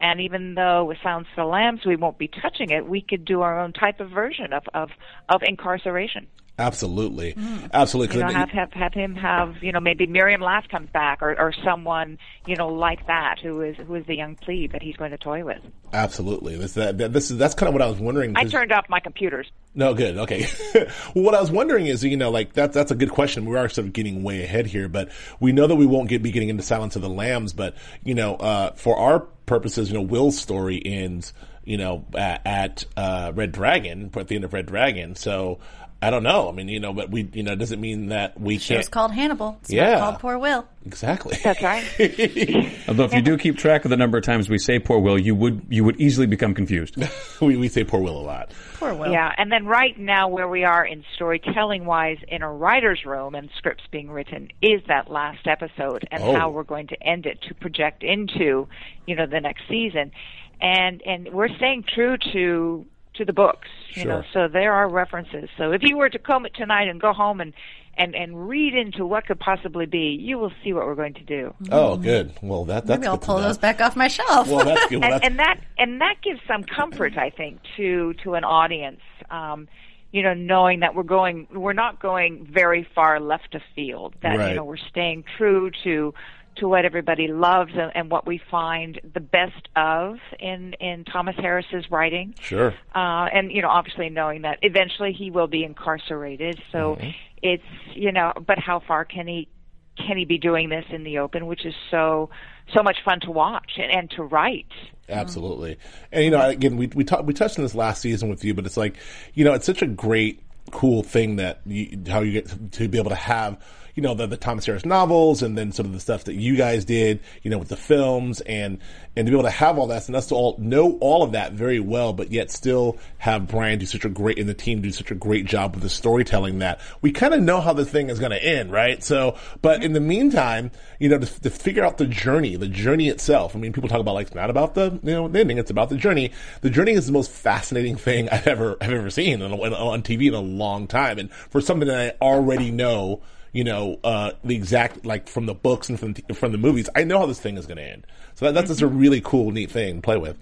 And 0.00 0.20
even 0.20 0.54
though 0.54 0.84
with 0.84 0.98
Sounds 1.02 1.26
for 1.34 1.44
Lambs 1.44 1.84
we 1.84 1.96
won't 1.96 2.18
be 2.18 2.28
touching 2.28 2.70
it, 2.70 2.86
we 2.86 3.00
could 3.00 3.24
do 3.24 3.40
our 3.42 3.58
own 3.58 3.72
type 3.72 3.98
of 4.00 4.10
version 4.10 4.52
of, 4.52 4.62
of, 4.74 4.90
of 5.28 5.42
incarceration. 5.42 6.28
Absolutely, 6.58 7.34
absolutely. 7.72 8.18
You 8.18 8.24
know, 8.24 8.32
have, 8.32 8.50
have 8.50 8.72
have 8.72 8.92
him 8.94 9.14
have 9.14 9.62
you 9.62 9.72
know 9.72 9.80
maybe 9.80 10.06
Miriam 10.06 10.40
Lass 10.40 10.66
comes 10.66 10.90
back 10.90 11.22
or, 11.22 11.38
or 11.38 11.52
someone 11.64 12.18
you 12.46 12.56
know 12.56 12.68
like 12.68 13.06
that 13.06 13.36
who 13.42 13.60
is 13.62 13.76
who 13.76 13.94
is 13.94 14.04
the 14.06 14.16
young 14.16 14.34
plebe 14.36 14.72
that 14.72 14.82
he's 14.82 14.96
going 14.96 15.12
to 15.12 15.18
toy 15.18 15.44
with. 15.44 15.62
absolutely. 15.92 16.56
This 16.56 16.74
that, 16.74 16.98
that- 16.98 17.12
this 17.12 17.30
is 17.30 17.38
that's 17.38 17.54
kind 17.54 17.68
of 17.68 17.74
what 17.74 17.82
I 17.82 17.86
was 17.88 17.98
wondering. 18.00 18.34
I 18.36 18.44
turned 18.44 18.72
off 18.72 18.86
my 18.88 19.00
computers. 19.00 19.46
No, 19.74 19.94
good. 19.94 20.18
Okay. 20.18 20.46
well, 20.74 21.24
what 21.24 21.34
I 21.34 21.40
was 21.40 21.50
wondering 21.52 21.86
is, 21.86 22.02
you 22.02 22.16
know, 22.16 22.30
like 22.30 22.52
that's 22.52 22.74
that's 22.74 22.90
a 22.90 22.96
good 22.96 23.10
question. 23.12 23.44
We 23.44 23.56
are 23.56 23.68
sort 23.68 23.86
of 23.86 23.92
getting 23.92 24.22
way 24.24 24.42
ahead 24.42 24.66
here, 24.66 24.88
but 24.88 25.10
we 25.38 25.52
know 25.52 25.66
that 25.68 25.76
we 25.76 25.86
won't 25.86 26.08
get 26.08 26.22
be 26.22 26.32
getting 26.32 26.48
into 26.48 26.62
Silence 26.64 26.96
of 26.96 27.02
the 27.02 27.08
Lambs. 27.08 27.52
But 27.52 27.76
you 28.02 28.14
know, 28.14 28.34
uh, 28.36 28.72
for 28.72 28.96
our 28.96 29.20
purposes, 29.46 29.88
you 29.90 29.94
know, 29.94 30.02
Will's 30.02 30.38
story 30.38 30.82
ends, 30.84 31.32
you 31.64 31.76
know, 31.76 32.04
at, 32.16 32.42
at 32.44 32.84
uh, 32.96 33.32
Red 33.34 33.52
Dragon, 33.52 34.10
at 34.16 34.26
the 34.26 34.34
end 34.34 34.44
of 34.44 34.52
Red 34.52 34.66
Dragon. 34.66 35.14
So 35.14 35.60
I 36.00 36.10
don't 36.10 36.22
know. 36.22 36.48
I 36.48 36.52
mean, 36.52 36.68
you 36.68 36.78
know, 36.78 36.92
but 36.92 37.10
we, 37.10 37.28
you 37.32 37.42
know, 37.42 37.52
it 37.54 37.58
does 37.58 37.72
it 37.72 37.78
mean 37.80 38.06
that 38.10 38.40
we 38.40 38.54
It 38.54 38.62
can't? 38.62 38.78
was 38.78 38.88
called 38.88 39.10
Hannibal. 39.12 39.58
It's 39.62 39.72
Yeah. 39.72 39.94
not 39.94 40.00
called 40.00 40.18
Poor 40.20 40.38
Will. 40.38 40.64
exactly. 40.86 41.36
That's 41.42 41.60
right. 41.60 41.84
Although 42.88 43.04
if 43.04 43.12
you 43.14 43.20
do 43.20 43.36
keep 43.36 43.56
track 43.58 43.84
of 43.84 43.90
the 43.90 43.96
number 43.96 44.16
of 44.16 44.22
times 44.22 44.48
we 44.48 44.58
say 44.58 44.78
poor 44.78 45.00
Will, 45.00 45.18
you 45.18 45.34
would 45.34 45.62
you 45.68 45.82
would 45.82 46.00
easily 46.00 46.28
become 46.28 46.54
confused. 46.54 46.96
we 47.40 47.56
we 47.56 47.66
say 47.66 47.82
poor 47.82 48.00
Will 48.00 48.16
a 48.16 48.22
lot. 48.22 48.52
Poor 48.78 48.94
Will. 48.94 49.10
Yeah, 49.10 49.32
and 49.36 49.50
then 49.50 49.66
right 49.66 49.98
now 49.98 50.28
where 50.28 50.46
we 50.48 50.62
are 50.62 50.86
in 50.86 51.02
storytelling 51.16 51.84
wise 51.84 52.18
in 52.28 52.42
a 52.42 52.52
writer's 52.52 53.04
room 53.04 53.34
and 53.34 53.50
scripts 53.58 53.82
being 53.90 54.08
written 54.08 54.50
is 54.62 54.80
that 54.86 55.10
last 55.10 55.48
episode 55.48 56.06
and 56.12 56.22
Oh. 56.22 56.32
how 56.34 56.50
we're 56.50 56.62
going 56.62 56.86
to 56.88 57.02
end 57.02 57.26
it 57.26 57.42
to 57.48 57.54
project 57.54 58.04
into, 58.04 58.68
you 59.06 59.16
know, 59.16 59.26
the 59.26 59.40
next 59.40 59.62
season. 59.68 60.12
And 60.60 61.02
and 61.04 61.28
we're 61.32 61.54
staying 61.56 61.84
true 61.92 62.16
to 62.32 62.86
to 63.18 63.24
the 63.24 63.32
books, 63.32 63.68
you 63.94 64.04
know. 64.04 64.22
So 64.32 64.48
there 64.48 64.72
are 64.72 64.88
references. 64.88 65.48
So 65.58 65.72
if 65.72 65.82
you 65.82 65.96
were 65.96 66.08
to 66.08 66.18
comb 66.18 66.46
it 66.46 66.54
tonight 66.54 66.88
and 66.88 67.00
go 67.00 67.12
home 67.12 67.40
and 67.40 67.52
and 67.96 68.14
and 68.14 68.48
read 68.48 68.74
into 68.74 69.04
what 69.04 69.26
could 69.26 69.38
possibly 69.38 69.86
be, 69.86 70.16
you 70.20 70.38
will 70.38 70.52
see 70.64 70.72
what 70.72 70.86
we're 70.86 70.94
going 70.94 71.14
to 71.14 71.24
do. 71.24 71.54
Oh, 71.70 71.96
good. 71.96 72.32
Well, 72.40 72.64
that 72.66 72.86
that's 72.86 73.00
Maybe 73.00 73.08
I'll 73.08 73.18
pull 73.18 73.38
those 73.38 73.58
back 73.58 73.80
off 73.80 73.96
my 73.96 74.08
shelf. 74.08 74.48
Well, 74.48 74.64
that's 74.64 74.86
good. 74.86 75.00
Well, 75.02 75.12
and, 75.12 75.12
that's, 75.12 75.26
and 75.26 75.38
that 75.38 75.60
and 75.76 76.00
that 76.00 76.14
gives 76.22 76.40
some 76.46 76.62
comfort, 76.64 77.18
I 77.18 77.30
think, 77.30 77.60
to 77.76 78.14
to 78.24 78.34
an 78.34 78.44
audience. 78.44 79.00
Um, 79.30 79.68
you 80.10 80.22
know, 80.22 80.32
knowing 80.32 80.80
that 80.80 80.94
we're 80.94 81.02
going, 81.02 81.46
we're 81.52 81.74
not 81.74 82.00
going 82.00 82.46
very 82.50 82.88
far 82.94 83.20
left 83.20 83.54
of 83.54 83.60
field. 83.74 84.14
That 84.22 84.38
Right. 84.38 84.48
you 84.50 84.56
know, 84.56 84.64
we're 84.64 84.78
staying 84.78 85.24
true 85.36 85.70
to 85.84 86.14
to 86.60 86.68
what 86.68 86.84
everybody 86.84 87.28
loves 87.28 87.72
and, 87.74 87.90
and 87.94 88.10
what 88.10 88.26
we 88.26 88.40
find 88.50 89.00
the 89.14 89.20
best 89.20 89.68
of 89.76 90.16
in 90.38 90.74
in 90.80 91.04
Thomas 91.04 91.36
Harris's 91.38 91.90
writing. 91.90 92.34
sure. 92.40 92.74
Uh, 92.94 93.26
and 93.32 93.50
you 93.52 93.62
know, 93.62 93.68
obviously 93.68 94.08
knowing 94.08 94.42
that 94.42 94.58
eventually 94.62 95.12
he 95.12 95.30
will 95.30 95.48
be 95.48 95.64
incarcerated. 95.64 96.60
So 96.72 96.96
Mm-hmm. 96.96 97.10
it's 97.42 97.62
you 97.94 98.12
know, 98.12 98.32
but 98.46 98.58
how 98.58 98.80
far 98.86 99.04
can 99.04 99.26
he 99.26 99.48
can 99.96 100.16
he 100.16 100.24
be 100.24 100.38
doing 100.38 100.68
this 100.68 100.84
in 100.90 101.02
the 101.04 101.18
open, 101.18 101.46
which 101.46 101.66
is 101.66 101.74
so 101.90 102.30
so 102.74 102.82
much 102.82 102.98
fun 103.04 103.20
to 103.20 103.30
watch 103.30 103.72
and, 103.76 103.90
and 103.90 104.10
to 104.12 104.22
write. 104.22 104.66
Absolutely. 105.08 105.78
And 106.12 106.24
you 106.24 106.30
know, 106.30 106.48
again, 106.48 106.76
we 106.76 106.86
we 106.88 107.04
talked 107.04 107.24
we 107.24 107.32
touched 107.34 107.58
on 107.58 107.64
this 107.64 107.74
last 107.74 108.02
season 108.02 108.28
with 108.28 108.44
you, 108.44 108.54
but 108.54 108.66
it's 108.66 108.76
like, 108.76 108.96
you 109.34 109.44
know, 109.44 109.54
it's 109.54 109.66
such 109.66 109.82
a 109.82 109.86
great, 109.86 110.42
cool 110.70 111.02
thing 111.02 111.36
that 111.36 111.60
you, 111.66 111.98
how 112.08 112.20
you 112.20 112.32
get 112.32 112.72
to 112.72 112.88
be 112.88 112.98
able 112.98 113.10
to 113.10 113.16
have, 113.16 113.62
you 113.98 114.02
know, 114.02 114.14
the, 114.14 114.28
the 114.28 114.36
Thomas 114.36 114.64
Harris 114.64 114.84
novels 114.84 115.42
and 115.42 115.58
then 115.58 115.72
some 115.72 115.84
of 115.84 115.92
the 115.92 115.98
stuff 115.98 116.22
that 116.22 116.34
you 116.34 116.54
guys 116.54 116.84
did, 116.84 117.18
you 117.42 117.50
know, 117.50 117.58
with 117.58 117.66
the 117.66 117.76
films 117.76 118.40
and 118.42 118.78
and 119.16 119.26
to 119.26 119.32
be 119.32 119.36
able 119.36 119.42
to 119.42 119.50
have 119.50 119.76
all 119.76 119.88
that 119.88 120.06
and 120.06 120.14
us 120.14 120.28
to 120.28 120.36
all 120.36 120.54
know 120.56 120.96
all 121.00 121.24
of 121.24 121.32
that 121.32 121.52
very 121.52 121.80
well, 121.80 122.12
but 122.12 122.30
yet 122.30 122.52
still 122.52 122.96
have 123.18 123.48
Bryan 123.48 123.80
do 123.80 123.86
such 123.86 124.04
a 124.04 124.08
great 124.08 124.38
and 124.38 124.48
the 124.48 124.54
team 124.54 124.82
do 124.82 124.92
such 124.92 125.10
a 125.10 125.16
great 125.16 125.46
job 125.46 125.74
with 125.74 125.82
the 125.82 125.88
storytelling 125.88 126.60
that 126.60 126.80
we 127.02 127.10
kind 127.10 127.34
of 127.34 127.42
know 127.42 127.60
how 127.60 127.72
the 127.72 127.84
thing 127.84 128.08
is 128.08 128.20
going 128.20 128.30
to 128.30 128.40
end, 128.40 128.70
right? 128.70 129.02
So, 129.02 129.36
but 129.62 129.82
in 129.82 129.94
the 129.94 130.00
meantime, 130.00 130.70
you 131.00 131.08
know, 131.08 131.18
to, 131.18 131.40
to 131.40 131.50
figure 131.50 131.84
out 131.84 131.98
the 131.98 132.06
journey, 132.06 132.54
the 132.54 132.68
journey 132.68 133.08
itself. 133.08 133.56
I 133.56 133.58
mean, 133.58 133.72
people 133.72 133.88
talk 133.88 133.98
about 133.98 134.14
like 134.14 134.28
it's 134.28 134.36
not 134.36 134.48
about 134.48 134.76
the 134.76 135.00
you 135.02 135.12
know 135.12 135.26
the 135.26 135.40
ending; 135.40 135.58
it's 135.58 135.72
about 135.72 135.88
the 135.88 135.96
journey. 135.96 136.30
The 136.60 136.70
journey 136.70 136.92
is 136.92 137.06
the 137.06 137.12
most 137.12 137.32
fascinating 137.32 137.96
thing 137.96 138.28
I've 138.32 138.46
ever 138.46 138.76
I've 138.80 138.92
ever 138.92 139.10
seen 139.10 139.42
on, 139.42 139.52
on 139.52 140.02
TV 140.02 140.28
in 140.28 140.34
a 140.34 140.40
long 140.40 140.86
time, 140.86 141.18
and 141.18 141.32
for 141.32 141.60
something 141.60 141.88
that 141.88 142.16
I 142.22 142.24
already 142.24 142.70
know. 142.70 143.22
You 143.52 143.64
know 143.64 143.98
uh, 144.04 144.32
the 144.44 144.54
exact 144.54 145.06
like 145.06 145.28
from 145.28 145.46
the 145.46 145.54
books 145.54 145.88
and 145.88 145.98
from 145.98 146.14
the, 146.14 146.34
from 146.34 146.52
the 146.52 146.58
movies. 146.58 146.88
I 146.94 147.04
know 147.04 147.18
how 147.18 147.26
this 147.26 147.40
thing 147.40 147.56
is 147.56 147.66
going 147.66 147.78
to 147.78 147.82
end. 147.82 148.06
So 148.34 148.44
that, 148.44 148.54
that's 148.54 148.68
just 148.68 148.82
a 148.82 148.86
really 148.86 149.20
cool, 149.20 149.50
neat 149.50 149.70
thing 149.70 149.96
to 149.96 150.02
play 150.02 150.16
with. 150.16 150.38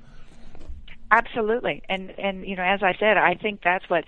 Absolutely, 1.11 1.83
and 1.88 2.11
and 2.19 2.47
you 2.47 2.57
know, 2.57 2.64
as 2.64 2.83
I 2.83 2.95
said, 2.99 3.16
I 3.16 3.35
think 3.35 3.61
that's 3.62 3.88
what 3.88 4.05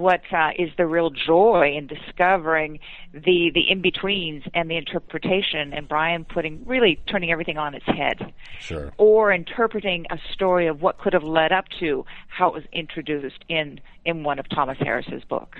what 0.00 0.22
uh, 0.32 0.50
is 0.58 0.70
the 0.78 0.86
real 0.86 1.10
joy 1.10 1.74
in 1.76 1.86
discovering 1.86 2.80
the 3.12 3.50
the 3.54 3.70
in 3.70 3.82
betweens 3.82 4.42
and 4.54 4.70
the 4.70 4.76
interpretation, 4.76 5.72
and 5.74 5.86
Bryan 5.86 6.24
putting 6.24 6.64
really 6.64 6.98
turning 7.10 7.30
everything 7.30 7.58
on 7.58 7.74
its 7.74 7.84
head, 7.86 8.32
Sure. 8.58 8.92
or 8.96 9.30
interpreting 9.32 10.06
a 10.10 10.16
story 10.32 10.66
of 10.66 10.80
what 10.80 10.98
could 10.98 11.12
have 11.12 11.22
led 11.22 11.52
up 11.52 11.66
to 11.80 12.04
how 12.28 12.48
it 12.48 12.54
was 12.54 12.64
introduced 12.72 13.44
in 13.48 13.80
in 14.04 14.24
one 14.24 14.38
of 14.38 14.48
Thomas 14.48 14.78
Harris's 14.80 15.22
books. 15.28 15.58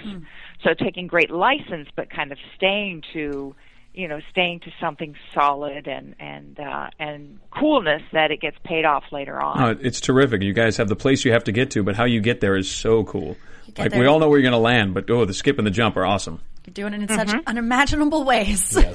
So 0.65 0.75
taking 0.75 1.07
great 1.07 1.31
license, 1.31 1.89
but 1.95 2.09
kind 2.11 2.33
of 2.33 2.39
staying 2.57 3.03
to 3.13 3.55
you 3.95 4.07
know, 4.09 4.21
staying 4.31 4.61
to 4.61 4.71
something 4.81 5.17
solid 5.35 5.87
and 5.89 6.15
and 6.21 6.59
uh, 6.61 6.91
and 6.99 7.39
coolness 7.51 8.03
that 8.13 8.31
it 8.31 8.41
gets 8.41 8.57
paid 8.65 8.85
off 8.85 9.05
later 9.13 9.43
on. 9.43 9.63
Oh, 9.63 9.79
it's 9.81 10.01
terrific. 10.01 10.43
You 10.43 10.53
guys 10.53 10.77
have 10.77 10.89
the 10.89 10.97
place 10.97 11.25
you 11.25 11.33
have 11.33 11.45
to 11.45 11.53
get 11.53 11.71
to, 11.73 11.83
but 11.83 11.97
how 11.97 12.05
you 12.05 12.21
get 12.21 12.41
there 12.41 12.57
is 12.57 12.71
so 12.71 13.05
cool. 13.05 13.37
Like 13.79 13.91
there- 13.93 14.01
we 14.01 14.07
all 14.07 14.19
know 14.19 14.29
where 14.29 14.39
you're 14.39 14.51
going 14.51 14.61
to 14.61 14.65
land, 14.65 14.95
but 14.95 15.09
oh, 15.11 15.25
the 15.25 15.35
skip 15.35 15.59
and 15.59 15.67
the 15.67 15.71
jump 15.71 15.97
are 15.97 16.05
awesome. 16.07 16.41
You're 16.67 16.75
doing 16.75 16.95
it 16.95 17.11
in 17.11 17.17
such 17.17 17.35
unimaginable 17.47 18.25
ways. 18.25 18.77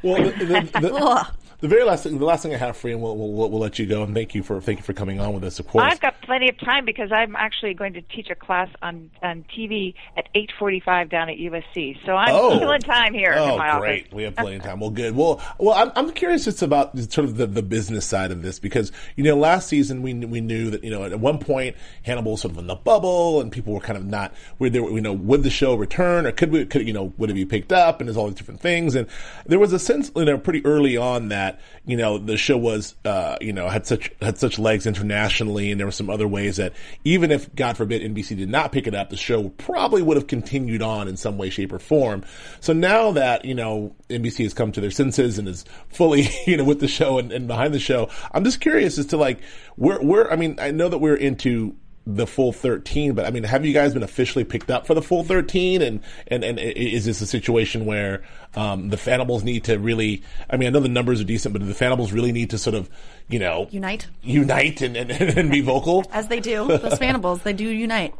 Well, 0.00 0.22
the, 0.22 0.30
the, 0.30 0.80
the, 0.80 0.94
Ugh. 0.94 1.26
The 1.60 1.68
very 1.68 1.82
last 1.84 2.04
thing, 2.04 2.18
the 2.18 2.24
last 2.24 2.42
thing 2.42 2.54
I 2.54 2.56
have 2.56 2.76
for 2.76 2.88
you, 2.88 2.94
and 2.94 3.02
we'll, 3.02 3.16
we'll, 3.16 3.50
we'll 3.50 3.60
let 3.60 3.78
you 3.78 3.86
go. 3.86 4.02
And 4.04 4.14
thank 4.14 4.34
you 4.34 4.42
for 4.42 4.60
thank 4.60 4.78
you 4.78 4.84
for 4.84 4.92
coming 4.92 5.18
on 5.20 5.32
with 5.34 5.42
us. 5.44 5.58
Of 5.58 5.66
course, 5.66 5.84
I've 5.90 6.00
got 6.00 6.20
plenty 6.22 6.48
of 6.48 6.58
time 6.60 6.84
because 6.84 7.10
I'm 7.10 7.34
actually 7.34 7.74
going 7.74 7.94
to 7.94 8.02
teach 8.02 8.30
a 8.30 8.34
class 8.34 8.68
on 8.82 9.10
on 9.22 9.44
TV 9.56 9.94
at 10.16 10.28
8:45 10.34 11.10
down 11.10 11.28
at 11.28 11.36
USC. 11.38 11.98
So 12.06 12.12
I'm 12.14 12.34
Oh. 12.34 12.58
killing 12.58 12.80
time 12.82 13.12
here 13.14 13.34
Oh, 13.36 13.52
in 13.52 13.58
my 13.58 13.78
great! 13.80 14.02
office. 14.04 14.12
We 14.12 14.22
have 14.24 14.36
plenty 14.36 14.56
of 14.56 14.62
time. 14.62 14.80
Well, 14.80 14.90
good. 14.90 15.16
Well, 15.16 15.40
well, 15.58 15.74
I'm, 15.74 15.90
I'm 15.96 16.12
curious 16.12 16.44
just 16.44 16.62
about 16.62 16.96
sort 16.98 17.26
of 17.26 17.36
the, 17.36 17.46
the 17.46 17.62
business 17.62 18.06
side 18.06 18.30
of 18.30 18.42
this 18.42 18.58
because 18.58 18.92
you 19.16 19.24
know 19.24 19.36
last 19.36 19.68
season 19.68 20.02
we 20.02 20.14
we 20.14 20.40
knew 20.40 20.70
that 20.70 20.84
you 20.84 20.90
know 20.90 21.04
at 21.04 21.18
one 21.18 21.38
point 21.38 21.74
Hannibal 22.02 22.32
was 22.32 22.42
sort 22.42 22.52
of 22.52 22.58
in 22.58 22.66
the 22.68 22.76
bubble 22.76 23.40
and 23.40 23.50
people 23.50 23.72
were 23.74 23.80
kind 23.80 23.96
of 23.98 24.04
not 24.06 24.32
were 24.58 24.70
there 24.70 24.82
you 24.82 25.00
know 25.00 25.12
would 25.12 25.42
the 25.42 25.50
show 25.50 25.74
return 25.74 26.24
or 26.26 26.30
could 26.32 26.52
we 26.52 26.64
could 26.66 26.86
you 26.86 26.92
know 26.92 27.12
would 27.18 27.30
it 27.30 27.34
be 27.34 27.44
picked 27.44 27.72
up 27.72 28.00
and 28.00 28.08
there's 28.08 28.16
all 28.16 28.26
these 28.26 28.36
different 28.36 28.60
things 28.60 28.94
and 28.94 29.08
there 29.46 29.58
was 29.58 29.72
a 29.72 29.78
sense 29.78 30.12
you 30.14 30.24
know 30.24 30.38
pretty 30.38 30.64
early 30.64 30.96
on 30.96 31.28
that 31.28 31.47
you 31.86 31.96
know 31.96 32.18
the 32.18 32.36
show 32.36 32.56
was 32.56 32.94
uh 33.04 33.36
you 33.40 33.52
know 33.52 33.68
had 33.68 33.86
such 33.86 34.10
had 34.20 34.38
such 34.38 34.58
legs 34.58 34.86
internationally 34.86 35.70
and 35.70 35.78
there 35.78 35.86
were 35.86 35.92
some 35.92 36.10
other 36.10 36.26
ways 36.26 36.56
that 36.56 36.72
even 37.04 37.30
if 37.30 37.54
God 37.54 37.76
forbid 37.76 38.02
NBC 38.02 38.36
did 38.36 38.48
not 38.48 38.72
pick 38.72 38.86
it 38.86 38.94
up 38.94 39.10
the 39.10 39.16
show 39.16 39.48
probably 39.50 40.02
would 40.02 40.16
have 40.16 40.26
continued 40.26 40.82
on 40.82 41.08
in 41.08 41.16
some 41.16 41.38
way 41.38 41.50
shape 41.50 41.72
or 41.72 41.78
form. 41.78 42.24
So 42.60 42.72
now 42.72 43.12
that 43.12 43.44
you 43.44 43.54
know 43.54 43.94
NBC 44.08 44.44
has 44.44 44.54
come 44.54 44.72
to 44.72 44.80
their 44.80 44.90
senses 44.90 45.38
and 45.38 45.48
is 45.48 45.64
fully 45.88 46.28
you 46.46 46.56
know 46.56 46.64
with 46.64 46.80
the 46.80 46.88
show 46.88 47.18
and, 47.18 47.32
and 47.32 47.46
behind 47.46 47.74
the 47.74 47.78
show 47.78 48.10
I'm 48.32 48.44
just 48.44 48.60
curious 48.60 48.98
as 48.98 49.06
to 49.06 49.16
like 49.16 49.40
where 49.76 50.00
where 50.00 50.32
I 50.32 50.36
mean 50.36 50.56
I 50.58 50.70
know 50.70 50.88
that 50.88 50.98
we're 50.98 51.16
into 51.16 51.76
the 52.10 52.26
full 52.26 52.52
13 52.52 53.12
but 53.12 53.26
i 53.26 53.30
mean 53.30 53.44
have 53.44 53.66
you 53.66 53.74
guys 53.74 53.92
been 53.92 54.02
officially 54.02 54.42
picked 54.42 54.70
up 54.70 54.86
for 54.86 54.94
the 54.94 55.02
full 55.02 55.22
13 55.24 55.82
and 55.82 56.00
and 56.28 56.42
and 56.42 56.58
is 56.58 57.04
this 57.04 57.20
a 57.20 57.26
situation 57.26 57.84
where 57.84 58.22
um 58.54 58.88
the 58.88 58.96
fannibals 58.96 59.44
need 59.44 59.62
to 59.64 59.78
really 59.78 60.22
i 60.48 60.56
mean 60.56 60.68
i 60.68 60.70
know 60.70 60.80
the 60.80 60.88
numbers 60.88 61.20
are 61.20 61.24
decent 61.24 61.52
but 61.52 61.58
do 61.60 61.66
the 61.66 61.74
fannibals 61.74 62.10
really 62.10 62.32
need 62.32 62.48
to 62.48 62.56
sort 62.56 62.74
of 62.74 62.88
you 63.28 63.38
know 63.38 63.68
Unite. 63.70 64.06
unite 64.22 64.80
and 64.80 64.96
and, 64.96 65.10
and 65.10 65.50
be 65.50 65.60
vocal 65.60 66.08
As 66.10 66.28
they 66.28 66.40
do. 66.40 66.66
Those 66.66 66.98
fannibals 66.98 67.42
they 67.42 67.52
do 67.52 67.68
unite. 67.68 68.14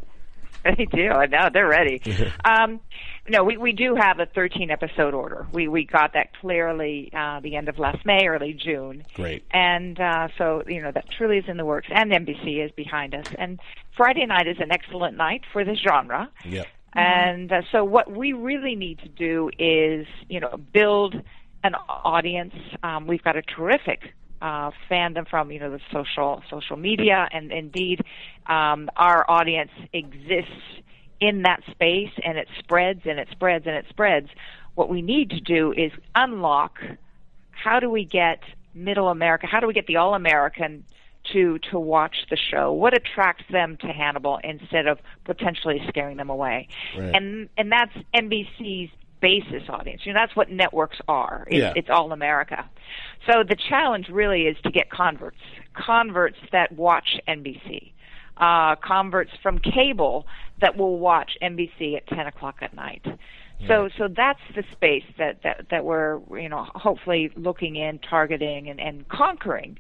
They 0.77 0.85
do. 0.85 1.09
I 1.09 1.27
know 1.27 1.49
they're 1.53 1.69
ready. 1.69 2.01
um, 2.45 2.81
no, 3.29 3.45
we, 3.45 3.57
we 3.57 3.73
do 3.73 3.95
have 3.95 4.21
a 4.21 4.27
13 4.27 4.71
episode 4.71 5.15
order. 5.15 5.47
We 5.53 5.69
we 5.69 5.85
got 5.85 6.13
that 6.15 6.37
clearly 6.41 7.11
uh, 7.17 7.41
the 7.41 7.57
end 7.57 7.69
of 7.69 7.79
last 7.79 8.05
May, 8.05 8.27
early 8.27 8.53
June. 8.53 9.05
Great. 9.15 9.45
And 9.51 9.99
uh, 10.01 10.29
so 10.37 10.63
you 10.67 10.83
know 10.83 10.93
that 10.93 11.07
truly 11.17 11.39
is 11.39 11.45
in 11.49 11.57
the 11.57 11.65
works, 11.65 11.89
and 11.91 12.11
NBC 12.11 12.65
is 12.65 12.71
behind 12.73 13.15
us. 13.15 13.27
And 13.39 13.61
Friday 13.97 14.27
night 14.27 14.47
is 14.47 14.57
an 14.61 14.71
excellent 14.71 15.17
night 15.17 15.43
for 15.53 15.65
this 15.65 15.79
genre. 15.79 16.31
Yep. 16.45 16.67
And 16.95 17.53
uh, 17.53 17.63
so 17.71 17.85
what 17.85 18.11
we 18.11 18.33
really 18.33 18.75
need 18.75 18.99
to 19.01 19.09
do 19.09 19.51
is, 19.59 20.07
you 20.29 20.41
know, 20.41 20.59
build 20.73 21.15
an 21.63 21.75
audience. 21.75 22.55
Um, 22.83 23.07
we've 23.07 23.23
got 23.23 23.37
a 23.37 23.43
terrific 23.43 24.15
uh, 24.41 24.71
fandom 24.91 25.29
from, 25.29 25.51
you 25.51 25.61
know, 25.61 25.71
the 25.71 25.81
social 25.93 26.43
social 26.51 26.77
media, 26.77 27.29
and 27.33 27.53
indeed, 27.53 28.03
um, 28.47 28.89
our 28.97 29.29
audience 29.29 29.71
exists 29.93 30.53
in 31.21 31.43
that 31.43 31.63
space, 31.71 32.13
and 32.25 32.39
it 32.39 32.49
spreads 32.59 33.03
and 33.05 33.19
it 33.19 33.29
spreads 33.31 33.67
and 33.67 33.75
it 33.75 33.87
spreads. 33.89 34.29
What 34.75 34.89
we 34.89 35.03
need 35.03 35.31
to 35.31 35.41
do 35.41 35.73
is 35.73 35.91
unlock. 36.15 36.79
How 37.51 37.81
do 37.81 37.91
we 37.91 38.05
get 38.05 38.41
Middle 38.75 39.09
America? 39.09 39.47
How 39.47 39.61
do 39.61 39.67
we 39.67 39.75
get 39.75 39.87
the 39.87 39.97
All 39.97 40.15
American? 40.15 40.85
to 41.33 41.59
to 41.71 41.79
watch 41.79 42.27
the 42.31 42.37
show? 42.37 42.73
What 42.73 42.95
attracts 42.95 43.45
them 43.51 43.77
to 43.79 43.89
Hannibal 43.89 44.39
instead 44.43 44.87
of 44.87 44.99
potentially 45.25 45.83
scaring 45.89 46.17
them 46.17 46.31
away? 46.31 46.69
Right. 46.97 47.15
And 47.15 47.49
and 47.57 47.71
that's 47.71 47.93
NBC's 48.15 48.91
basis 49.21 49.63
audience. 49.69 50.03
You 50.05 50.13
know, 50.13 50.21
that's 50.21 50.37
what 50.37 50.51
networks 50.51 50.99
are. 51.09 51.45
It's, 51.49 51.57
Yeah. 51.59 51.73
it's 51.77 51.89
all 51.91 52.13
America. 52.13 52.69
So 53.27 53.43
the 53.49 53.57
challenge 53.69 54.09
really 54.09 54.43
is 54.43 54.57
to 54.65 54.71
get 54.71 54.91
converts, 54.91 55.37
converts 55.75 56.39
that 56.53 56.73
watch 56.73 57.19
NBC. 57.29 57.93
uh, 58.41 58.77
converts 58.77 59.33
from 59.43 59.59
cable 59.59 60.25
that 60.61 60.77
will 60.77 60.99
watch 61.01 61.33
NBC 61.43 61.97
at 61.97 62.07
10 62.07 62.21
o'clock 62.29 62.57
at 62.63 62.73
night. 62.73 63.05
So, 63.67 63.89
so 63.99 64.07
that's 64.07 64.39
the 64.55 64.63
space 64.71 65.03
that, 65.19 65.43
that, 65.43 65.67
that 65.73 65.85
we're, 65.85 66.21
you 66.41 66.49
know, 66.49 66.65
hopefully 66.73 67.33
looking 67.35 67.75
in, 67.75 67.99
targeting, 67.99 68.69
and, 68.71 68.79
and 68.79 69.09
conquering. 69.09 69.77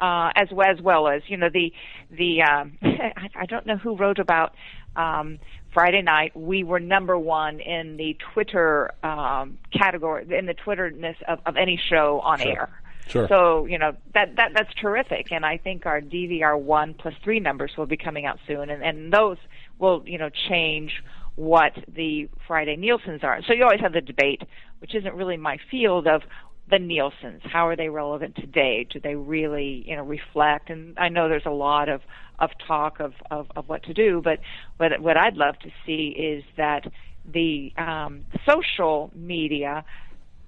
Uh, 0.00 0.30
as 0.34 0.48
well 0.50 0.70
as 0.70 0.80
well 0.80 1.08
as 1.08 1.20
you 1.26 1.36
know 1.36 1.50
the 1.52 1.72
the 2.10 2.40
um, 2.42 2.78
I, 2.82 3.44
don't 3.46 3.66
know 3.66 3.76
who 3.76 3.96
wrote 3.96 4.18
about 4.18 4.54
um, 4.96 5.38
Friday 5.74 6.00
night. 6.00 6.34
We 6.34 6.64
were 6.64 6.80
number 6.80 7.18
one 7.18 7.60
in 7.60 7.98
the 7.98 8.16
Twitter 8.32 8.92
um, 9.02 9.58
category 9.72 10.26
in 10.36 10.46
the 10.46 10.54
Twitterness 10.54 11.16
of, 11.28 11.40
of 11.44 11.56
any 11.58 11.78
show 11.90 12.20
on 12.20 12.38
Sure. 12.38 12.50
air. 12.50 12.80
Sure. 13.08 13.28
So 13.28 13.66
you 13.66 13.76
know 13.78 13.92
that 14.14 14.36
that 14.36 14.52
that's 14.54 14.72
terrific, 14.74 15.32
and 15.32 15.44
I 15.44 15.58
think 15.58 15.84
our 15.84 16.00
DVR 16.00 16.58
one 16.58 16.94
plus 16.94 17.14
three 17.22 17.40
numbers 17.40 17.72
will 17.76 17.86
be 17.86 17.96
coming 17.96 18.24
out 18.24 18.38
soon, 18.46 18.70
and 18.70 18.82
and 18.82 19.12
those 19.12 19.36
will 19.78 20.02
you 20.06 20.16
know 20.16 20.30
change 20.30 21.02
what 21.36 21.72
the 21.88 22.28
Friday 22.46 22.76
Nielsen's 22.76 23.24
are. 23.24 23.40
So 23.46 23.52
you 23.52 23.64
always 23.64 23.80
have 23.80 23.92
the 23.92 24.00
debate, 24.00 24.42
which 24.78 24.94
isn't 24.94 25.14
really 25.14 25.36
my 25.36 25.58
field 25.70 26.06
of 26.06 26.22
the 26.70 26.78
Nielsen's. 26.78 27.42
How 27.44 27.66
are 27.66 27.76
they 27.76 27.88
relevant 27.88 28.36
today? 28.36 28.86
Do 28.88 29.00
they 29.00 29.14
really 29.14 29.84
you 29.86 29.96
know 29.96 30.04
reflect? 30.04 30.70
And 30.70 30.98
I 30.98 31.08
know 31.08 31.28
there's 31.28 31.46
a 31.46 31.50
lot 31.50 31.88
of 31.88 32.02
of 32.38 32.50
talk 32.66 33.00
of 33.00 33.14
of, 33.30 33.46
of 33.56 33.68
what 33.68 33.82
to 33.84 33.94
do, 33.94 34.20
but 34.22 34.40
what 34.76 35.00
what 35.00 35.16
I'd 35.16 35.36
love 35.36 35.58
to 35.60 35.70
see 35.84 36.14
is 36.16 36.44
that 36.56 36.86
the 37.30 37.72
um, 37.76 38.24
social 38.48 39.10
media 39.14 39.84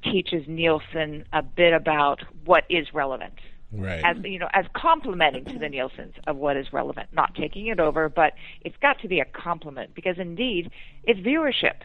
teaches 0.02 0.44
Nielsen 0.48 1.24
a 1.32 1.42
bit 1.42 1.72
about 1.72 2.20
what 2.44 2.64
is 2.68 2.92
relevant. 2.92 3.34
Right. 3.72 4.02
As 4.04 4.16
you 4.22 4.38
know, 4.38 4.48
as 4.52 4.66
complementing 4.74 5.46
to 5.46 5.58
the 5.58 5.68
Nielsen's 5.68 6.14
of 6.26 6.36
what 6.36 6.58
is 6.58 6.72
relevant, 6.72 7.08
not 7.12 7.34
taking 7.34 7.68
it 7.68 7.80
over, 7.80 8.10
but 8.10 8.34
it's 8.60 8.76
got 8.82 9.00
to 9.00 9.08
be 9.08 9.20
a 9.20 9.24
complement 9.24 9.94
because 9.94 10.16
indeed 10.18 10.70
it's 11.04 11.20
viewership. 11.20 11.76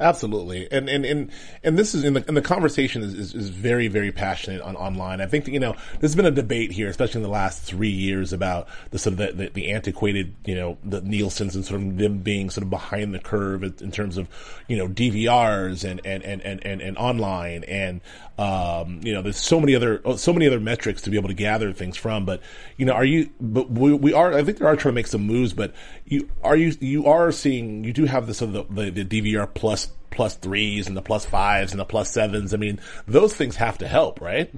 Absolutely, 0.00 0.70
and 0.70 0.88
and 0.88 1.04
and 1.04 1.30
and 1.64 1.76
this 1.76 1.92
is 1.92 2.04
in 2.04 2.14
the 2.14 2.24
and 2.28 2.36
the 2.36 2.42
conversation 2.42 3.02
is, 3.02 3.14
is, 3.14 3.34
is 3.34 3.48
very 3.48 3.88
very 3.88 4.12
passionate 4.12 4.60
on 4.60 4.76
online. 4.76 5.20
I 5.20 5.26
think 5.26 5.44
that, 5.46 5.50
you 5.50 5.58
know 5.58 5.74
there's 5.98 6.14
been 6.14 6.26
a 6.26 6.30
debate 6.30 6.70
here, 6.70 6.88
especially 6.88 7.18
in 7.18 7.24
the 7.24 7.28
last 7.28 7.62
three 7.62 7.90
years, 7.90 8.32
about 8.32 8.68
the 8.90 8.98
sort 8.98 9.14
of 9.14 9.18
the, 9.18 9.32
the, 9.32 9.48
the 9.50 9.72
antiquated 9.72 10.36
you 10.44 10.54
know 10.54 10.78
the 10.84 11.00
Nielsen's 11.00 11.56
and 11.56 11.64
sort 11.64 11.80
of 11.80 11.98
them 11.98 12.18
being 12.18 12.48
sort 12.48 12.62
of 12.62 12.70
behind 12.70 13.12
the 13.12 13.18
curve 13.18 13.64
in 13.64 13.74
in 13.80 13.90
terms 13.90 14.16
of 14.16 14.28
you 14.68 14.76
know 14.76 14.86
DVRs 14.86 15.88
and 15.88 16.00
and 16.04 16.22
and 16.22 16.42
and 16.42 16.64
and, 16.64 16.80
and 16.80 16.96
online 16.96 17.64
and 17.64 18.00
um, 18.38 19.00
you 19.02 19.12
know 19.12 19.20
there's 19.20 19.36
so 19.36 19.58
many 19.58 19.74
other 19.74 20.00
so 20.16 20.32
many 20.32 20.46
other 20.46 20.60
metrics 20.60 21.02
to 21.02 21.10
be 21.10 21.16
able 21.16 21.28
to 21.28 21.34
gather 21.34 21.72
things 21.72 21.96
from. 21.96 22.24
But 22.24 22.40
you 22.76 22.86
know, 22.86 22.92
are 22.92 23.04
you? 23.04 23.30
But 23.40 23.70
we, 23.70 23.92
we 23.92 24.12
are. 24.12 24.32
I 24.32 24.44
think 24.44 24.58
they 24.58 24.64
are 24.64 24.76
trying 24.76 24.92
to 24.92 24.96
make 24.96 25.08
some 25.08 25.22
moves. 25.22 25.52
But 25.52 25.74
you 26.04 26.28
are 26.42 26.56
you 26.56 26.72
you 26.80 27.06
are 27.06 27.32
seeing 27.32 27.82
you 27.82 27.92
do 27.92 28.04
have 28.04 28.34
sort 28.36 28.54
of 28.54 28.74
the, 28.74 28.90
the, 28.90 29.04
the 29.04 29.22
DVR 29.22 29.52
plus 29.52 29.88
plus 30.10 30.36
threes 30.36 30.86
and 30.86 30.96
the 30.96 31.02
plus 31.02 31.24
fives 31.24 31.72
and 31.72 31.80
the 31.80 31.84
plus 31.84 32.12
sevens. 32.12 32.54
I 32.54 32.56
mean, 32.56 32.80
those 33.06 33.34
things 33.34 33.56
have 33.56 33.78
to 33.78 33.88
help, 33.88 34.20
right? 34.20 34.52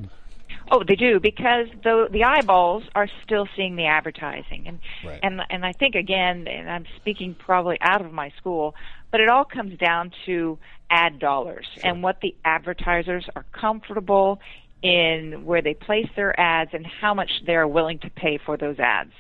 Oh, 0.72 0.84
they 0.86 0.94
do 0.94 1.18
because 1.18 1.66
the 1.82 2.08
the 2.10 2.24
eyeballs 2.24 2.84
are 2.94 3.08
still 3.24 3.48
seeing 3.56 3.76
the 3.76 3.86
advertising, 3.86 4.64
and 4.66 4.78
Right. 5.04 5.18
and 5.22 5.40
and 5.50 5.66
I 5.66 5.72
think 5.72 5.94
again, 5.94 6.46
and 6.46 6.70
I'm 6.70 6.86
speaking 6.96 7.34
probably 7.34 7.76
out 7.80 8.00
of 8.04 8.12
my 8.12 8.30
school, 8.38 8.74
but 9.10 9.20
it 9.20 9.28
all 9.28 9.44
comes 9.44 9.76
down 9.78 10.12
to 10.26 10.58
ad 10.90 11.18
dollars 11.18 11.66
and 11.82 12.02
what 12.02 12.20
the 12.20 12.34
advertisers 12.44 13.28
are 13.36 13.44
comfortable 13.52 14.40
in 14.82 15.44
where 15.44 15.62
they 15.62 15.74
place 15.74 16.08
their 16.16 16.38
ads 16.38 16.70
and 16.72 16.86
how 16.86 17.14
much 17.14 17.30
they're 17.46 17.68
willing 17.68 17.98
to 17.98 18.10
pay 18.10 18.38
for 18.38 18.56
those 18.56 18.78
ads 18.78 19.12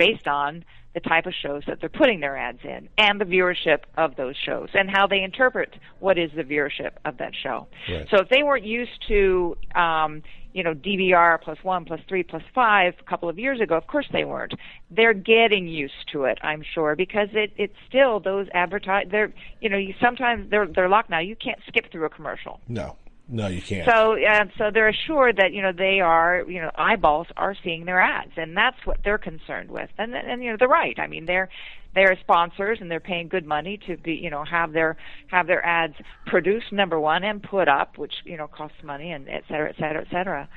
based 0.00 0.26
on 0.26 0.64
the 0.94 1.00
type 1.00 1.26
of 1.26 1.34
shows 1.34 1.62
that 1.66 1.78
they're 1.78 1.88
putting 1.90 2.20
their 2.20 2.36
ads 2.36 2.60
in 2.64 2.88
and 2.96 3.20
the 3.20 3.24
viewership 3.24 3.80
of 3.96 4.16
those 4.16 4.34
shows 4.36 4.68
and 4.74 4.90
how 4.90 5.06
they 5.06 5.22
interpret 5.22 5.76
what 6.00 6.18
is 6.18 6.30
the 6.34 6.42
viewership 6.42 6.92
of 7.04 7.18
that 7.18 7.32
show. 7.40 7.66
Right. 7.88 8.08
So 8.10 8.22
if 8.22 8.28
they 8.30 8.42
weren't 8.42 8.64
used 8.64 9.06
to, 9.08 9.56
um, 9.74 10.22
you 10.52 10.64
know, 10.64 10.74
DVR 10.74 11.40
plus 11.40 11.58
one, 11.62 11.84
plus 11.84 12.00
three, 12.08 12.22
plus 12.24 12.42
five 12.54 12.94
a 12.98 13.08
couple 13.08 13.28
of 13.28 13.38
years 13.38 13.60
ago, 13.60 13.76
of 13.76 13.86
course 13.86 14.06
they 14.10 14.24
weren't. 14.24 14.54
They're 14.90 15.14
getting 15.14 15.68
used 15.68 16.08
to 16.12 16.24
it, 16.24 16.38
I'm 16.42 16.64
sure, 16.74 16.96
because 16.96 17.28
it, 17.34 17.52
it's 17.56 17.76
still 17.86 18.18
those 18.18 18.48
advertise. 18.52 19.06
They're, 19.10 19.32
you 19.60 19.68
know, 19.68 19.76
you 19.76 19.94
sometimes 20.00 20.50
they're 20.50 20.66
they're 20.66 20.88
locked 20.88 21.10
now. 21.10 21.20
You 21.20 21.36
can't 21.36 21.60
skip 21.68 21.92
through 21.92 22.06
a 22.06 22.10
commercial. 22.10 22.58
No, 22.66 22.96
no, 23.30 23.46
you 23.46 23.62
can't. 23.62 23.88
So, 23.88 24.16
uh, 24.22 24.44
so 24.58 24.70
they're 24.72 24.88
assured 24.88 25.36
that 25.36 25.52
you 25.52 25.62
know 25.62 25.72
they 25.72 26.00
are, 26.00 26.44
you 26.48 26.60
know, 26.60 26.70
eyeballs 26.76 27.28
are 27.36 27.54
seeing 27.62 27.84
their 27.84 28.00
ads, 28.00 28.32
and 28.36 28.56
that's 28.56 28.76
what 28.84 28.98
they're 29.04 29.18
concerned 29.18 29.70
with. 29.70 29.88
And 29.98 30.14
and 30.14 30.42
you 30.42 30.50
know 30.50 30.56
they're 30.58 30.68
right. 30.68 30.98
I 30.98 31.06
mean, 31.06 31.26
they're 31.26 31.48
they're 31.94 32.16
sponsors 32.20 32.78
and 32.80 32.90
they're 32.90 33.00
paying 33.00 33.28
good 33.28 33.46
money 33.46 33.78
to 33.86 33.96
be, 33.96 34.14
you 34.14 34.30
know, 34.30 34.44
have 34.44 34.72
their 34.72 34.96
have 35.28 35.46
their 35.46 35.64
ads 35.64 35.94
produced 36.26 36.72
number 36.72 36.98
one 36.98 37.24
and 37.24 37.42
put 37.42 37.68
up, 37.68 37.98
which 37.98 38.14
you 38.24 38.36
know 38.36 38.48
costs 38.48 38.76
money 38.82 39.12
and 39.12 39.28
et 39.28 39.44
cetera, 39.48 39.70
et 39.70 39.76
cetera, 39.78 40.02
et 40.02 40.08
cetera. 40.10 40.48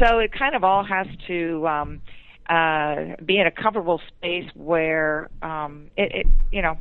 So 0.00 0.18
it 0.18 0.32
kind 0.32 0.54
of 0.54 0.64
all 0.64 0.84
has 0.84 1.06
to. 1.26 1.66
um 1.66 2.00
uh, 2.50 3.14
be 3.24 3.38
in 3.38 3.46
a 3.46 3.50
comfortable 3.50 4.00
space 4.08 4.50
where 4.54 5.30
um, 5.42 5.90
it, 5.96 6.12
it, 6.12 6.26
you 6.50 6.60
know, 6.60 6.76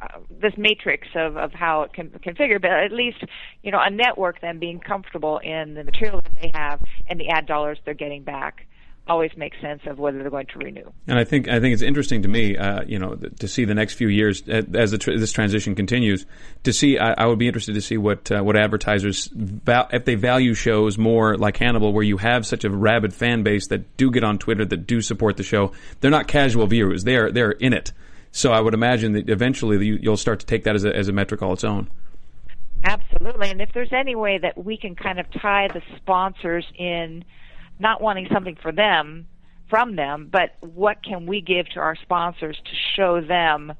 uh, 0.00 0.18
this 0.40 0.52
matrix 0.56 1.08
of, 1.14 1.36
of 1.36 1.52
how 1.52 1.82
it 1.82 1.92
can 1.92 2.08
configure, 2.10 2.60
but 2.60 2.70
at 2.70 2.92
least, 2.92 3.24
you 3.62 3.70
know, 3.70 3.80
a 3.80 3.90
network 3.90 4.40
then 4.40 4.58
being 4.58 4.80
comfortable 4.80 5.38
in 5.38 5.74
the 5.74 5.84
material 5.84 6.20
that 6.20 6.32
they 6.40 6.50
have 6.54 6.80
and 7.08 7.18
the 7.18 7.28
ad 7.28 7.46
dollars 7.46 7.78
they're 7.84 7.94
getting 7.94 8.22
back 8.22 8.66
always 9.08 9.30
makes 9.36 9.60
sense 9.60 9.82
of 9.86 9.98
whether 9.98 10.18
they're 10.18 10.30
going 10.30 10.46
to 10.46 10.58
renew. 10.58 10.90
And 11.06 11.18
I 11.18 11.24
think 11.24 11.48
I 11.48 11.60
think 11.60 11.74
it's 11.74 11.82
interesting 11.82 12.22
to 12.22 12.28
me, 12.28 12.56
uh, 12.56 12.82
you 12.86 12.98
know, 12.98 13.14
th- 13.14 13.36
to 13.36 13.48
see 13.48 13.64
the 13.64 13.74
next 13.74 13.94
few 13.94 14.08
years 14.08 14.42
uh, 14.48 14.62
as 14.74 14.96
tr- 14.98 15.16
this 15.16 15.32
transition 15.32 15.74
continues. 15.74 16.26
To 16.64 16.72
see, 16.72 16.98
I, 16.98 17.12
I 17.12 17.26
would 17.26 17.38
be 17.38 17.46
interested 17.46 17.74
to 17.74 17.80
see 17.80 17.96
what 17.96 18.30
uh, 18.32 18.42
what 18.42 18.56
advertisers 18.56 19.28
if 19.34 20.04
they 20.04 20.14
value 20.16 20.54
shows 20.54 20.98
more 20.98 21.36
like 21.36 21.56
Hannibal, 21.56 21.92
where 21.92 22.04
you 22.04 22.16
have 22.16 22.46
such 22.46 22.64
a 22.64 22.70
rabid 22.70 23.14
fan 23.14 23.42
base 23.42 23.68
that 23.68 23.96
do 23.96 24.10
get 24.10 24.24
on 24.24 24.38
Twitter, 24.38 24.64
that 24.64 24.86
do 24.86 25.00
support 25.00 25.36
the 25.36 25.44
show. 25.44 25.72
They're 26.00 26.10
not 26.10 26.26
casual 26.26 26.66
viewers; 26.66 27.04
they're 27.04 27.30
they're 27.30 27.52
in 27.52 27.72
it. 27.72 27.92
So 28.36 28.52
I 28.52 28.60
would 28.60 28.74
imagine 28.74 29.12
that 29.12 29.30
eventually 29.30 29.84
you, 29.86 29.98
you'll 30.00 30.18
start 30.18 30.40
to 30.40 30.46
take 30.46 30.64
that 30.64 30.74
as 30.74 30.84
a, 30.84 30.94
as 30.94 31.08
a 31.08 31.12
metric 31.12 31.40
all 31.40 31.54
its 31.54 31.64
own. 31.64 31.88
Absolutely. 32.84 33.50
And 33.50 33.62
if 33.62 33.72
there's 33.72 33.94
any 33.94 34.14
way 34.14 34.36
that 34.36 34.62
we 34.62 34.76
can 34.76 34.94
kind 34.94 35.18
of 35.18 35.24
tie 35.40 35.68
the 35.68 35.80
sponsors 35.96 36.66
in 36.74 37.24
not 37.78 38.02
wanting 38.02 38.28
something 38.30 38.54
for 38.56 38.72
them 38.72 39.26
from 39.70 39.96
them, 39.96 40.28
but 40.30 40.54
what 40.60 41.02
can 41.02 41.24
we 41.24 41.40
give 41.40 41.66
to 41.70 41.80
our 41.80 41.96
sponsors 41.96 42.58
to 42.62 42.72
show 42.94 43.22
them 43.22 43.72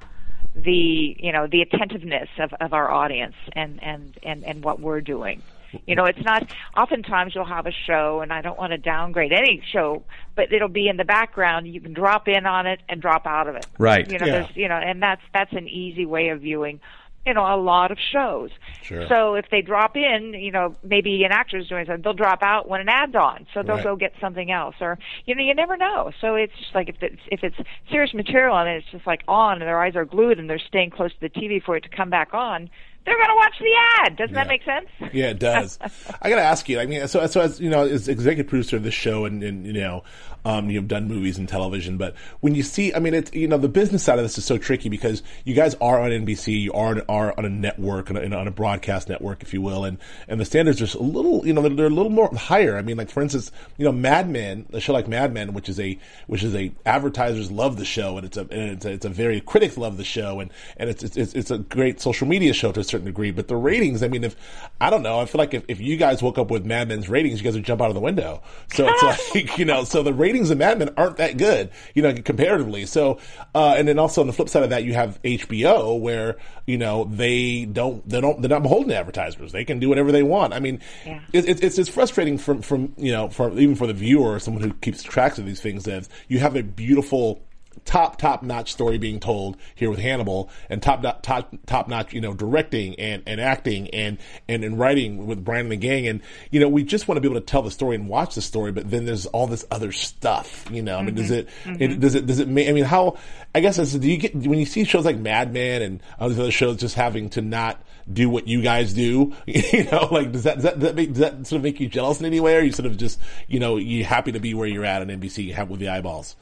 the 0.55 1.15
you 1.21 1.33
know 1.33 1.47
the 1.47 1.61
attentiveness 1.61 2.31
of, 2.39 2.51
of 2.55 2.73
our 2.73 2.91
audience 2.91 3.35
and, 3.53 3.79
and, 3.83 4.19
and, 4.23 4.43
and 4.43 4.65
what 4.65 4.81
we're 4.81 5.03
doing. 5.03 5.43
You 5.87 5.95
know, 5.95 6.05
it's 6.05 6.23
not 6.25 6.49
oftentimes 6.77 7.35
you'll 7.35 7.45
have 7.45 7.67
a 7.67 7.73
show 7.87 8.21
and 8.21 8.33
I 8.33 8.41
don't 8.43 8.59
want 8.59 8.73
to 8.73 8.79
downgrade 8.79 9.33
any 9.33 9.63
show, 9.73 10.03
but 10.35 10.53
it'll 10.53 10.69
be 10.69 10.89
in 10.89 10.97
the 10.97 11.05
background. 11.05 11.67
You 11.69 11.81
can 11.81 11.93
drop 11.93 12.29
in 12.29 12.47
on 12.47 12.67
it 12.67 12.81
and 12.89 13.01
drop 13.01 13.27
out 13.27 13.49
of 13.49 13.57
it. 13.57 13.67
Right. 13.79 14.09
You 14.11 14.19
know, 14.19 14.27
Yeah. 14.27 14.33
there's 14.43 14.57
you 14.57 14.69
know, 14.69 14.77
and 14.77 15.03
that's 15.03 15.23
that's 15.33 15.53
an 15.53 15.69
easy 15.69 16.07
way 16.07 16.29
of 16.29 16.41
viewing 16.41 16.81
you 17.25 17.35
know, 17.35 17.43
a 17.43 17.59
lot 17.61 17.91
of 17.91 17.99
shows. 18.13 18.51
Sure. 18.85 19.09
So 19.09 19.35
if 19.35 19.47
they 19.51 19.61
drop 19.61 19.97
in, 19.97 20.33
you 20.35 20.53
know, 20.53 20.77
maybe 20.85 21.25
an 21.25 21.33
actor's 21.33 21.67
doing 21.69 21.85
something, 21.85 22.03
they'll 22.03 22.13
drop 22.13 22.41
out 22.41 22.69
when 22.69 22.81
an 22.81 22.89
ad's 22.89 23.17
on, 23.17 23.49
so 23.53 23.65
they'll 23.65 23.75
Right. 23.79 23.83
go 23.83 23.97
get 23.97 24.13
something 24.21 24.53
else, 24.53 24.77
or 24.81 24.97
you 25.25 25.35
know, 25.35 25.43
you 25.43 25.53
never 25.53 25.77
know. 25.77 26.13
So 26.21 26.37
it's 26.37 26.57
just 26.57 26.73
like 26.73 26.89
if 26.89 27.03
it's 27.03 27.21
if 27.33 27.43
it's 27.43 27.57
serious 27.91 28.15
material 28.15 28.57
and 28.57 28.69
it's 28.69 28.87
just 28.93 29.09
like 29.09 29.25
on, 29.27 29.55
and 29.55 29.63
their 29.63 29.83
eyes 29.83 29.97
are 29.97 30.05
glued 30.05 30.39
and 30.39 30.49
they're 30.49 30.61
staying 30.61 30.91
close 30.91 31.13
to 31.15 31.21
the 31.21 31.29
TV 31.29 31.61
for 31.61 31.77
it 31.77 31.81
to 31.83 31.89
come 31.89 32.11
back 32.11 32.33
on, 32.33 32.71
they're 33.07 33.17
gonna 33.17 33.37
watch 33.37 33.55
the 33.61 33.73
ad. 34.03 34.17
Doesn't 34.17 34.35
that 34.35 34.49
make 34.49 34.65
sense? 34.65 34.89
Yeah, 35.13 35.29
it 35.29 35.39
does. 35.39 35.79
I 36.21 36.29
got 36.29 36.37
to 36.37 36.43
ask 36.43 36.69
you. 36.69 36.81
I 36.81 36.87
mean, 36.87 37.07
so 37.07 37.25
so 37.29 37.41
as 37.41 37.61
you 37.61 37.71
know, 37.71 37.87
as 37.87 38.09
executive 38.09 38.49
producer 38.49 38.77
of 38.77 38.83
this 38.83 38.95
show, 38.95 39.25
and, 39.25 39.43
and 39.43 39.65
you 39.65 39.73
know, 39.73 40.03
um, 40.45 40.71
you've 40.71 40.89
done 40.89 41.07
movies 41.07 41.39
and 41.39 41.49
television, 41.49 41.97
but 41.97 42.17
when 42.41 42.55
you 42.55 42.63
see, 42.63 42.93
I 42.93 42.99
mean, 42.99 43.15
it's 43.15 43.33
you 43.33 43.47
know, 43.47 43.59
the 43.59 43.69
business 43.69 44.03
side 44.03 44.19
of 44.19 44.25
this 44.25 44.37
is 44.39 44.45
so 44.45 44.59
tricky 44.59 44.89
because 44.89 45.23
you 45.45 45.55
guys 45.55 45.75
are 45.81 46.01
on 46.01 46.11
NBC, 46.11 46.61
you 46.61 46.73
are 46.73 47.03
are 47.09 47.33
on 47.39 47.45
a 47.45 47.49
network, 47.49 48.11
on 48.11 48.17
a, 48.17 48.37
on 48.37 48.49
a 48.49 48.51
broadcast 48.51 49.09
network, 49.09 49.43
if 49.43 49.55
you 49.55 49.63
will, 49.63 49.85
and 49.85 49.99
and 50.27 50.41
the 50.41 50.45
standards 50.45 50.79
are 50.83 50.87
just 50.87 50.97
a 50.97 51.03
little, 51.03 51.47
you 51.47 51.53
know, 51.53 51.63
they're, 51.63 51.71
they're 51.71 51.87
a 51.87 51.91
little 51.91 52.11
more 52.11 52.35
higher. 52.35 52.77
I 52.77 52.83
mean, 52.83 52.97
like 52.97 53.11
for 53.11 53.23
instance, 53.23 53.53
you 53.77 53.85
know, 53.85 53.93
Mad 53.93 54.29
Men, 54.29 54.67
a 54.73 54.81
show 54.81 54.93
like 54.93 55.07
Mad 55.07 55.33
Men, 55.33 55.53
which 55.53 55.69
is 55.69 55.79
a 55.79 55.99
which 56.27 56.43
is 56.43 56.55
a 56.55 56.73
advertisers 56.85 57.53
love 57.53 57.77
the 57.77 57.85
show, 57.85 58.17
and 58.17 58.27
it's 58.27 58.37
a 58.37 58.41
and 58.41 58.71
it's 58.73 58.85
a, 58.85 58.93
it's 58.93 59.05
a 59.05 59.11
very 59.11 59.41
critics 59.41 59.77
love 59.77 59.97
the 59.97 60.05
show, 60.05 60.41
and 60.41 60.51
and 60.77 60.91
it's 60.91 61.05
it's 61.05 61.35
it's 61.35 61.51
a 61.53 61.59
great 61.59 62.01
social 62.01 62.27
media 62.27 62.53
show 62.53 62.73
to 62.73 62.81
a 62.81 62.85
certain 62.97 63.07
degree, 63.07 63.31
but 63.31 63.49
the 63.49 63.57
ratings, 63.57 64.03
I 64.03 64.09
mean, 64.09 64.25
if 64.25 64.37
I 64.81 64.91
don't 64.91 65.03
know, 65.03 65.21
I 65.21 65.27
feel 65.27 65.39
like 65.39 65.55
if, 65.55 65.65
if 65.69 65.81
you 65.81 65.97
guys 65.97 66.23
woke 66.23 66.39
up 66.39 66.51
with 66.51 66.65
Mad 66.65 66.89
Men's 66.89 67.09
ratings, 67.09 67.39
you 67.41 67.45
guys 67.45 67.55
would 67.55 67.65
jump 67.65 67.81
out 67.83 67.89
of 67.89 67.95
the 67.95 68.01
window. 68.01 68.43
So 68.73 68.87
it's 68.89 69.35
like 69.35 69.59
you 69.59 69.65
know, 69.65 69.85
so 69.85 70.03
the 70.03 70.13
ratings 70.15 70.51
of 70.51 70.59
Mad 70.59 70.79
Men 70.79 70.91
aren't 70.97 71.19
that 71.19 71.37
good, 71.37 71.71
you 71.95 72.03
know, 72.03 72.15
comparatively. 72.15 72.87
So 72.87 73.19
uh, 73.55 73.75
and 73.77 73.87
then 73.87 73.99
also 73.99 74.21
on 74.21 74.27
the 74.27 74.33
flip 74.33 74.49
side 74.49 74.63
of 74.63 74.71
that, 74.71 74.85
you 74.85 74.95
have 74.95 75.21
HBO 75.23 75.99
where 76.01 76.37
you 76.67 76.79
know 76.79 77.05
they 77.05 77.65
don't 77.67 78.07
they 78.09 78.21
don't 78.21 78.41
they're 78.41 78.49
not 78.51 78.63
beholden 78.63 78.89
to 78.89 78.97
advertisers. 78.97 79.53
They 79.53 79.65
can 79.65 79.79
do 79.79 79.89
whatever 79.89 80.13
they 80.13 80.23
want. 80.23 80.53
I 80.55 80.61
mean, 80.61 80.81
Yeah. 81.05 81.21
it, 81.33 81.49
it, 81.49 81.65
it's 81.65 81.79
it's 81.79 81.89
frustrating 81.89 82.39
from 82.39 82.63
from 82.63 82.93
you 82.97 83.13
know 83.13 83.29
for 83.29 83.51
even 83.59 83.75
for 83.77 83.87
the 83.87 83.95
viewer 83.95 84.33
or 84.33 84.39
someone 84.41 84.63
who 84.63 84.73
keeps 84.75 85.03
tracks 85.03 85.39
of 85.39 85.47
these 85.47 85.61
things. 85.61 85.85
That 85.85 86.09
you 86.29 86.39
have 86.39 86.57
a 86.57 86.63
beautiful 86.63 87.43
top 87.85 88.19
top 88.19 88.43
notch 88.43 88.73
story 88.73 88.99
being 88.99 89.21
told 89.21 89.57
here 89.75 89.91
with 89.91 89.99
Hannibal, 89.99 90.51
and 90.69 90.83
top 90.83 91.03
top 91.03 91.23
top, 91.23 91.55
top 91.67 91.89
notch 91.89 92.13
you 92.13 92.21
know 92.21 92.35
directing 92.35 92.99
and, 92.99 93.23
and 93.27 93.41
acting 93.41 93.89
and, 93.91 94.19
and 94.49 94.65
and 94.65 94.79
writing 94.79 95.27
with 95.27 95.45
Bryan 95.45 95.67
and 95.67 95.73
the 95.73 95.77
gang, 95.77 96.07
and 96.07 96.21
you 96.51 96.61
know 96.61 96.69
we 96.69 96.83
just 96.83 97.09
want 97.09 97.17
to 97.17 97.21
be 97.21 97.29
able 97.29 97.41
to 97.41 97.47
tell 97.47 97.63
the 97.63 97.71
story 97.71 97.97
and 97.97 98.09
watch 98.09 98.35
the 98.35 98.43
story, 98.43 98.73
but 98.73 98.91
then 98.91 99.05
there's 99.05 99.27
all 99.27 99.47
this 99.47 99.65
other 99.71 99.93
stuff. 99.93 100.67
You 100.71 100.83
know, 100.83 100.97
I 100.97 101.03
mean, 101.03 101.15
does 101.15 101.31
mm-hmm. 101.31 101.71
it, 101.71 101.81
it 101.81 101.91
mm-hmm. 101.91 102.01
does 102.01 102.15
it 102.15 102.27
does 102.27 102.39
it? 102.41 102.49
I 102.49 102.51
mean, 102.51 102.85
how? 102.85 103.17
I 103.55 103.61
guess 103.61 103.77
do 103.93 104.11
you 104.11 104.19
get 104.19 104.35
when 104.35 104.59
you 104.59 104.67
see 104.67 104.85
shows 104.85 105.05
like 105.05 105.19
Mad 105.19 105.53
Men 105.53 105.83
and 105.83 106.03
other 106.19 106.51
shows 106.51 106.77
just 106.77 106.95
having 106.95 107.31
to 107.31 107.41
not 107.41 107.81
do 108.11 108.29
what 108.29 108.47
you 108.49 108.63
guys 108.63 108.93
do? 108.93 109.35
You 109.47 109.85
know, 109.85 110.09
like 110.11 110.33
does 110.33 110.45
that 110.45 110.57
does 110.57 110.65
that, 110.65 110.79
does 110.79 110.89
that, 110.89 110.95
make, 110.95 111.09
does 111.09 111.19
that 111.19 111.47
sort 111.47 111.59
of 111.59 111.63
make 111.63 111.81
you 111.81 111.89
jealous 111.89 112.21
in 112.21 112.27
any 112.27 112.41
way, 112.41 112.57
or 112.57 112.61
you 112.61 112.73
sort 112.73 112.87
of 112.87 112.97
just 112.97 113.19
you 113.49 113.59
know 113.59 113.77
you 113.77 114.05
happy 114.05 114.33
to 114.33 114.41
be 114.41 114.55
where 114.55 114.67
you're 114.67 114.85
at 114.85 115.03
on 115.03 115.09
NBC, 115.09 115.53
have 115.55 115.71
with 115.71 115.81
the 115.81 115.89
eyeballs? 115.89 116.37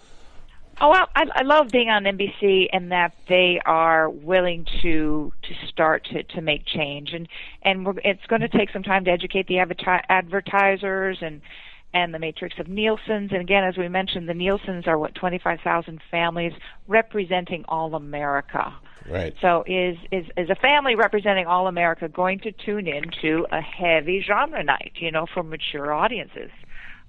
Oh, 0.81 0.91
well, 0.91 1.09
I, 1.15 1.25
I 1.35 1.43
love 1.43 1.69
being 1.71 1.89
on 1.89 2.05
NBC 2.05 2.67
and 2.73 2.91
that 2.91 3.15
they 3.29 3.61
are 3.65 4.11
willing 4.11 4.67
to 4.83 5.33
to 5.43 5.67
start 5.69 6.05
to, 6.13 6.23
to 6.23 6.41
make 6.41 6.67
change, 6.67 7.13
and 7.13 7.29
and 7.63 7.87
we're, 7.87 7.95
it's 8.05 8.25
going 8.29 8.41
to 8.41 8.49
take 8.49 8.71
some 8.71 8.83
time 8.83 9.05
to 9.05 9.11
educate 9.11 9.47
the 9.47 9.55
adverti- 9.55 10.05
advertisers 10.09 11.19
and 11.21 11.41
and 11.93 12.13
the 12.13 12.19
matrix 12.19 12.59
of 12.59 12.69
Nielsen's. 12.69 13.31
And 13.31 13.41
again, 13.41 13.63
as 13.63 13.77
we 13.77 13.89
mentioned, 13.89 14.29
the 14.29 14.35
Nielsen's 14.35 14.87
are 14.87 14.99
what 14.99 15.15
twenty 15.15 15.39
five 15.39 15.61
thousand 15.63 16.01
families 16.11 16.53
representing 16.89 17.65
all 17.69 17.95
America. 17.95 18.75
Right. 19.09 19.35
So 19.41 19.65
is 19.67 19.97
is 20.11 20.27
is 20.37 20.51
a 20.51 20.57
family 20.57 20.97
representing 20.97 21.47
all 21.47 21.69
America 21.69 22.09
going 22.09 22.41
to 22.41 22.53
tune 22.53 22.89
in 22.89 23.05
to 23.23 23.47
a 23.53 23.61
heavy 23.61 24.25
genre 24.27 24.63
night, 24.65 24.93
you 24.97 25.13
know, 25.13 25.27
for 25.33 25.43
mature 25.43 25.93
audiences? 25.93 26.51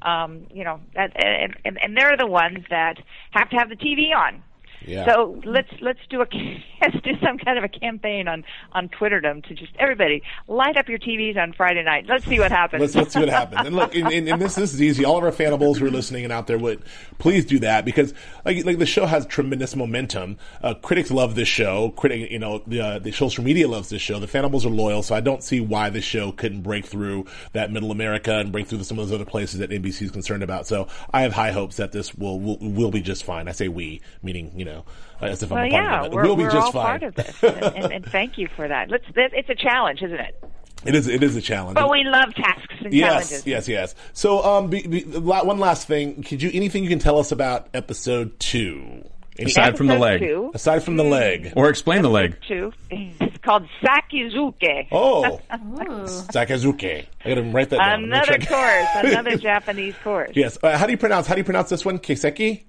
Um, 0.05 0.45
you 0.53 0.63
know, 0.63 0.79
that, 0.93 1.11
and, 1.15 1.57
and 1.65 1.81
and 1.81 1.97
they're 1.97 2.15
the 2.15 2.27
ones 2.27 2.59
that 2.69 2.99
have 3.31 3.49
to 3.49 3.55
have 3.57 3.69
the 3.69 3.75
TV 3.75 4.15
on. 4.15 4.43
Yeah. 4.87 5.05
So 5.05 5.41
let's 5.45 5.69
let's 5.81 5.99
do 6.09 6.21
a 6.21 6.25
let's 6.81 6.99
do 7.03 7.11
some 7.23 7.37
kind 7.37 7.57
of 7.57 7.63
a 7.63 7.69
campaign 7.69 8.27
on 8.27 8.43
on 8.73 8.89
Twitterdom 8.89 9.43
to 9.47 9.53
just 9.53 9.71
everybody 9.79 10.21
light 10.47 10.77
up 10.77 10.87
your 10.87 10.99
TVs 10.99 11.37
on 11.37 11.53
Friday 11.53 11.83
night. 11.83 12.05
Let's 12.07 12.25
see 12.25 12.39
what 12.39 12.51
happens. 12.51 12.81
Let's, 12.81 12.95
let's 12.95 13.13
see 13.13 13.19
what 13.19 13.29
happens. 13.29 13.65
And 13.65 13.75
look, 13.75 13.95
and, 13.95 14.11
and, 14.11 14.27
and 14.27 14.41
this 14.41 14.55
this 14.55 14.73
is 14.73 14.81
easy. 14.81 15.05
All 15.05 15.17
of 15.17 15.23
our 15.23 15.31
fannibals 15.31 15.77
who 15.77 15.87
are 15.87 15.91
listening 15.91 16.23
and 16.23 16.33
out 16.33 16.47
there 16.47 16.57
would 16.57 16.83
please 17.17 17.45
do 17.45 17.59
that 17.59 17.85
because 17.85 18.13
like 18.43 18.65
like 18.65 18.77
the 18.77 18.85
show 18.85 19.05
has 19.05 19.25
tremendous 19.25 19.75
momentum. 19.75 20.37
Uh, 20.61 20.73
critics 20.73 21.11
love 21.11 21.35
this 21.35 21.47
show. 21.47 21.89
Critic, 21.91 22.31
you 22.31 22.39
know, 22.39 22.61
the 22.67 22.81
uh, 22.81 22.99
the 22.99 23.11
social 23.11 23.43
media 23.43 23.67
loves 23.67 23.89
this 23.89 24.01
show. 24.01 24.19
The 24.19 24.27
fannibals 24.27 24.65
are 24.65 24.69
loyal, 24.69 25.03
so 25.03 25.15
I 25.15 25.21
don't 25.21 25.43
see 25.43 25.59
why 25.59 25.89
this 25.89 26.03
show 26.03 26.31
couldn't 26.31 26.61
break 26.61 26.85
through 26.85 27.25
that 27.53 27.71
Middle 27.71 27.91
America 27.91 28.33
and 28.33 28.51
break 28.51 28.67
through 28.67 28.83
some 28.83 28.99
of 28.99 29.07
those 29.07 29.15
other 29.15 29.29
places 29.29 29.59
that 29.59 29.69
NBC 29.69 30.03
is 30.03 30.11
concerned 30.11 30.43
about. 30.43 30.67
So 30.67 30.87
I 31.11 31.21
have 31.21 31.33
high 31.33 31.51
hopes 31.51 31.77
that 31.77 31.91
this 31.91 32.13
will 32.13 32.39
will, 32.39 32.57
will 32.59 32.91
be 32.91 33.01
just 33.01 33.23
fine. 33.23 33.47
I 33.47 33.51
say 33.51 33.67
we, 33.67 34.01
meaning 34.21 34.51
you 34.55 34.65
know, 34.65 34.74
as 35.21 35.43
if 35.43 35.51
I'm 35.51 35.57
well, 35.57 35.65
a 35.67 35.69
part 35.71 35.83
yeah, 35.83 35.99
of 36.01 36.05
it. 36.07 36.11
we're, 36.13 36.23
we'll 36.23 36.35
be 36.35 36.43
we're 36.43 36.51
just 36.51 36.65
all 36.67 36.71
fine. 36.71 36.83
part 36.99 37.03
of 37.03 37.15
this, 37.15 37.43
and, 37.43 37.63
and, 37.75 37.93
and 37.93 38.05
thank 38.11 38.37
you 38.37 38.47
for 38.55 38.67
that. 38.67 38.89
Let's. 38.89 39.05
that- 39.15 39.33
It's 39.33 39.49
a 39.49 39.55
challenge, 39.55 40.01
isn't 40.01 40.19
it? 40.19 40.43
It 40.85 40.93
is 40.93 41.07
it 41.07 41.23
is 41.23 41.35
a 41.35 41.41
challenge. 41.41 41.75
But 41.75 41.89
we 41.89 42.03
love 42.03 42.33
tasks 42.35 42.75
and 42.81 42.93
Yes, 42.93 43.09
challenges. 43.29 43.31
yes, 43.47 43.67
yes. 43.67 43.67
yes. 43.67 43.95
So, 44.13 44.43
um, 44.43 44.69
be, 44.69 44.85
be, 44.85 45.03
la- 45.03 45.43
one 45.43 45.57
last 45.57 45.87
thing. 45.87 46.21
Could 46.21 46.41
you 46.43 46.51
anything 46.53 46.83
you 46.83 46.89
can 46.89 46.99
tell 46.99 47.17
us 47.17 47.31
about 47.31 47.67
episode 47.73 48.39
two? 48.39 49.03
Any- 49.37 49.49
Aside 49.51 49.77
from 49.77 49.87
the 49.87 49.97
leg. 49.97 50.21
Two, 50.21 50.51
aside 50.53 50.83
from 50.83 50.95
the 50.95 51.03
leg. 51.03 51.51
Or 51.57 51.69
explain 51.69 52.03
the 52.03 52.09
leg. 52.09 52.37
two. 52.47 52.71
It's 52.89 53.37
called 53.39 53.67
Sakizuke. 53.83 54.87
Oh, 54.91 55.41
Sakazuke. 55.51 57.05
I 57.23 57.29
got 57.29 57.35
to 57.35 57.41
write 57.43 57.69
that 57.71 57.77
down. 57.77 58.03
Another 58.05 58.37
course, 58.39 58.87
another 58.95 59.37
Japanese 59.49 59.95
course. 60.03 60.31
Yes. 60.35 60.57
Uh, 60.61 60.77
how 60.77 60.85
do 60.85 60.91
you 60.91 60.97
pronounce? 60.97 61.27
How 61.27 61.35
do 61.35 61.39
you 61.41 61.45
pronounce 61.45 61.69
this 61.69 61.83
one? 61.83 61.99
Keiseki. 61.99 62.63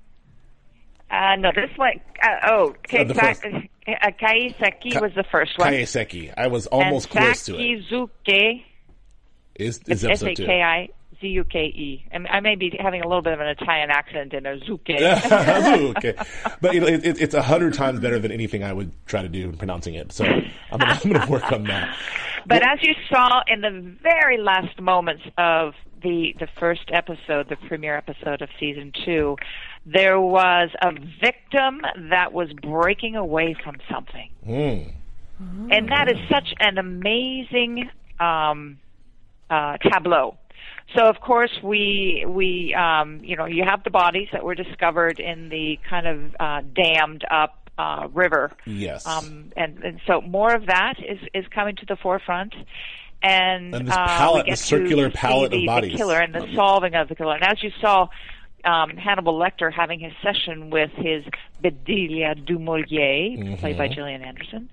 Uh, 1.11 1.37
no, 1.37 1.51
this 1.55 1.71
one, 1.77 2.01
uh, 2.23 2.29
oh, 2.49 2.75
Uh, 2.93 3.05
first- 3.15 3.45
uh, 3.45 4.11
Kaiseki 4.21 4.93
Ka- 4.95 5.01
was 5.01 5.13
the 5.15 5.25
first 5.31 5.57
one. 5.59 5.73
Kaiseki. 5.73 6.35
I 6.37 6.49
was 6.49 6.67
almost 6.67 7.15
and 7.15 7.25
close 7.25 7.45
to 7.47 7.57
it. 7.57 7.85
Sakizuke, 7.89 8.65
Is 9.55 9.79
it's 9.87 9.89
is 9.89 10.05
episode 10.05 10.37
two? 10.37 10.43
S-A-K-I-Z-U-K-E. 10.45 12.05
I, 12.13 12.17
I 12.17 12.41
may 12.41 12.57
be 12.57 12.77
having 12.79 13.03
a 13.03 13.07
little 13.07 13.23
bit 13.23 13.33
of 13.35 13.41
an 13.41 13.47
Italian 13.49 13.91
accent 13.91 14.33
in 14.35 14.47
a 14.47 14.57
zuke. 14.59 14.91
okay, 15.97 16.15
but 16.61 16.75
you 16.75 16.81
know, 16.81 16.87
it, 16.87 17.07
it, 17.07 17.21
it's 17.21 17.35
a 17.35 17.43
hundred 17.43 17.75
times 17.75 18.01
better 18.01 18.19
than 18.19 18.33
anything 18.33 18.65
I 18.65 18.73
would 18.73 18.91
try 19.07 19.23
to 19.23 19.29
do 19.29 19.45
in 19.45 19.57
pronouncing 19.57 19.95
it. 19.95 20.13
So 20.13 20.25
I'm 20.25 20.43
I'm 20.83 20.99
gonna 21.13 21.31
work 21.31 21.51
on 21.53 21.65
that. 21.65 21.97
But 22.47 22.63
as 22.63 22.79
you 22.83 22.95
saw 23.09 23.43
in 23.49 23.61
the 23.61 23.95
very 24.03 24.39
last 24.39 24.81
moments 24.81 25.23
of 25.39 25.75
the 26.03 26.35
the 26.39 26.49
first 26.59 26.91
episode, 26.93 27.49
the 27.49 27.57
premiere 27.69 27.97
episode 27.97 28.43
of 28.43 28.49
season 28.61 28.93
two, 29.05 29.37
there 29.87 30.21
was 30.21 30.71
a 30.83 30.93
victim 31.21 31.81
that 32.11 32.33
was 32.33 32.53
breaking 32.53 33.15
away 33.17 33.55
from 33.63 33.77
something, 33.91 34.31
and 35.71 35.89
that 35.91 36.11
is 36.11 36.19
such 36.29 36.55
an 36.61 36.79
amazing 36.79 37.89
um, 38.19 38.79
uh, 39.49 39.77
tableau. 39.79 40.37
So 40.97 41.07
of 41.07 41.21
course 41.21 41.51
we 41.63 42.25
we 42.27 42.75
um, 42.75 43.21
you 43.23 43.37
know 43.37 43.45
you 43.47 43.65
have 43.65 43.85
the 43.85 43.91
bodies 43.91 44.29
that 44.33 44.45
were 44.45 44.55
discovered 44.55 45.21
in 45.21 45.49
the 45.51 45.79
kind 45.89 46.07
of 46.07 46.37
uh, 46.41 46.63
dammed 46.75 47.25
up 47.31 47.71
uh, 47.79 48.09
river. 48.13 48.53
Yes. 48.65 49.07
Um, 49.07 49.53
and, 49.57 49.83
and 49.85 50.01
so 50.07 50.21
more 50.21 50.55
of 50.55 50.67
that 50.67 50.95
is 50.99 51.19
is 51.35 51.45
coming 51.55 51.77
to 51.77 51.87
the 51.87 51.97
forefront. 51.97 52.55
And, 53.23 53.75
And 53.75 53.89
this 53.89 53.95
uh, 53.95 54.07
palette, 54.07 54.45
we 54.45 54.51
get 54.51 54.59
circular 54.59 55.11
palette 55.11 55.53
of 55.53 55.61
the, 55.61 55.67
bodies. 55.67 55.93
the 55.93 55.97
killer 55.99 56.21
and 56.21 56.35
the 56.35 56.47
solving 56.55 56.95
of 56.95 57.09
the 57.09 57.15
killer. 57.15 57.35
And 57.35 57.45
as 57.45 57.63
you 57.63 57.71
saw, 57.81 58.09
um, 58.65 58.91
Hannibal 58.97 59.39
Lecter 59.39 59.73
having 59.73 60.01
his 60.01 60.13
session 60.23 60.71
with 60.71 60.91
his 60.97 61.25
Bedelia 61.63 62.35
Du 62.35 62.59
Maurier, 62.59 63.37
played 63.59 63.77
Mm-hmm. 63.77 63.79
by 63.79 63.89
Gillian 63.89 64.23
Anderson, 64.23 64.69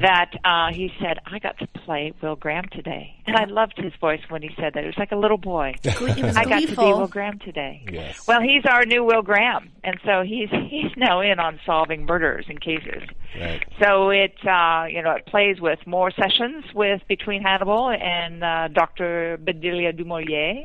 that 0.00 0.30
uh, 0.44 0.68
he 0.72 0.90
said, 1.00 1.18
"I 1.26 1.38
got 1.38 1.58
to 1.58 1.66
play 1.84 2.12
Will 2.22 2.36
Graham 2.36 2.64
today," 2.72 3.15
and 3.26 3.36
I 3.36 3.44
loved 3.44 3.74
his 3.76 3.92
voice 4.00 4.20
when 4.28 4.42
he 4.42 4.50
said 4.56 4.74
that. 4.74 4.84
It 4.84 4.86
was 4.86 4.98
like 4.98 5.12
a 5.12 5.16
little 5.16 5.38
boy. 5.38 5.74
I 5.84 6.44
got 6.44 6.60
to 6.60 6.66
be. 6.68 6.74
Will 6.76 7.06
Graham 7.06 7.38
today. 7.38 7.84
Yes. 7.90 8.26
Well, 8.26 8.40
he's 8.40 8.64
our 8.64 8.84
new 8.84 9.04
Will 9.04 9.22
Graham, 9.22 9.70
and 9.84 9.98
so 10.04 10.22
he's 10.22 10.48
he's 10.70 10.92
now 10.96 11.20
in 11.20 11.38
on 11.38 11.58
solving 11.66 12.06
murders 12.06 12.46
and 12.48 12.60
cases. 12.60 13.02
Right. 13.38 13.62
So 13.82 14.10
it 14.10 14.34
uh, 14.46 14.86
you 14.88 15.02
know 15.02 15.12
it 15.12 15.26
plays 15.26 15.60
with 15.60 15.78
more 15.86 16.10
sessions 16.10 16.64
with 16.74 17.02
between 17.08 17.42
Hannibal 17.42 17.90
and 17.90 18.42
uh, 18.42 18.68
Dr. 18.68 19.38
Bedelia 19.38 19.92
Du 19.92 20.04
Maurier, 20.04 20.64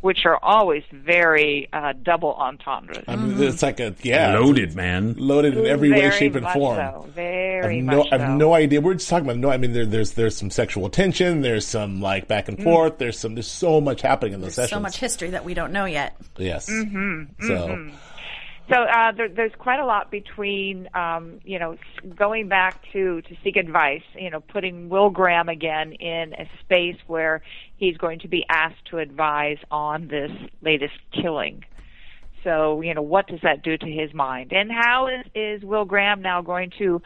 which 0.00 0.26
are 0.26 0.38
always 0.42 0.82
very 0.92 1.68
uh, 1.72 1.94
double 2.02 2.34
entendres. 2.34 3.04
I 3.08 3.16
mean, 3.16 3.42
it's 3.42 3.62
like 3.62 3.80
a 3.80 3.94
yeah, 4.02 4.38
Loaded, 4.38 4.74
man. 4.74 5.14
loaded 5.16 5.56
in 5.56 5.66
every 5.66 5.90
way, 5.90 6.10
shape, 6.10 6.34
and 6.34 6.44
much 6.44 6.54
form. 6.54 6.76
So. 6.76 7.06
I 7.06 7.10
Very 7.10 7.76
have 7.76 7.84
no, 7.84 7.96
much 7.98 8.12
I 8.12 8.18
have 8.18 8.36
no 8.36 8.54
idea. 8.54 8.80
We're 8.80 8.94
just 8.94 9.08
talking 9.08 9.26
about 9.26 9.38
no. 9.38 9.50
I 9.50 9.56
mean, 9.56 9.72
there, 9.72 9.86
there's 9.86 10.12
there's 10.12 10.36
some 10.36 10.50
sexual 10.50 10.88
tension. 10.90 11.40
There's 11.40 11.66
some 11.66 11.99
like 12.00 12.28
back 12.28 12.48
and 12.48 12.62
forth. 12.62 12.98
There's 12.98 13.18
some. 13.18 13.34
There's 13.34 13.46
so 13.46 13.80
much 13.80 14.02
happening 14.02 14.34
in 14.34 14.40
those 14.40 14.56
There's 14.56 14.68
sessions. 14.68 14.78
so 14.78 14.80
much 14.80 14.96
history 14.96 15.30
that 15.30 15.44
we 15.44 15.54
don't 15.54 15.72
know 15.72 15.84
yet. 15.84 16.16
Yes. 16.36 16.68
Mm-hmm. 16.70 17.46
So 17.46 17.90
So 18.68 18.76
uh, 18.76 19.10
there, 19.12 19.28
there's 19.28 19.52
quite 19.58 19.80
a 19.80 19.84
lot 19.84 20.12
between, 20.12 20.88
um, 20.94 21.40
you 21.44 21.58
know, 21.58 21.76
going 22.14 22.48
back 22.48 22.80
to 22.92 23.20
to 23.22 23.36
seek 23.42 23.56
advice. 23.56 24.02
You 24.14 24.30
know, 24.30 24.40
putting 24.40 24.88
Will 24.88 25.10
Graham 25.10 25.48
again 25.48 25.92
in 25.92 26.34
a 26.34 26.48
space 26.60 26.96
where 27.08 27.42
he's 27.76 27.96
going 27.96 28.20
to 28.20 28.28
be 28.28 28.44
asked 28.48 28.84
to 28.90 28.98
advise 28.98 29.58
on 29.72 30.06
this 30.06 30.30
latest 30.62 30.94
killing. 31.12 31.64
So, 32.44 32.80
you 32.80 32.94
know, 32.94 33.02
what 33.02 33.26
does 33.26 33.40
that 33.42 33.62
do 33.62 33.76
to 33.76 33.86
his 33.86 34.14
mind? 34.14 34.52
And 34.52 34.70
how 34.70 35.08
is, 35.08 35.26
is 35.34 35.62
Will 35.62 35.84
Graham 35.84 36.22
now 36.22 36.40
going 36.40 36.70
to 36.78 37.02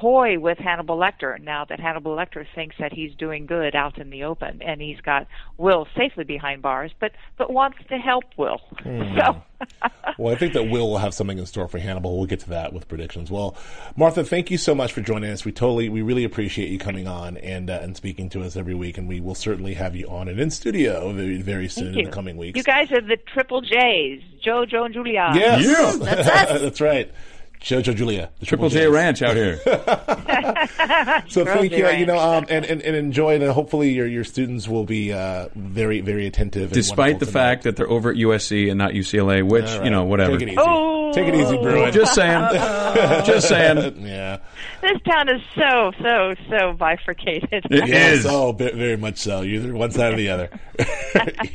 toy 0.00 0.38
with 0.38 0.58
Hannibal 0.58 0.96
Lecter 0.96 1.40
now 1.40 1.64
that 1.64 1.80
Hannibal 1.80 2.16
Lecter 2.16 2.46
thinks 2.54 2.76
that 2.78 2.92
he's 2.92 3.14
doing 3.14 3.46
good 3.46 3.74
out 3.74 3.98
in 3.98 4.10
the 4.10 4.24
open 4.24 4.62
and 4.62 4.80
he's 4.80 5.00
got 5.00 5.26
Will 5.56 5.86
safely 5.96 6.24
behind 6.24 6.62
bars, 6.62 6.92
but 7.00 7.12
but 7.36 7.52
wants 7.52 7.78
to 7.88 7.96
help 7.98 8.24
Will. 8.36 8.60
So 8.84 9.42
Well, 10.18 10.32
I 10.32 10.36
think 10.36 10.52
that 10.54 10.64
Will 10.64 10.90
will 10.90 10.98
have 10.98 11.14
something 11.14 11.38
in 11.38 11.46
store 11.46 11.68
for 11.68 11.78
Hannibal. 11.78 12.16
We'll 12.16 12.26
get 12.26 12.40
to 12.40 12.50
that 12.50 12.72
with 12.72 12.88
predictions. 12.88 13.30
Well, 13.30 13.56
Martha, 13.96 14.24
thank 14.24 14.50
you 14.50 14.58
so 14.58 14.74
much 14.74 14.92
for 14.92 15.00
joining 15.00 15.30
us. 15.30 15.44
We 15.44 15.52
totally, 15.52 15.88
we 15.88 16.02
really 16.02 16.24
appreciate 16.24 16.68
you 16.70 16.78
coming 16.78 17.06
on 17.06 17.36
and 17.38 17.70
uh, 17.70 17.80
and 17.82 17.96
speaking 17.96 18.28
to 18.30 18.42
us 18.42 18.56
every 18.56 18.74
week, 18.74 18.98
and 18.98 19.08
we 19.08 19.20
will 19.20 19.34
certainly 19.34 19.74
have 19.74 19.94
you 19.94 20.08
on 20.08 20.28
and 20.28 20.38
in 20.40 20.50
studio 20.50 21.12
very 21.12 21.42
very 21.42 21.68
soon 21.68 21.98
in 21.98 22.04
the 22.04 22.10
coming 22.10 22.36
weeks. 22.36 22.56
You 22.56 22.62
guys 22.62 22.90
are 22.92 23.00
the 23.00 23.16
Triple 23.16 23.60
J's, 23.60 24.22
Joe, 24.42 24.64
Joe, 24.66 24.84
and 24.84 24.94
Julia. 24.94 25.30
yes, 25.34 25.64
Yeah. 25.64 26.14
That's 26.14 26.60
that's 26.62 26.80
right. 26.80 27.12
Jojo 27.60 27.94
Julia, 27.94 28.30
the 28.40 28.46
Triple 28.46 28.68
J 28.68 28.86
Js. 28.86 28.92
Ranch 28.92 29.22
out 29.22 29.36
here. 29.36 29.60
So 31.28 31.44
thank 31.44 31.72
you, 31.72 31.78
J 31.78 32.00
you 32.00 32.06
know, 32.06 32.18
um, 32.18 32.46
and, 32.48 32.64
and 32.64 32.80
and 32.82 32.96
enjoy 32.96 33.34
it, 33.34 33.42
and 33.42 33.52
hopefully 33.52 33.90
your 33.90 34.06
your 34.06 34.24
students 34.24 34.66
will 34.66 34.84
be 34.84 35.12
uh, 35.12 35.48
very 35.54 36.00
very 36.00 36.26
attentive. 36.26 36.72
Despite 36.72 36.98
wonderful 36.98 37.18
the 37.18 37.26
tonight. 37.26 37.40
fact 37.40 37.62
that 37.64 37.76
they're 37.76 37.90
over 37.90 38.10
at 38.10 38.16
USC 38.16 38.70
and 38.70 38.78
not 38.78 38.92
UCLA, 38.92 39.42
which, 39.42 39.66
All 39.66 39.84
you 39.84 39.90
know, 39.90 40.04
whatever. 40.04 40.38
Take 40.38 40.48
it 40.48 40.52
easy. 40.52 40.58
Oh. 40.60 41.12
Take 41.12 41.28
it 41.28 41.34
easy, 41.34 41.56
Bruin. 41.58 41.92
Just 41.92 42.14
saying. 42.14 42.48
Just 43.24 43.48
saying. 43.48 44.00
yeah. 44.06 44.38
This 44.80 45.00
town 45.02 45.28
is 45.28 45.42
so 45.54 45.92
so 46.02 46.34
so 46.48 46.72
bifurcated. 46.72 47.66
It 47.70 47.88
is 47.90 48.26
oh, 48.26 48.52
ve- 48.52 48.72
very 48.72 48.96
much 48.96 49.18
so. 49.18 49.42
You're 49.42 49.62
either 49.62 49.74
one 49.74 49.90
side 49.90 50.14
or 50.14 50.16
the 50.16 50.30
other. 50.30 50.50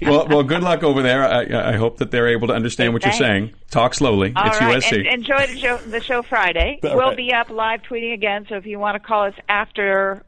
Well, 0.01 0.27
well, 0.27 0.43
good 0.43 0.63
luck 0.63 0.83
over 0.83 1.01
there. 1.01 1.23
I, 1.23 1.71
I 1.71 1.77
hope 1.77 1.97
that 1.99 2.11
they're 2.11 2.27
able 2.27 2.47
to 2.47 2.53
understand 2.53 2.91
what 2.91 3.03
you're 3.03 3.13
saying. 3.13 3.53
Talk 3.71 3.93
slowly. 3.93 4.33
All 4.35 4.47
it's 4.47 4.59
right, 4.59 4.83
USC. 4.83 4.97
and 4.97 5.07
enjoy 5.07 5.47
the 5.47 5.57
show. 5.57 5.77
The 5.77 6.01
show 6.01 6.21
Friday. 6.23 6.79
All 6.83 6.97
we'll 6.97 7.07
right. 7.09 7.17
be 7.17 7.31
up 7.31 7.49
live 7.49 7.81
tweeting 7.83 8.13
again. 8.13 8.45
So 8.49 8.55
if 8.55 8.65
you 8.65 8.79
want 8.79 8.95
to 8.95 8.99
call 8.99 9.23
us 9.25 9.33
after 9.47 10.23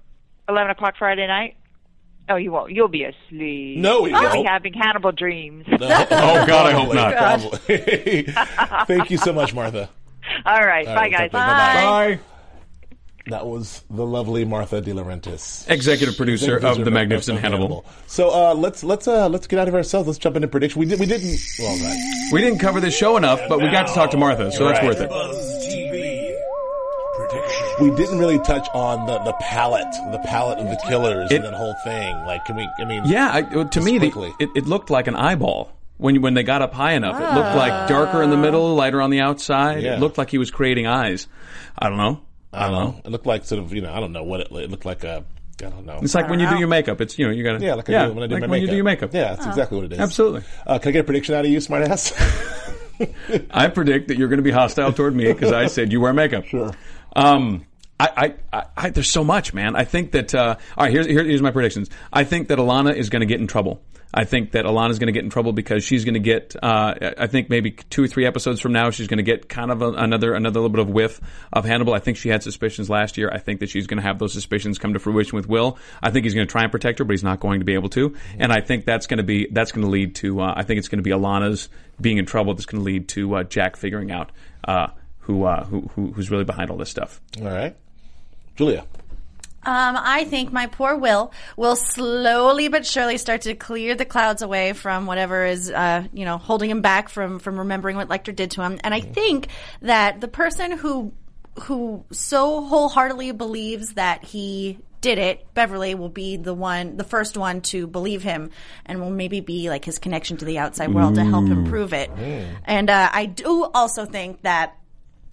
eleven 0.48 0.72
o'clock 0.72 0.96
Friday 0.98 1.28
night, 1.28 1.58
oh, 2.30 2.38
you 2.38 2.52
won't. 2.52 2.72
You'll 2.72 2.88
be 2.88 3.04
asleep. 3.04 3.80
No, 3.80 4.04
we 4.04 4.12
You'll 4.12 4.22
won't. 4.22 4.34
be 4.34 4.44
having 4.44 4.74
Hannibal 4.74 5.12
dreams. 5.12 5.66
oh 5.72 5.78
God, 5.78 6.52
I 6.52 6.74
oh, 6.74 6.86
hope 6.86 6.94
not. 6.94 7.14
Probably. 7.14 8.22
Thank 8.88 9.12
you 9.12 9.18
so 9.18 9.34
much, 9.34 9.54
Martha. 9.54 9.90
All 10.46 10.66
right, 10.66 10.88
All 10.88 10.96
bye 10.96 11.02
right, 11.02 11.12
guys. 11.12 11.32
bye-bye. 11.32 12.16
Bye. 12.16 12.20
That 13.28 13.48
was 13.48 13.84
the 13.90 14.06
lovely 14.06 14.46
Martha 14.46 14.82
De 14.82 14.92
Laurentiis. 14.92 15.68
Executive 15.70 16.16
producer 16.16 16.58
of 16.58 16.86
the 16.86 16.92
Magnificent 16.92 17.40
Hannibal. 17.40 17.84
So 18.06 18.30
uh, 18.30 18.54
let's 18.54 18.84
let's 18.84 19.08
uh, 19.08 19.28
let's 19.30 19.48
get 19.48 19.58
out 19.58 19.68
of 19.68 19.74
ourselves. 19.74 20.08
Let's 20.08 20.20
jump 20.20 20.36
into 20.36 20.48
prediction. 20.48 20.80
We 20.80 20.86
did 20.86 21.00
we 21.00 21.08
didn't. 21.08 21.40
Well, 21.58 21.76
right. 21.84 22.30
We 22.32 22.42
didn't 22.42 22.60
cover 22.60 22.80
this 22.80 22.96
show 22.96 23.18
enough, 23.18 23.42
but 23.50 23.60
we 23.60 23.70
got 23.72 23.88
to 23.88 23.94
talk 23.94 24.12
to 24.12 24.18
Martha, 24.18 24.52
so 24.52 24.68
that's 24.68 24.84
worth 24.86 25.02
it. 25.02 25.10
Buzz 25.10 25.66
TV 25.66 26.36
prediction. 27.16 27.68
we 27.82 27.96
didn't 27.96 28.20
really 28.20 28.40
touch 28.40 28.68
on 28.76 29.08
the 29.08 29.18
the 29.20 29.34
palette, 29.40 29.92
the 30.12 30.20
palette 30.26 30.60
of 30.60 30.66
the 30.70 30.80
killers 30.88 31.32
It- 31.32 31.38
and 31.38 31.46
that 31.46 31.54
whole 31.56 31.76
thing. 31.84 32.16
Like, 32.28 32.46
can 32.46 32.56
we? 32.58 32.70
I 32.80 32.86
mean, 32.86 33.06
Yeah, 33.06 33.32
I, 33.34 33.64
to 33.64 33.82
me, 33.82 33.98
the, 33.98 34.34
it, 34.40 34.50
it 34.56 34.66
looked 34.68 34.90
like 34.92 35.08
an 35.08 35.16
eyeball 35.16 35.72
when 35.98 36.22
when 36.22 36.36
they 36.36 36.44
got 36.44 36.62
up 36.62 36.74
high 36.74 36.94
enough. 36.94 37.16
It 37.20 37.36
looked 37.36 37.56
like 37.56 37.88
darker 37.90 38.22
in 38.22 38.30
the 38.30 38.38
middle, 38.38 38.76
lighter 38.76 39.02
on 39.02 39.10
the 39.10 39.22
outside. 39.22 39.82
Yeah. 39.82 39.96
It 39.96 40.00
looked 40.00 40.18
like 40.20 40.30
he 40.30 40.38
was 40.38 40.52
creating 40.52 40.86
eyes. 40.86 41.28
I 41.80 41.90
don't 41.90 41.98
know. 41.98 42.22
I 42.56 42.70
don't 42.70 42.72
know. 42.72 43.02
It 43.04 43.12
looked 43.12 43.26
like 43.26 43.46
sort 43.46 43.62
of 43.62 43.74
you 43.74 43.82
know 43.82 43.94
I 43.94 44.00
don't 44.00 44.12
know 44.12 44.24
what 44.24 44.42
it, 44.42 44.52
it 44.52 44.72
looked 44.72 44.86
like 44.86 45.04
a 45.04 45.26
I 45.62 45.70
don't 45.70 45.86
know. 45.86 46.00
It's 46.02 46.16
like 46.16 46.30
when 46.30 46.40
you 46.40 46.50
do 46.50 46.58
your 46.58 46.68
makeup. 46.68 47.00
It's 47.00 47.18
you 47.18 47.26
know 47.26 47.32
you 47.32 47.44
got 47.44 47.60
to 47.60 47.66
yeah, 47.66 47.76
like 47.76 47.90
I 47.90 48.08
do 48.08 48.14
when 48.14 48.24
I 48.24 48.28
do 48.28 48.34
like 48.34 48.42
my 48.42 48.48
when 48.48 48.50
makeup. 48.52 48.62
you 48.62 48.68
do 48.68 48.76
your 48.76 48.86
makeup. 48.86 49.14
Yeah, 49.14 49.36
that's 49.36 49.46
exactly 49.46 49.78
what 49.78 49.86
it 49.86 49.94
is. 49.94 50.00
Absolutely. 50.00 50.44
Uh, 50.66 50.80
can 50.80 50.90
I 50.90 50.92
get 50.92 51.00
a 51.00 51.04
prediction 51.04 51.36
out 51.36 51.46
of 51.46 51.52
you, 51.52 51.60
smartass? 51.60 52.14
I 53.52 53.68
predict 53.68 54.10
that 54.10 54.18
you're 54.18 54.28
going 54.28 54.38
to 54.38 54.44
be 54.44 54.52
hostile 54.52 54.92
toward 54.92 55.16
me 55.16 55.32
because 55.32 55.52
I 55.52 55.68
said 55.68 55.92
you 55.92 56.02
wear 56.02 56.14
makeup. 56.14 56.46
Sure. 56.46 56.74
Um, 57.16 57.66
I, 58.00 58.36
I, 58.52 58.58
I, 58.60 58.66
I, 58.76 58.90
there's 58.90 59.10
so 59.10 59.24
much, 59.24 59.54
man. 59.54 59.76
I 59.76 59.86
think 59.86 60.12
that. 60.12 60.36
Uh, 60.36 60.56
all 60.78 60.86
right, 60.86 60.92
here's 60.92 61.06
here, 61.06 61.24
here's 61.24 61.42
my 61.42 61.52
predictions. 61.52 61.90
I 62.12 62.26
think 62.26 62.50
that 62.50 62.58
Alana 62.58 62.94
is 62.94 63.10
going 63.10 63.22
to 63.22 63.26
get 63.26 63.40
in 63.40 63.48
trouble. 63.48 63.82
I 64.18 64.24
think 64.24 64.52
that 64.52 64.64
Alana 64.64 64.92
is 64.92 65.00
going 65.00 65.08
to 65.08 65.14
get 65.14 65.26
in 65.26 65.30
trouble 65.30 65.52
because 65.52 65.84
she's 65.84 66.06
going 66.06 66.14
to 66.14 66.22
get. 66.22 66.56
Uh, 66.64 66.94
I 67.18 67.28
think 67.28 67.50
maybe 67.50 67.72
two 67.72 68.02
or 68.06 68.08
three 68.08 68.26
episodes 68.26 68.62
from 68.62 68.72
now, 68.72 68.90
she's 68.90 69.08
going 69.08 69.18
to 69.18 69.24
get 69.24 69.50
kind 69.50 69.72
of 69.72 69.82
a, 69.82 69.90
another 69.90 70.34
another 70.34 70.62
little 70.62 70.70
bit 70.70 70.80
of 70.80 70.90
whiff 70.90 71.20
of 71.52 71.66
Hannibal. 71.66 71.94
I 71.94 72.00
think 72.00 72.16
she 72.16 72.30
had 72.30 72.42
suspicions 72.42 72.90
last 72.90 73.18
year. 73.18 73.30
I 73.30 73.40
think 73.40 73.60
that 73.60 73.70
she's 73.70 73.88
going 73.88 73.98
to 73.98 74.08
have 74.08 74.18
those 74.18 74.32
suspicions 74.32 74.80
come 74.80 74.94
to 74.94 75.00
fruition 75.00 75.36
with 75.36 75.50
Will. 75.50 75.78
I 76.02 76.12
think 76.12 76.24
he's 76.24 76.34
going 76.34 76.48
to 76.48 76.52
try 76.52 76.64
and 76.64 76.72
protect 76.72 77.00
her, 77.00 77.06
but 77.06 77.12
he's 77.12 77.26
not 77.26 77.42
going 77.42 77.60
to 77.60 77.66
be 77.66 77.74
able 77.74 77.90
to. 77.90 78.16
And 78.40 78.54
I 78.54 78.62
think 78.62 78.86
that's 78.86 79.06
going 79.06 79.18
to 79.18 79.24
be 79.24 79.50
that's 79.52 79.74
going 79.74 79.84
to 79.84 79.92
lead 79.92 80.16
to. 80.16 80.40
Uh, 80.40 80.54
I 80.56 80.64
think 80.64 80.78
it's 80.78 80.88
going 80.88 81.00
to 81.00 81.04
be 81.04 81.12
Alana's 81.12 81.68
being 82.00 82.18
in 82.18 82.26
trouble. 82.26 82.54
That's 82.54 82.66
going 82.66 82.82
to 82.82 82.86
lead 82.86 83.10
to 83.10 83.36
uh, 83.36 83.44
Jack 83.44 83.76
figuring 83.76 84.12
out 84.12 84.32
uh, 84.64 84.88
who, 85.20 85.44
uh, 85.44 85.66
who 85.66 85.82
who 85.94 86.14
who's 86.14 86.32
really 86.32 86.46
behind 86.46 86.70
all 86.70 86.78
this 86.78 86.90
stuff. 86.90 87.20
All 87.42 87.48
right, 87.48 87.76
Julia. 88.56 88.86
Um, 89.66 89.98
I 90.00 90.26
think 90.26 90.54
my 90.54 90.68
poor 90.68 90.96
Will 90.96 91.32
will 91.58 91.76
slowly 91.76 92.68
but 92.68 92.86
surely 92.86 93.18
start 93.18 93.42
to 93.42 93.56
clear 93.56 93.96
the 93.96 94.06
clouds 94.06 94.42
away 94.42 94.74
from 94.74 95.08
whatever 95.08 95.46
is, 95.46 95.72
uh, 95.72 96.04
you 96.14 96.24
know, 96.24 96.38
holding 96.38 96.70
him 96.70 96.82
back 96.82 97.10
from 97.10 97.40
from 97.40 97.58
remembering 97.58 97.98
what 97.98 98.08
Lecter 98.08 98.36
did 98.36 98.52
to 98.52 98.62
him. 98.62 98.80
And 98.84 98.94
I 98.94 99.02
think 99.02 99.48
that 99.82 100.22
the 100.22 100.28
person 100.28 100.72
who 100.72 101.14
who 101.64 102.06
so 102.12 102.62
wholeheartedly 102.62 103.32
believes 103.32 103.94
that 103.94 104.24
he 104.24 104.78
did 105.02 105.18
it, 105.20 105.54
Beverly 105.54 105.94
will 105.94 106.10
be 106.10 106.36
the 106.38 106.54
one, 106.54 106.98
the 106.98 107.04
first 107.04 107.38
one 107.38 107.62
to 107.62 107.86
believe 107.88 108.24
him, 108.24 108.50
and 108.86 109.00
will 109.00 109.12
maybe 109.12 109.40
be 109.40 109.70
like 109.70 109.86
his 109.86 110.00
connection 110.00 110.38
to 110.38 110.46
the 110.46 110.58
outside 110.58 110.94
world 110.94 111.16
to 111.16 111.24
help 111.24 111.46
him 111.46 111.66
prove 111.66 111.94
it. 111.94 112.10
And 112.66 112.90
uh, 112.90 113.10
I 113.12 113.28
do 113.28 113.66
also 113.66 114.06
think 114.06 114.42
that 114.42 114.76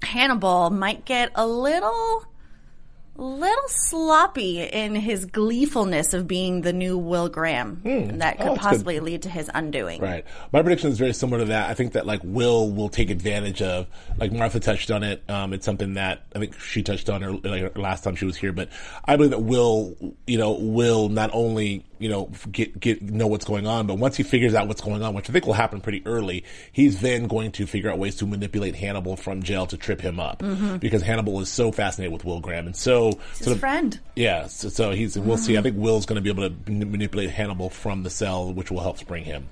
Hannibal 0.03 0.71
might 0.71 1.05
get 1.05 1.33
a 1.35 1.47
little 1.47 2.25
little 3.17 3.69
sloppy 3.69 4.63
in 4.63 4.95
his 4.95 5.27
gleefulness 5.27 6.15
of 6.15 6.27
being 6.27 6.63
the 6.63 6.73
new 6.73 6.97
Will 6.97 7.29
Graham. 7.29 7.81
And 7.85 8.23
that 8.23 8.39
could 8.39 8.47
Oh, 8.47 8.51
that's 8.55 8.63
good. 8.65 8.69
possibly 8.71 9.01
lead 9.01 9.23
to 9.23 9.29
his 9.29 9.51
undoing. 9.53 10.01
Right. 10.01 10.25
My 10.53 10.63
prediction 10.63 10.91
is 10.91 10.99
very 10.99 11.13
similar 11.13 11.41
to 11.41 11.45
that. 11.47 11.69
I 11.71 11.75
think 11.75 11.93
that 11.93 12.07
like 12.07 12.21
Will 12.25 12.71
will 12.71 12.89
take 12.89 13.11
advantage 13.11 13.61
of 13.63 13.87
like 14.19 14.33
Martha 14.33 14.61
touched 14.61 14.91
on 14.91 15.03
it. 15.03 15.23
Um, 15.29 15.53
it's 15.53 15.65
something 15.65 15.95
that 15.95 16.25
I 16.35 16.39
think 16.39 16.59
she 16.59 16.83
touched 16.83 17.11
on 17.11 17.23
her 17.23 17.33
like 17.33 17.77
last 17.77 18.03
time 18.03 18.17
she 18.17 18.25
was 18.25 18.37
here, 18.37 18.53
but 18.53 18.71
I 19.05 19.17
believe 19.17 19.31
that 19.33 19.43
Will, 19.43 19.95
you 20.27 20.39
know, 20.39 20.53
will 20.53 21.09
not 21.09 21.31
only 21.33 21.85
you 22.03 22.09
know 22.09 22.31
get 22.51 22.79
get 22.81 23.01
know 23.03 23.27
what's 23.27 23.45
going 23.45 23.67
on, 23.67 23.87
but 23.87 23.95
once 23.95 24.17
he 24.17 24.23
figures 24.23 24.55
out 24.55 24.69
what's 24.69 24.81
going 24.81 25.03
on, 25.03 25.15
which 25.15 25.31
I 25.31 25.33
think 25.33 25.47
will 25.47 25.53
happen 25.55 25.81
pretty 25.81 26.03
early, 26.05 26.45
he's 26.73 27.01
then 27.01 27.27
going 27.29 27.53
to 27.53 27.67
figure 27.67 27.91
out 27.91 27.99
ways 27.99 28.17
to 28.17 28.27
manipulate 28.27 28.75
Hannibal 28.75 29.17
from 29.17 29.43
jail 29.43 29.67
to 29.67 29.77
trip 29.77 30.01
him 30.01 30.19
up 30.21 30.43
because 30.81 31.03
Hannibal 31.03 31.41
is 31.41 31.49
so 31.49 31.73
fascinated 31.73 32.13
with 32.13 32.25
Will 32.25 32.41
Graham 32.41 32.67
and 32.67 32.77
so 32.77 33.13
His 33.37 33.39
sort 33.47 33.55
of- 33.55 33.61
friend. 33.61 33.99
yeah, 34.17 34.47
so, 34.49 34.69
so 34.69 34.91
he's. 34.91 35.19
We'll 35.19 35.39
see. 35.39 35.57
I 35.57 35.63
think 35.63 35.77
Will's 35.79 36.05
going 36.07 36.17
to 36.17 36.23
be 36.23 36.31
able 36.31 36.49
to 36.51 36.71
manipulate 36.73 37.31
Hannibal 37.31 37.71
from 37.71 38.03
the 38.03 38.11
cell, 38.11 38.53
which 38.53 38.71
will 38.71 38.81
help 38.81 38.99
spring 38.99 39.25
him. 39.25 39.49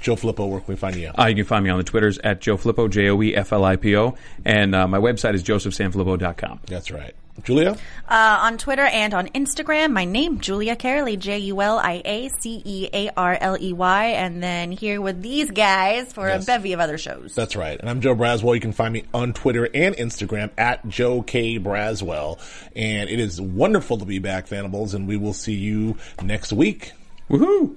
Joe 0.00 0.16
Filippo, 0.16 0.44
where 0.46 0.60
can 0.60 0.68
we 0.74 0.76
find 0.76 0.96
you? 0.96 1.10
Uh, 1.18 1.26
you 1.28 1.34
can 1.36 1.44
find 1.46 1.64
me 1.64 1.70
on 1.70 1.78
the 1.78 1.84
Twitters 1.84 2.18
at 2.18 2.42
Joe 2.42 2.58
Flippo, 2.58 2.90
J 2.90 3.08
O 3.08 3.22
E 3.22 3.34
F 3.34 3.54
L 3.54 3.64
I 3.64 3.76
P 3.76 3.96
O, 3.96 4.14
and 4.44 4.74
uh, 4.74 4.86
my 4.86 4.98
website 4.98 5.32
is 5.32 5.42
josephsanfilippo.com. 5.42 6.60
That's 6.66 6.90
right, 6.90 7.14
Julia. 7.42 7.76
Uh, 8.08 8.38
on 8.42 8.58
Twitter 8.58 8.82
and 8.84 9.12
on 9.12 9.26
Instagram, 9.28 9.92
my 9.92 10.04
name, 10.04 10.40
Julia 10.40 10.76
Cearley, 10.76 11.16
J 11.18 11.38
U 11.38 11.60
L 11.60 11.78
I 11.78 12.00
A 12.04 12.28
C 12.40 12.62
E 12.64 12.88
A 12.92 13.10
R 13.16 13.36
L 13.40 13.56
E 13.60 13.72
Y. 13.72 14.04
And 14.06 14.42
then 14.42 14.70
here 14.72 15.00
with 15.00 15.20
these 15.20 15.50
guys 15.50 16.12
for 16.12 16.28
Yes. 16.28 16.44
a 16.44 16.46
bevy 16.46 16.72
of 16.74 16.80
other 16.80 16.96
shows. 16.96 17.34
That's 17.34 17.56
right. 17.56 17.78
And 17.78 17.90
I'm 17.90 18.00
Joe 18.00 18.14
Braswell. 18.14 18.54
You 18.54 18.60
can 18.60 18.72
find 18.72 18.92
me 18.94 19.04
on 19.12 19.32
Twitter 19.32 19.68
and 19.74 19.94
Instagram 19.96 20.50
at 20.56 20.86
Joe 20.88 21.22
K 21.22 21.58
Braswell. 21.58 22.38
And 22.76 23.10
it 23.10 23.18
is 23.18 23.40
wonderful 23.40 23.98
to 23.98 24.04
be 24.04 24.20
back, 24.20 24.46
Fannibals, 24.46 24.94
and 24.94 25.08
we 25.08 25.16
will 25.16 25.34
see 25.34 25.54
you 25.54 25.96
next 26.22 26.52
week. 26.52 26.92
Woohoo! 27.28 27.76